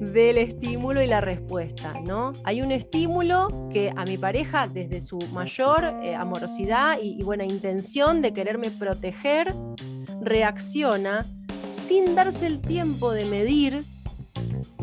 del 0.00 0.38
estímulo 0.38 1.02
y 1.02 1.06
la 1.06 1.20
respuesta, 1.20 1.94
¿no? 2.06 2.32
Hay 2.44 2.62
un 2.62 2.70
estímulo 2.70 3.68
que 3.72 3.92
a 3.96 4.04
mi 4.04 4.18
pareja, 4.18 4.68
desde 4.68 5.00
su 5.00 5.18
mayor 5.32 6.00
eh, 6.02 6.14
amorosidad 6.14 6.98
y, 7.02 7.22
buena 7.22 7.44
intención 7.44 8.22
de 8.22 8.32
quererme 8.32 8.70
proteger, 8.70 9.52
reacciona 10.20 11.24
sin 11.74 12.14
darse 12.14 12.46
el 12.46 12.60
tiempo 12.60 13.12
de 13.12 13.24
medir 13.24 13.84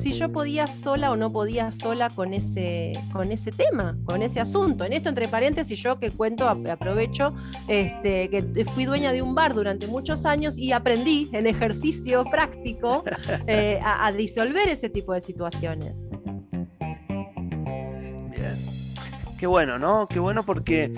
si 0.03 0.11
yo 0.11 0.33
podía 0.33 0.67
sola 0.67 1.11
o 1.11 1.15
no 1.15 1.31
podía 1.31 1.71
sola 1.71 2.09
con 2.09 2.33
ese, 2.33 2.91
con 3.13 3.31
ese 3.31 3.53
tema, 3.53 3.97
con 4.03 4.21
ese 4.21 4.41
asunto. 4.41 4.83
En 4.83 4.91
esto, 4.91 5.07
entre 5.07 5.29
paréntesis, 5.29 5.81
yo 5.81 5.97
que 5.97 6.11
cuento, 6.11 6.49
aprovecho, 6.49 7.33
este, 7.69 8.29
que 8.29 8.65
fui 8.65 8.83
dueña 8.83 9.13
de 9.13 9.21
un 9.21 9.33
bar 9.33 9.53
durante 9.53 9.87
muchos 9.87 10.25
años 10.25 10.57
y 10.57 10.73
aprendí 10.73 11.29
en 11.31 11.47
ejercicio 11.47 12.25
práctico 12.25 13.05
eh, 13.47 13.79
a, 13.81 14.05
a 14.05 14.11
disolver 14.11 14.67
ese 14.67 14.89
tipo 14.89 15.13
de 15.13 15.21
situaciones. 15.21 16.09
Bien. 18.29 18.57
Qué 19.39 19.47
bueno, 19.47 19.79
¿no? 19.79 20.09
Qué 20.09 20.19
bueno 20.19 20.43
porque, 20.43 20.91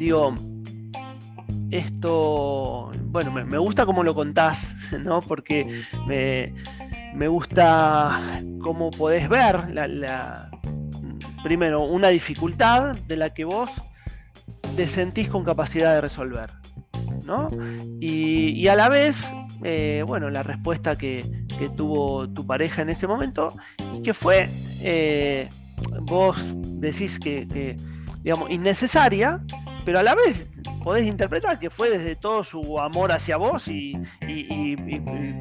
digo, 0.00 0.34
esto, 1.70 2.90
bueno, 3.04 3.30
me, 3.30 3.58
gusta 3.58 3.84
cómo 3.84 4.02
lo 4.02 4.14
contás, 4.14 4.74
¿no? 5.04 5.20
Porque 5.20 5.82
me, 6.06 6.54
gusta 7.28 8.20
cómo 8.60 8.90
podés 8.90 9.28
ver 9.28 9.70
la, 9.70 10.50
primero 11.42 11.82
una 11.84 12.08
dificultad 12.08 12.96
de 12.96 13.16
la 13.16 13.32
que 13.34 13.44
vos 13.44 13.70
te 14.76 14.86
sentís 14.86 15.28
con 15.28 15.44
capacidad 15.44 15.94
de 15.94 16.00
resolver, 16.00 16.50
¿no? 17.24 17.48
Y, 18.00 18.68
a 18.68 18.76
la 18.76 18.88
vez, 18.88 19.32
eh, 19.64 20.04
bueno, 20.06 20.30
la 20.30 20.42
respuesta 20.42 20.96
que, 20.96 21.24
tuvo 21.76 22.28
tu 22.28 22.46
pareja 22.46 22.82
en 22.82 22.90
ese 22.90 23.08
momento 23.08 23.52
y 23.96 24.02
que 24.02 24.14
fue, 24.14 24.48
eh, 24.80 25.48
vos 26.02 26.36
decís 26.54 27.18
que, 27.18 27.76
digamos, 28.22 28.50
innecesaria, 28.50 29.40
pero 29.84 29.98
a 29.98 30.02
la 30.04 30.14
vez 30.14 30.48
podés 30.84 31.06
interpretar 31.06 31.58
que 31.58 31.70
fue 31.70 31.90
desde 31.90 32.16
todo 32.16 32.44
su 32.44 32.78
amor 32.78 33.12
hacia 33.12 33.36
vos 33.36 33.68
y, 33.68 33.94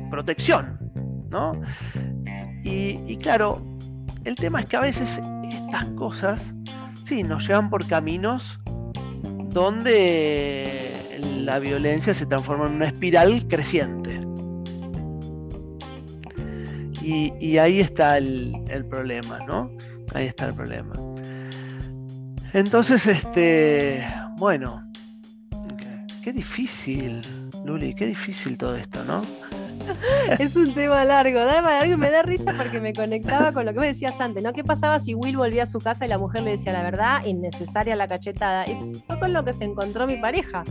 protección, 0.09 0.86
¿no? 1.29 1.59
Y, 2.63 3.17
claro, 3.17 3.61
el 4.25 4.35
tema 4.35 4.59
es 4.59 4.65
que 4.65 4.77
a 4.77 4.81
veces 4.81 5.21
estas 5.49 5.85
cosas, 5.91 6.53
sí, 7.03 7.23
nos 7.23 7.47
llevan 7.47 7.69
por 7.69 7.85
caminos 7.87 8.59
donde 9.49 11.17
la 11.45 11.59
violencia 11.59 12.13
se 12.13 12.25
transforma 12.25 12.67
en 12.67 12.73
una 12.75 12.87
espiral 12.87 13.47
creciente. 13.47 14.19
Y, 17.01 17.57
ahí 17.57 17.79
está 17.79 18.17
el, 18.17 18.53
el, 18.67 18.85
problema, 18.85 19.39
¿no? 19.47 19.71
Ahí 20.13 20.25
está 20.25 20.47
el 20.47 20.53
problema. 20.53 20.93
Entonces, 22.51 23.07
este, 23.07 24.05
bueno, 24.37 24.83
qué 26.21 26.33
difícil, 26.33 27.21
Luli, 27.63 27.93
qué 27.93 28.07
difícil 28.07 28.57
todo 28.57 28.75
esto, 28.75 29.05
¿no? 29.05 29.21
es 30.39 30.55
un 30.55 30.73
tema 30.73 31.03
largo, 31.05 31.39
me 31.97 32.09
da 32.09 32.21
risa 32.21 32.53
porque 32.55 32.79
me 32.81 32.93
conectaba 32.93 33.51
con 33.51 33.65
lo 33.65 33.73
que 33.73 33.79
me 33.79 33.87
decías 33.87 34.19
antes, 34.19 34.43
¿no? 34.43 34.53
¿Qué 34.53 34.63
pasaba 34.63 34.99
si 34.99 35.13
Will 35.13 35.37
volvía 35.37 35.63
a 35.63 35.65
su 35.65 35.79
casa 35.79 36.05
y 36.05 36.09
la 36.09 36.17
mujer 36.17 36.43
le 36.43 36.51
decía 36.51 36.73
la 36.73 36.83
verdad, 36.83 37.25
innecesaria 37.25 37.95
la 37.95 38.07
cachetada? 38.07 38.65
Y 38.67 38.75
fue 39.05 39.19
con 39.19 39.33
lo 39.33 39.43
que 39.43 39.53
se 39.53 39.65
encontró 39.65 40.07
mi 40.07 40.17
pareja. 40.17 40.63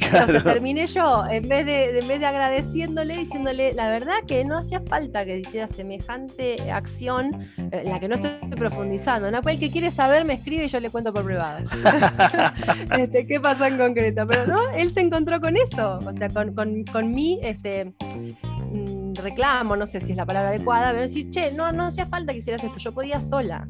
Entonces 0.00 0.44
terminé 0.44 0.86
yo, 0.86 1.24
en 1.28 1.48
vez 1.48 1.66
de, 1.66 1.98
en 1.98 2.08
vez 2.08 2.20
de 2.20 2.26
agradeciéndole, 2.26 3.16
diciéndole 3.16 3.72
la 3.74 3.88
verdad 3.88 4.14
que 4.26 4.44
no 4.44 4.58
hacía 4.58 4.80
falta 4.80 5.24
que 5.24 5.38
hiciera 5.38 5.68
semejante 5.68 6.70
acción, 6.70 7.46
eh, 7.70 7.82
la 7.84 8.00
que 8.00 8.08
no 8.08 8.16
estoy 8.16 8.30
profundizando, 8.50 9.30
¿no? 9.30 9.42
Pues 9.42 9.56
el 9.56 9.60
que 9.60 9.70
quiere 9.70 9.90
saber 9.90 10.24
me 10.24 10.34
escribe 10.34 10.64
y 10.64 10.68
yo 10.68 10.80
le 10.80 10.90
cuento 10.90 11.12
por 11.12 11.24
privado. 11.24 11.64
Este, 12.98 13.26
¿Qué 13.26 13.40
pasó 13.40 13.64
en 13.66 13.76
concreto? 13.76 14.26
Pero 14.26 14.46
no, 14.46 14.58
él 14.76 14.90
se 14.90 15.00
encontró 15.00 15.40
con 15.40 15.56
eso, 15.56 15.98
o 16.04 16.12
sea, 16.12 16.28
con, 16.28 16.54
con, 16.54 16.84
con 16.84 17.10
mí, 17.10 17.38
este, 17.42 17.92
reclamo, 19.24 19.74
no 19.74 19.86
sé 19.86 20.00
si 20.00 20.12
es 20.12 20.16
la 20.16 20.26
palabra 20.26 20.50
adecuada, 20.50 20.90
pero 20.90 21.02
decir, 21.02 21.30
che, 21.30 21.50
no, 21.52 21.72
no 21.72 21.86
hacía 21.86 22.06
falta 22.06 22.32
que 22.32 22.38
hicieras 22.38 22.62
esto, 22.62 22.78
yo 22.78 22.92
podía 22.92 23.20
sola. 23.20 23.66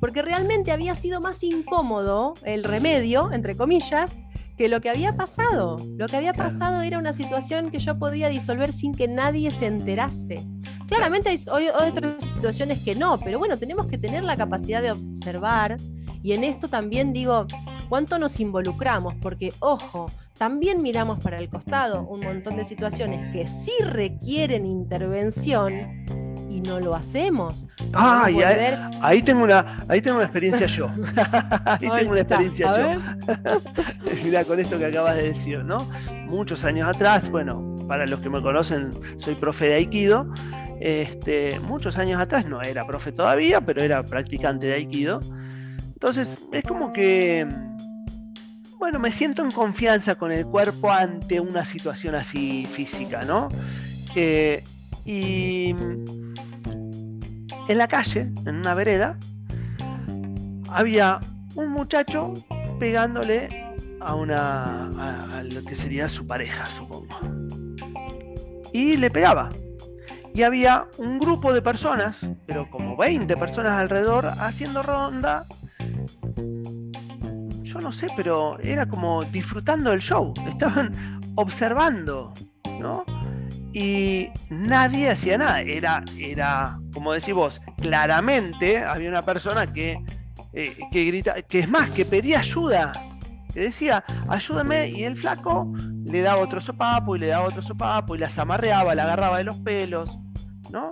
Porque 0.00 0.20
realmente 0.20 0.72
había 0.72 0.94
sido 0.94 1.20
más 1.20 1.42
incómodo 1.42 2.34
el 2.44 2.64
remedio, 2.64 3.32
entre 3.32 3.56
comillas, 3.56 4.18
que 4.56 4.68
lo 4.68 4.80
que 4.80 4.90
había 4.90 5.16
pasado. 5.16 5.76
Lo 5.96 6.06
que 6.06 6.16
había 6.16 6.34
pasado 6.34 6.82
era 6.82 6.98
una 6.98 7.12
situación 7.12 7.70
que 7.70 7.78
yo 7.78 7.98
podía 7.98 8.28
disolver 8.28 8.72
sin 8.72 8.94
que 8.94 9.08
nadie 9.08 9.50
se 9.50 9.66
enterase. 9.66 10.46
Claramente 10.86 11.30
hay 11.30 11.68
otras 11.68 12.12
situaciones 12.20 12.80
que 12.80 12.94
no, 12.94 13.18
pero 13.18 13.38
bueno, 13.38 13.56
tenemos 13.56 13.86
que 13.86 13.96
tener 13.96 14.22
la 14.22 14.36
capacidad 14.36 14.82
de 14.82 14.92
observar 14.92 15.76
y 16.24 16.32
en 16.32 16.42
esto 16.42 16.68
también 16.68 17.12
digo, 17.12 17.46
¿cuánto 17.90 18.18
nos 18.18 18.40
involucramos? 18.40 19.14
Porque, 19.20 19.52
ojo, 19.58 20.06
también 20.38 20.80
miramos 20.80 21.22
para 21.22 21.38
el 21.38 21.50
costado 21.50 22.00
un 22.00 22.20
montón 22.20 22.56
de 22.56 22.64
situaciones 22.64 23.30
que 23.30 23.46
sí 23.46 23.72
requieren 23.84 24.64
intervención 24.64 26.06
y 26.48 26.62
no 26.62 26.80
lo 26.80 26.94
hacemos. 26.94 27.66
Ah, 27.92 28.24
ahí, 29.02 29.20
tengo 29.20 29.44
una, 29.44 29.84
ahí 29.86 30.00
tengo 30.00 30.16
una 30.16 30.24
experiencia 30.24 30.66
yo. 30.66 30.88
ahí 31.66 31.90
tengo 31.90 32.12
una 32.12 32.20
experiencia 32.22 32.74
yo. 32.74 33.00
Mira, 34.24 34.46
con 34.46 34.58
esto 34.58 34.78
que 34.78 34.86
acabas 34.86 35.16
de 35.16 35.24
decir, 35.24 35.62
¿no? 35.62 35.90
Muchos 36.24 36.64
años 36.64 36.88
atrás, 36.88 37.28
bueno, 37.28 37.76
para 37.86 38.06
los 38.06 38.20
que 38.20 38.30
me 38.30 38.40
conocen, 38.40 38.92
soy 39.18 39.34
profe 39.34 39.66
de 39.68 39.74
Aikido. 39.74 40.26
Este, 40.80 41.60
muchos 41.60 41.98
años 41.98 42.18
atrás 42.18 42.46
no 42.46 42.62
era 42.62 42.86
profe 42.86 43.12
todavía, 43.12 43.60
pero 43.60 43.82
era 43.82 44.02
practicante 44.02 44.68
de 44.68 44.72
Aikido. 44.72 45.20
Entonces, 46.04 46.38
es 46.52 46.62
como 46.64 46.92
que 46.92 47.48
bueno, 48.78 48.98
me 48.98 49.10
siento 49.10 49.42
en 49.42 49.50
confianza 49.50 50.16
con 50.16 50.32
el 50.32 50.44
cuerpo 50.44 50.92
ante 50.92 51.40
una 51.40 51.64
situación 51.64 52.14
así 52.14 52.66
física, 52.66 53.24
¿no? 53.24 53.48
Y 55.06 55.70
en 57.68 57.78
la 57.78 57.88
calle, 57.88 58.30
en 58.44 58.56
una 58.56 58.74
vereda, 58.74 59.18
había 60.68 61.20
un 61.54 61.70
muchacho 61.70 62.34
pegándole 62.78 63.48
a 64.02 64.14
una 64.14 65.38
a, 65.38 65.42
lo 65.42 65.64
que 65.64 65.74
sería 65.74 66.10
su 66.10 66.26
pareja, 66.26 66.66
supongo. 66.66 67.18
Y 68.74 68.98
le 68.98 69.10
pegaba. 69.10 69.48
Y 70.34 70.42
había 70.42 70.86
un 70.98 71.18
grupo 71.18 71.54
de 71.54 71.62
personas, 71.62 72.18
pero 72.46 72.68
como 72.68 72.94
20 72.94 73.34
personas 73.38 73.72
alrededor, 73.72 74.26
haciendo 74.38 74.82
ronda 74.82 75.46
yo 77.74 77.80
no 77.80 77.92
sé, 77.92 78.06
pero 78.16 78.58
era 78.60 78.86
como 78.86 79.22
disfrutando 79.24 79.90
del 79.90 80.00
show, 80.00 80.32
estaban 80.46 81.20
observando, 81.34 82.32
¿no? 82.78 83.04
Y 83.72 84.28
nadie 84.50 85.10
hacía 85.10 85.36
nada, 85.36 85.60
era, 85.60 86.04
era 86.16 86.78
como 86.92 87.12
decís 87.12 87.34
vos, 87.34 87.60
claramente 87.82 88.78
había 88.78 89.08
una 89.08 89.22
persona 89.22 89.72
que, 89.72 89.98
eh, 90.52 90.76
que 90.92 91.04
grita, 91.06 91.42
que 91.42 91.58
es 91.58 91.68
más, 91.68 91.90
que 91.90 92.04
pedía 92.04 92.38
ayuda, 92.38 92.92
que 93.52 93.60
decía, 93.60 94.04
ayúdame, 94.28 94.90
y 94.90 95.02
el 95.02 95.16
flaco 95.16 95.72
le 96.04 96.22
daba 96.22 96.40
otro 96.40 96.60
sopapo 96.60 97.16
y 97.16 97.18
le 97.18 97.26
daba 97.26 97.46
otro 97.46 97.62
sopapo 97.62 98.14
y 98.14 98.18
las 98.18 98.38
amarreaba, 98.38 98.94
la 98.94 99.02
agarraba 99.02 99.38
de 99.38 99.44
los 99.44 99.58
pelos, 99.58 100.16
¿no? 100.70 100.90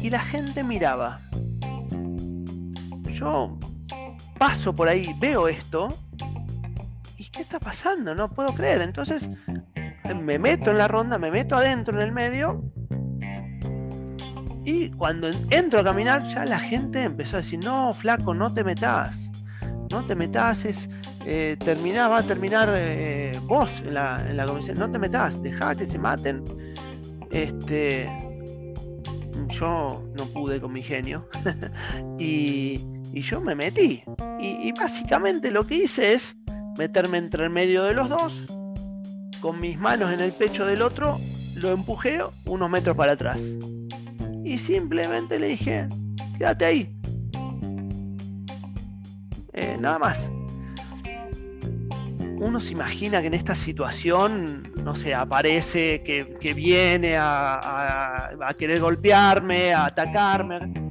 Y 0.00 0.10
la 0.10 0.20
gente 0.20 0.62
miraba. 0.62 1.20
Yo 3.12 3.58
paso 4.46 4.74
por 4.74 4.88
ahí, 4.88 5.16
veo 5.18 5.48
esto, 5.48 5.88
¿y 7.16 7.24
qué 7.30 7.40
está 7.40 7.58
pasando? 7.58 8.14
No 8.14 8.28
puedo 8.28 8.54
creer. 8.54 8.82
Entonces 8.82 9.30
me 10.14 10.38
meto 10.38 10.70
en 10.70 10.76
la 10.76 10.86
ronda, 10.86 11.16
me 11.16 11.30
meto 11.30 11.56
adentro 11.56 11.96
en 11.96 12.02
el 12.02 12.12
medio. 12.12 12.62
Y 14.66 14.90
cuando 14.90 15.30
entro 15.48 15.80
a 15.80 15.84
caminar, 15.84 16.26
ya 16.26 16.44
la 16.44 16.58
gente 16.58 17.04
empezó 17.04 17.36
a 17.36 17.40
decir, 17.40 17.64
no, 17.64 17.94
flaco, 17.94 18.34
no 18.34 18.52
te 18.52 18.64
metas. 18.64 19.30
No 19.90 20.04
te 20.04 20.14
metas, 20.14 20.66
es, 20.66 20.90
eh, 21.24 21.56
va 21.96 22.18
a 22.18 22.22
terminar 22.22 22.68
eh, 22.74 23.40
vos 23.44 23.70
en 23.80 23.94
la, 23.94 24.22
en 24.28 24.36
la 24.36 24.44
comisión. 24.44 24.78
No 24.78 24.90
te 24.90 24.98
metas, 24.98 25.42
deja 25.42 25.74
que 25.74 25.86
se 25.86 25.98
maten. 25.98 26.44
Este, 27.30 28.10
yo 29.48 30.04
no 30.18 30.26
pude 30.34 30.60
con 30.60 30.70
mi 30.70 30.82
genio. 30.82 31.30
y, 32.18 32.93
y 33.14 33.22
yo 33.22 33.40
me 33.40 33.54
metí. 33.54 34.02
Y, 34.40 34.72
básicamente 34.72 35.50
lo 35.50 35.64
que 35.64 35.76
hice 35.76 36.12
es 36.12 36.36
meterme 36.76 37.18
entre 37.18 37.44
el 37.44 37.50
medio 37.50 37.84
de 37.84 37.94
los 37.94 38.08
dos, 38.08 38.46
con 39.40 39.60
mis 39.60 39.78
manos 39.78 40.12
en 40.12 40.20
el 40.20 40.32
pecho 40.32 40.66
del 40.66 40.82
otro, 40.82 41.18
lo 41.54 41.70
empujé 41.70 42.18
unos 42.46 42.68
metros 42.68 42.96
para 42.96 43.12
atrás. 43.12 43.40
Y 44.44 44.58
simplemente 44.58 45.38
le 45.38 45.48
dije, 45.48 45.88
quédate 46.36 46.64
ahí. 46.64 46.96
Eh, 49.52 49.76
nada 49.78 49.98
más. 49.98 50.30
Uno 52.36 52.60
se 52.60 52.72
imagina 52.72 53.20
que 53.20 53.28
en 53.28 53.34
esta 53.34 53.54
situación, 53.54 54.72
no 54.82 54.96
sé, 54.96 55.14
aparece 55.14 56.02
que, 56.02 56.52
viene 56.52 57.16
a, 57.16 58.30
a 58.44 58.54
querer 58.54 58.80
golpearme, 58.80 59.72
a 59.72 59.86
atacarme 59.86 60.83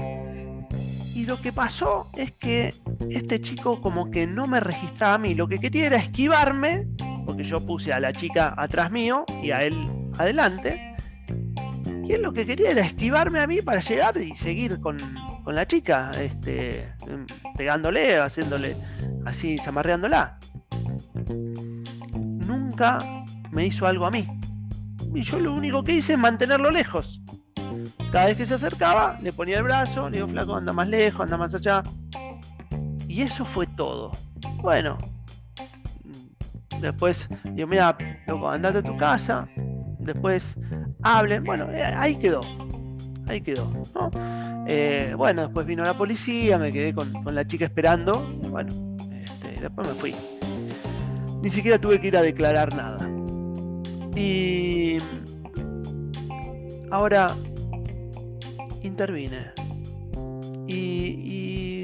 y 1.13 1.25
lo 1.25 1.39
que 1.39 1.53
pasó 1.53 2.09
es 2.15 2.31
que 2.31 2.73
este 3.09 3.39
chico 3.39 3.81
como 3.81 4.09
que 4.09 4.25
no 4.25 4.47
me 4.47 4.59
registraba 4.59 5.15
a 5.15 5.17
mí. 5.17 5.35
Lo 5.35 5.47
que 5.47 5.59
quería 5.59 5.85
era 5.85 5.97
esquivarme, 5.97 6.87
porque 7.25 7.43
yo 7.43 7.59
puse 7.59 7.93
a 7.93 7.99
la 7.99 8.11
chica 8.11 8.53
atrás 8.57 8.91
mío 8.91 9.23
y 9.43 9.51
a 9.51 9.63
él 9.63 9.87
adelante. 10.17 10.95
Y 12.05 12.13
él 12.13 12.23
lo 12.23 12.33
que 12.33 12.45
quería 12.45 12.71
era 12.71 12.81
esquivarme 12.81 13.39
a 13.39 13.47
mí 13.47 13.61
para 13.61 13.79
llegar 13.79 14.17
y 14.17 14.35
seguir 14.35 14.79
con, 14.81 14.97
la 15.45 15.65
chica, 15.67 16.11
este, 16.19 16.91
pegándole, 17.57 18.17
haciéndole 18.17 18.75
así, 19.25 19.57
zamarreándola. 19.57 20.39
Nunca 22.15 23.23
me 23.51 23.67
hizo 23.67 23.85
algo 23.85 24.05
a 24.05 24.11
mí. 24.11 24.27
Y 25.13 25.21
yo 25.21 25.39
lo 25.39 25.53
único 25.53 25.83
que 25.83 25.93
hice 25.93 26.13
es 26.13 26.19
mantenerlo 26.19 26.71
lejos. 26.71 27.22
Cada 28.13 28.27
vez 28.27 28.37
que 28.37 28.45
se 28.45 28.53
acercaba, 28.53 29.17
le 29.23 29.33
ponía 29.33 29.57
el 29.57 29.63
brazo, 29.63 30.07
le 30.07 30.17
digo, 30.17 30.27
flaco, 30.27 30.53
anda 30.53 30.71
más 30.71 30.87
lejos, 30.87 31.21
anda 31.21 31.35
más 31.35 31.55
allá. 31.55 31.81
Y 33.07 33.23
eso 33.23 33.43
fue 33.43 33.65
todo. 33.65 34.11
Bueno, 34.57 34.99
después 36.79 37.27
digo, 37.55 37.67
mira, 37.67 37.97
loco, 38.27 38.47
andate 38.51 38.77
a 38.77 38.83
tu 38.83 38.95
casa, 38.97 39.47
después 39.97 40.55
hablen, 41.01 41.43
bueno, 41.43 41.71
eh, 41.71 41.83
ahí 41.83 42.15
quedó, 42.15 42.41
ahí 43.25 43.41
quedó, 43.41 43.73
¿no? 43.95 44.11
Eh, 44.67 45.15
bueno, 45.17 45.41
después 45.41 45.65
vino 45.65 45.83
la 45.83 45.97
policía, 45.97 46.59
me 46.59 46.71
quedé 46.71 46.93
con, 46.93 47.11
la 47.25 47.47
chica 47.47 47.65
esperando, 47.65 48.19
bueno, 48.47 48.71
este, 49.25 49.59
después 49.59 49.87
me 49.87 49.93
fui. 49.95 50.15
Ni 51.41 51.49
siquiera 51.49 51.79
tuve 51.79 51.99
que 51.99 52.09
ir 52.09 52.17
a 52.17 52.21
declarar 52.21 52.75
nada. 52.75 53.09
Y 54.15 54.99
ahora 56.91 57.35
intervine. 58.83 59.51
Y, 60.67 61.83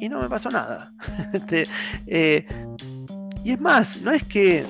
y, 0.00 0.08
no 0.08 0.20
me 0.20 0.28
pasó 0.28 0.50
nada. 0.50 0.92
Este, 1.32 1.64
eh, 2.06 2.44
y 3.44 3.52
es 3.52 3.60
más, 3.60 4.00
no 4.00 4.10
es 4.10 4.24
que 4.24 4.66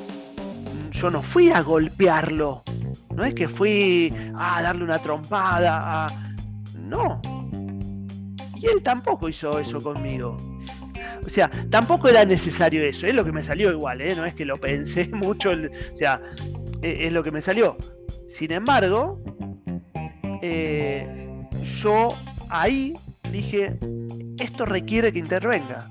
yo 0.90 1.10
no 1.10 1.22
fui 1.22 1.50
a 1.50 1.62
golpearlo, 1.62 2.62
no 3.14 3.24
es 3.24 3.34
que 3.34 3.48
fui 3.48 4.12
a 4.36 4.62
darle 4.62 4.84
una 4.84 4.98
trompada, 4.98 6.08
no. 6.78 7.20
Y 8.56 8.66
él 8.66 8.82
tampoco 8.82 9.28
hizo 9.28 9.58
eso 9.58 9.80
conmigo. 9.80 10.36
O 11.24 11.28
sea, 11.28 11.50
tampoco 11.70 12.08
era 12.08 12.24
necesario 12.24 12.84
eso, 12.84 13.06
es 13.06 13.14
lo 13.14 13.24
que 13.24 13.32
me 13.32 13.42
salió 13.42 13.70
igual, 13.70 14.00
¿eh? 14.00 14.14
no 14.14 14.24
es 14.24 14.34
que 14.34 14.44
lo 14.44 14.58
pensé 14.58 15.08
mucho, 15.12 15.50
o 15.50 15.96
sea, 15.96 16.20
e, 16.82 17.06
es 17.06 17.12
lo 17.12 17.22
que 17.22 17.30
me 17.30 17.40
salió. 17.40 17.76
Sin 18.28 18.52
embargo, 18.52 19.20
eh, 20.42 21.46
yo 21.82 22.14
ahí 22.48 22.94
dije, 23.30 23.78
esto 24.38 24.66
requiere 24.66 25.12
que 25.12 25.18
intervenga. 25.18 25.88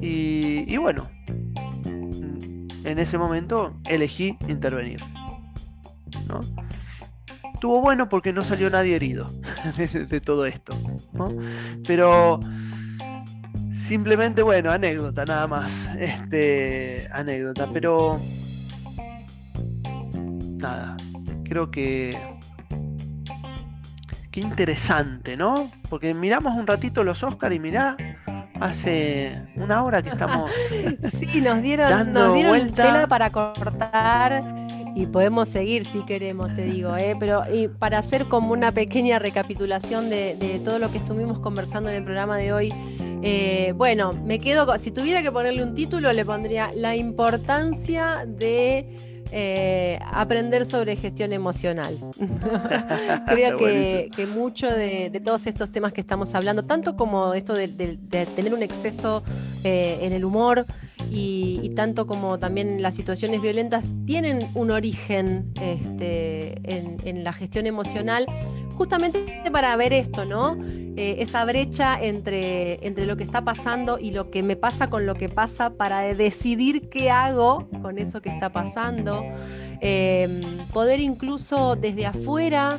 Y, 0.00 0.76
bueno, 0.76 1.08
en 2.84 2.98
ese 2.98 3.18
momento 3.18 3.74
elegí 3.88 4.36
intervenir. 4.48 5.00
¿no? 6.26 6.40
Estuvo 7.52 7.80
bueno 7.80 8.08
porque 8.08 8.32
no 8.32 8.44
salió 8.44 8.70
nadie 8.70 8.94
herido 8.94 9.26
de, 9.76 10.20
todo 10.20 10.46
esto. 10.46 10.74
Pero 11.86 12.38
simplemente, 13.74 14.42
bueno, 14.42 14.70
anécdota 14.70 15.24
nada 15.24 15.46
más. 15.46 15.88
Este, 15.98 17.08
anécdota. 17.12 17.68
Pero 17.72 18.20
nada, 20.58 20.96
creo 21.44 21.70
que 21.70 22.16
qué 24.30 24.40
interesante, 24.40 25.36
¿no? 25.36 25.70
Porque 25.88 26.14
miramos 26.14 26.54
un 26.54 26.66
ratito 26.66 27.04
los 27.04 27.22
Oscars 27.22 27.54
y 27.54 27.60
mirá 27.60 27.96
hace 28.60 29.40
una 29.56 29.82
hora 29.82 30.02
que 30.02 30.10
estamos. 30.10 30.50
sí, 31.18 31.40
nos 31.40 31.62
dieron, 31.62 32.12
nos 32.12 32.34
dieron 32.34 32.72
tela 32.72 33.06
para 33.06 33.30
cortar 33.30 34.42
y 34.94 35.06
podemos 35.06 35.48
seguir 35.48 35.84
si 35.84 36.04
queremos, 36.04 36.54
te 36.56 36.64
digo, 36.64 36.96
¿eh? 36.96 37.16
pero 37.18 37.42
y 37.52 37.68
para 37.68 37.98
hacer 37.98 38.26
como 38.26 38.52
una 38.52 38.72
pequeña 38.72 39.18
recapitulación 39.18 40.10
de, 40.10 40.60
todo 40.64 40.78
lo 40.78 40.90
que 40.90 40.98
estuvimos 40.98 41.38
conversando 41.38 41.88
en 41.90 41.96
el 41.96 42.04
programa 42.04 42.36
de 42.36 42.52
hoy. 42.52 42.74
Eh, 43.22 43.72
bueno, 43.76 44.12
me 44.24 44.38
quedo, 44.38 44.76
si 44.78 44.90
tuviera 44.90 45.22
que 45.22 45.30
ponerle 45.30 45.62
un 45.62 45.74
título, 45.74 46.12
le 46.12 46.24
pondría 46.24 46.70
la 46.74 46.96
importancia 46.96 48.24
de 48.26 49.17
eh, 49.32 49.98
aprender 50.12 50.66
sobre 50.66 50.96
gestión 50.96 51.32
emocional. 51.32 51.98
Creo 53.26 53.56
que, 53.58 54.28
mucho 54.34 54.70
de, 54.70 55.20
todos 55.24 55.46
estos 55.46 55.70
temas 55.70 55.92
que 55.92 56.00
estamos 56.00 56.34
hablando, 56.34 56.64
tanto 56.64 56.96
como 56.96 57.34
esto 57.34 57.54
de, 57.54 57.68
tener 58.34 58.54
un 58.54 58.62
exceso 58.62 59.22
eh, 59.64 59.98
en 60.02 60.12
el 60.12 60.24
humor 60.24 60.66
y, 61.10 61.72
tanto 61.76 62.06
como 62.06 62.38
también 62.38 62.82
las 62.82 62.94
situaciones 62.94 63.40
violentas, 63.40 63.92
tienen 64.04 64.50
un 64.54 64.70
origen 64.70 65.52
este, 65.60 66.60
en 66.64 67.24
la 67.24 67.32
gestión 67.32 67.66
emocional 67.66 68.26
justamente 68.78 69.42
para 69.50 69.74
ver 69.74 69.92
esto, 69.92 70.24
¿no? 70.24 70.56
Eh, 70.96 71.16
esa 71.18 71.44
brecha 71.44 71.98
entre, 72.00 72.86
entre 72.86 73.06
lo 73.06 73.16
que 73.16 73.24
está 73.24 73.42
pasando 73.42 73.98
y 73.98 74.12
lo 74.12 74.30
que 74.30 74.44
me 74.44 74.54
pasa 74.54 74.88
con 74.88 75.04
lo 75.04 75.16
que 75.16 75.28
pasa 75.28 75.70
para 75.70 76.00
decidir 76.14 76.88
qué 76.88 77.10
hago 77.10 77.68
con 77.82 77.98
eso 77.98 78.22
que 78.22 78.30
está 78.30 78.50
pasando. 78.50 79.24
Em, 79.80 80.40
poder 80.72 81.00
incluso 81.00 81.74
desde 81.74 82.06
afuera 82.06 82.78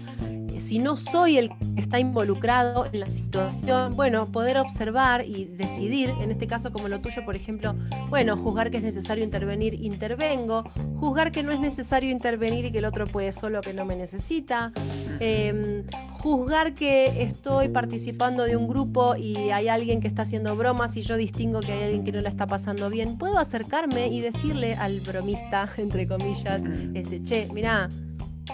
si 0.60 0.80
no 0.80 0.98
soy 0.98 1.38
el 1.38 1.50
que 1.50 1.82
está 1.82 2.00
involucrado 2.00 2.88
en 2.92 3.00
la 3.00 3.12
situación, 3.12 3.96
bueno, 3.96 4.32
poder 4.32 4.58
observar 4.58 5.26
y 5.26 5.46
decidir, 5.46 6.14
en 6.22 6.32
este 6.32 6.48
caso 6.48 6.72
como 6.72 6.88
lo 6.88 7.00
tuyo, 7.02 7.24
por 7.26 7.36
ejemplo, 7.36 7.76
bueno, 8.10 8.38
juzgar 8.38 8.72
que 8.72 8.78
es 8.78 8.84
necesario 8.84 9.24
intervenir, 9.24 9.74
intervengo, 9.74 10.64
juzgar 10.96 11.32
que 11.32 11.44
no 11.44 11.52
es 11.52 11.60
necesario 11.60 12.12
intervenir 12.12 12.66
y 12.66 12.72
que 12.72 12.80
el 12.80 12.86
otro 12.86 13.08
puede 13.08 13.32
solo 13.32 13.62
que 13.62 13.74
no 13.74 13.86
me 13.86 13.96
necesita, 13.96 14.72
em, 15.20 15.84
juzgar 16.20 16.74
que 16.74 17.24
estoy 17.24 17.70
participando 17.70 18.44
de 18.44 18.58
un 18.58 18.68
grupo 18.68 19.16
y 19.16 19.52
hay 19.52 19.70
alguien 19.70 20.02
que 20.02 20.08
está 20.08 20.24
haciendo 20.24 20.56
bromas 20.56 20.98
y 20.98 21.02
yo 21.02 21.16
distingo 21.16 21.62
que 21.62 21.72
hay 21.72 21.84
alguien 21.84 22.04
que 22.04 22.12
no 22.12 22.22
la 22.22 22.30
está 22.30 22.46
pasando 22.48 22.90
bien, 22.90 23.18
puedo 23.18 23.38
acercarme 23.38 24.08
y 24.08 24.20
decirle 24.20 24.76
al 24.76 25.00
bromista, 25.00 25.70
entre 25.78 26.08
comillas, 26.08 26.64
este, 26.94 27.24
che, 27.24 27.50
mira, 27.54 27.90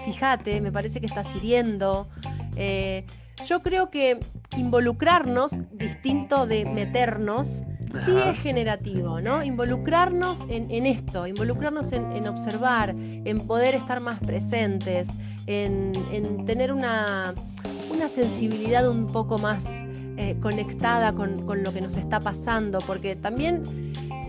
fíjate, 0.03 0.61
me 0.61 0.71
parece 0.71 0.99
que 0.99 1.05
estás 1.05 1.33
hiriendo. 1.35 2.07
Eh, 2.55 3.05
yo 3.45 3.61
creo 3.61 3.89
que 3.89 4.19
involucrarnos, 4.57 5.51
distinto 5.73 6.47
de 6.47 6.65
meternos, 6.65 7.63
sí 8.05 8.11
es 8.17 8.37
generativo, 8.39 9.21
¿no? 9.21 9.43
Involucrarnos 9.43 10.45
en, 10.49 10.85
esto, 10.85 11.27
involucrarnos 11.27 11.91
en, 11.91 12.27
observar, 12.27 12.95
en 12.97 13.45
poder 13.45 13.75
estar 13.75 13.99
más 13.99 14.19
presentes, 14.19 15.09
en, 15.47 16.45
tener 16.45 16.71
una, 16.71 17.33
sensibilidad 18.07 18.87
un 18.87 19.07
poco 19.07 19.37
más 19.37 19.65
eh, 20.17 20.37
conectada 20.41 21.13
con, 21.13 21.45
con, 21.45 21.63
lo 21.63 21.73
que 21.73 21.81
nos 21.81 21.97
está 21.97 22.19
pasando, 22.19 22.79
porque 22.79 23.15
también 23.15 23.63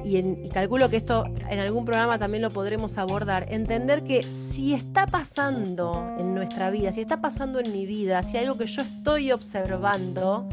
y, 0.07 0.49
calculo 0.51 0.89
que 0.89 0.97
esto 0.97 1.25
en 1.49 1.59
algún 1.59 1.85
programa 1.85 2.19
también 2.19 2.43
lo 2.43 2.51
podremos 2.51 2.97
abordar, 2.97 3.47
entender 3.51 4.05
que 4.05 4.23
si 4.33 4.73
está 4.73 5.07
pasando 5.07 6.15
en 6.19 6.35
nuestra 6.35 6.71
vida, 6.71 6.93
si 6.93 7.01
está 7.01 7.21
pasando 7.21 7.59
en 7.59 7.73
mi 7.73 7.87
vida, 7.87 8.23
si 8.23 8.39
algo 8.39 8.57
que 8.57 8.67
yo 8.67 8.83
estoy 8.83 9.33
observando, 9.33 10.49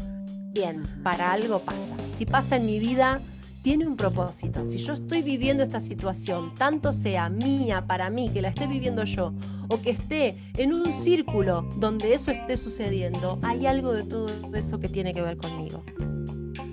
bien, 0.52 0.82
para 1.02 1.32
algo 1.32 1.60
pasa. 1.60 1.94
Si 2.16 2.26
pasa 2.26 2.56
en 2.56 2.66
mi 2.66 2.80
vida, 2.80 3.20
tiene 3.62 3.86
un 3.86 3.96
propósito. 3.96 4.66
Si 4.66 4.78
yo 4.78 4.92
estoy 4.92 5.22
viviendo 5.22 5.62
esta 5.62 5.80
situación, 5.80 6.54
tanto 6.54 6.92
sea 6.92 7.30
mía, 7.30 7.86
para 7.86 8.10
mí, 8.10 8.28
que 8.28 8.42
la 8.42 8.48
esté 8.48 8.66
viviendo 8.66 9.04
yo, 9.04 9.32
o 9.68 9.80
que 9.80 9.90
esté 9.90 10.36
en 10.58 10.72
un 10.72 10.92
círculo 10.92 11.62
donde 11.78 12.12
eso 12.12 12.30
esté 12.30 12.56
sucediendo, 12.56 13.38
hay 13.42 13.66
algo 13.66 13.92
de 13.92 14.02
todo 14.02 14.28
eso 14.54 14.80
que 14.80 14.88
tiene 14.88 15.14
que 15.14 15.22
ver 15.22 15.36
conmigo. 15.36 15.82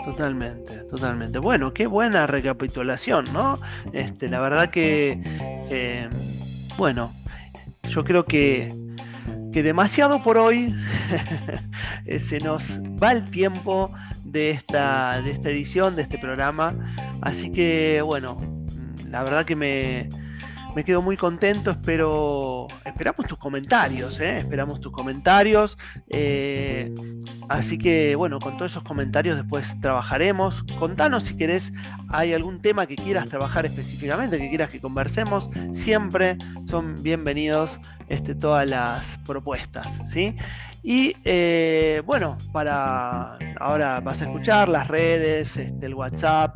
Totalmente, 0.05 0.77
totalmente. 0.89 1.39
Bueno, 1.39 1.73
qué 1.73 1.87
buena 1.87 2.25
recapitulación, 2.27 3.25
¿no? 3.31 3.57
Este, 3.93 4.29
la 4.29 4.39
verdad 4.39 4.69
que, 4.69 5.21
eh, 5.69 6.09
bueno, 6.77 7.13
yo 7.89 8.03
creo 8.03 8.25
que, 8.25 8.73
que 9.53 9.61
demasiado 9.61 10.23
por 10.23 10.37
hoy 10.37 10.73
se 12.19 12.39
nos 12.39 12.79
va 13.01 13.11
el 13.11 13.25
tiempo 13.25 13.93
de 14.23 14.51
esta, 14.51 15.21
de 15.21 15.31
esta 15.31 15.49
edición, 15.49 15.95
de 15.95 16.03
este 16.03 16.17
programa. 16.17 16.73
Así 17.21 17.51
que, 17.51 18.01
bueno, 18.03 18.37
la 19.07 19.23
verdad 19.23 19.45
que 19.45 19.55
me, 19.55 20.09
me 20.75 20.83
quedo 20.83 21.01
muy 21.01 21.17
contento, 21.17 21.71
espero, 21.71 22.67
esperamos 22.85 23.25
tus 23.25 23.37
comentarios, 23.37 24.19
¿eh? 24.19 24.39
esperamos 24.39 24.79
tus 24.79 24.91
comentarios. 24.91 25.77
Eh, 26.09 26.93
así 27.49 27.77
que 27.77 28.15
bueno, 28.15 28.39
con 28.39 28.57
todos 28.57 28.71
esos 28.71 28.83
comentarios 28.83 29.35
después 29.35 29.79
trabajaremos. 29.81 30.63
Contanos 30.79 31.23
si 31.23 31.35
querés, 31.35 31.73
hay 32.09 32.33
algún 32.33 32.61
tema 32.61 32.87
que 32.87 32.95
quieras 32.95 33.27
trabajar 33.27 33.65
específicamente, 33.65 34.37
que 34.37 34.49
quieras 34.49 34.69
que 34.69 34.79
conversemos. 34.79 35.49
Siempre 35.73 36.37
son 36.65 36.95
bienvenidos 37.03 37.79
este, 38.07 38.33
todas 38.33 38.69
las 38.69 39.17
propuestas, 39.25 39.87
¿sí? 40.09 40.35
Y 40.83 41.15
eh, 41.25 42.01
bueno, 42.05 42.37
para 42.53 43.37
ahora 43.59 43.99
vas 43.99 44.21
a 44.21 44.25
escuchar 44.25 44.69
las 44.69 44.87
redes, 44.87 45.57
este, 45.57 45.85
el 45.85 45.93
WhatsApp, 45.93 46.55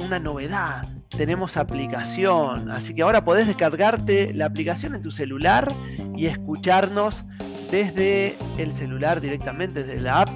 una 0.00 0.18
novedad 0.18 0.95
tenemos 1.10 1.56
aplicación, 1.56 2.70
así 2.70 2.94
que 2.94 3.02
ahora 3.02 3.24
podés 3.24 3.46
descargarte 3.46 4.32
la 4.34 4.46
aplicación 4.46 4.94
en 4.94 5.02
tu 5.02 5.10
celular 5.10 5.72
y 6.16 6.26
escucharnos 6.26 7.24
desde 7.70 8.36
el 8.58 8.72
celular 8.72 9.20
directamente, 9.20 9.84
desde 9.84 10.00
la 10.00 10.22
app. 10.22 10.30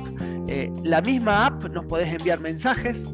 Eh, 0.48 0.72
la 0.82 1.00
misma 1.00 1.46
app 1.46 1.64
nos 1.70 1.84
podés 1.86 2.12
enviar 2.12 2.40
mensajes, 2.40 3.06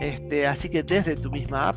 este, 0.00 0.46
así 0.46 0.68
que 0.68 0.82
desde 0.82 1.14
tu 1.14 1.30
misma 1.30 1.68
app 1.68 1.76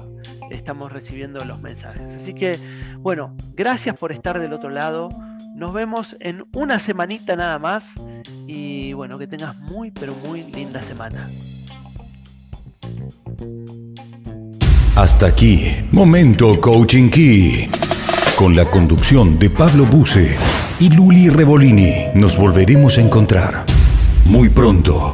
estamos 0.49 0.91
recibiendo 0.91 1.43
los 1.45 1.61
mensajes. 1.61 2.13
Así 2.15 2.33
que, 2.33 2.59
bueno, 2.99 3.35
gracias 3.53 3.97
por 3.97 4.11
estar 4.11 4.39
del 4.39 4.53
otro 4.53 4.69
lado. 4.69 5.09
Nos 5.55 5.73
vemos 5.73 6.15
en 6.19 6.45
una 6.53 6.79
semanita 6.79 7.35
nada 7.35 7.59
más 7.59 7.93
y 8.47 8.93
bueno, 8.93 9.17
que 9.17 9.27
tengas 9.27 9.57
muy, 9.57 9.91
pero 9.91 10.13
muy 10.25 10.43
linda 10.43 10.81
semana. 10.81 11.27
Hasta 14.95 15.25
aquí, 15.25 15.75
Momento 15.91 16.51
Coaching 16.61 17.09
Key. 17.09 17.67
Con 18.35 18.55
la 18.55 18.69
conducción 18.69 19.39
de 19.39 19.49
Pablo 19.49 19.87
Buse 19.87 20.37
y 20.79 20.89
Luli 20.89 21.29
Revolini, 21.29 21.93
nos 22.13 22.37
volveremos 22.37 22.99
a 22.99 23.01
encontrar 23.01 23.65
muy 24.25 24.49
pronto. 24.49 25.13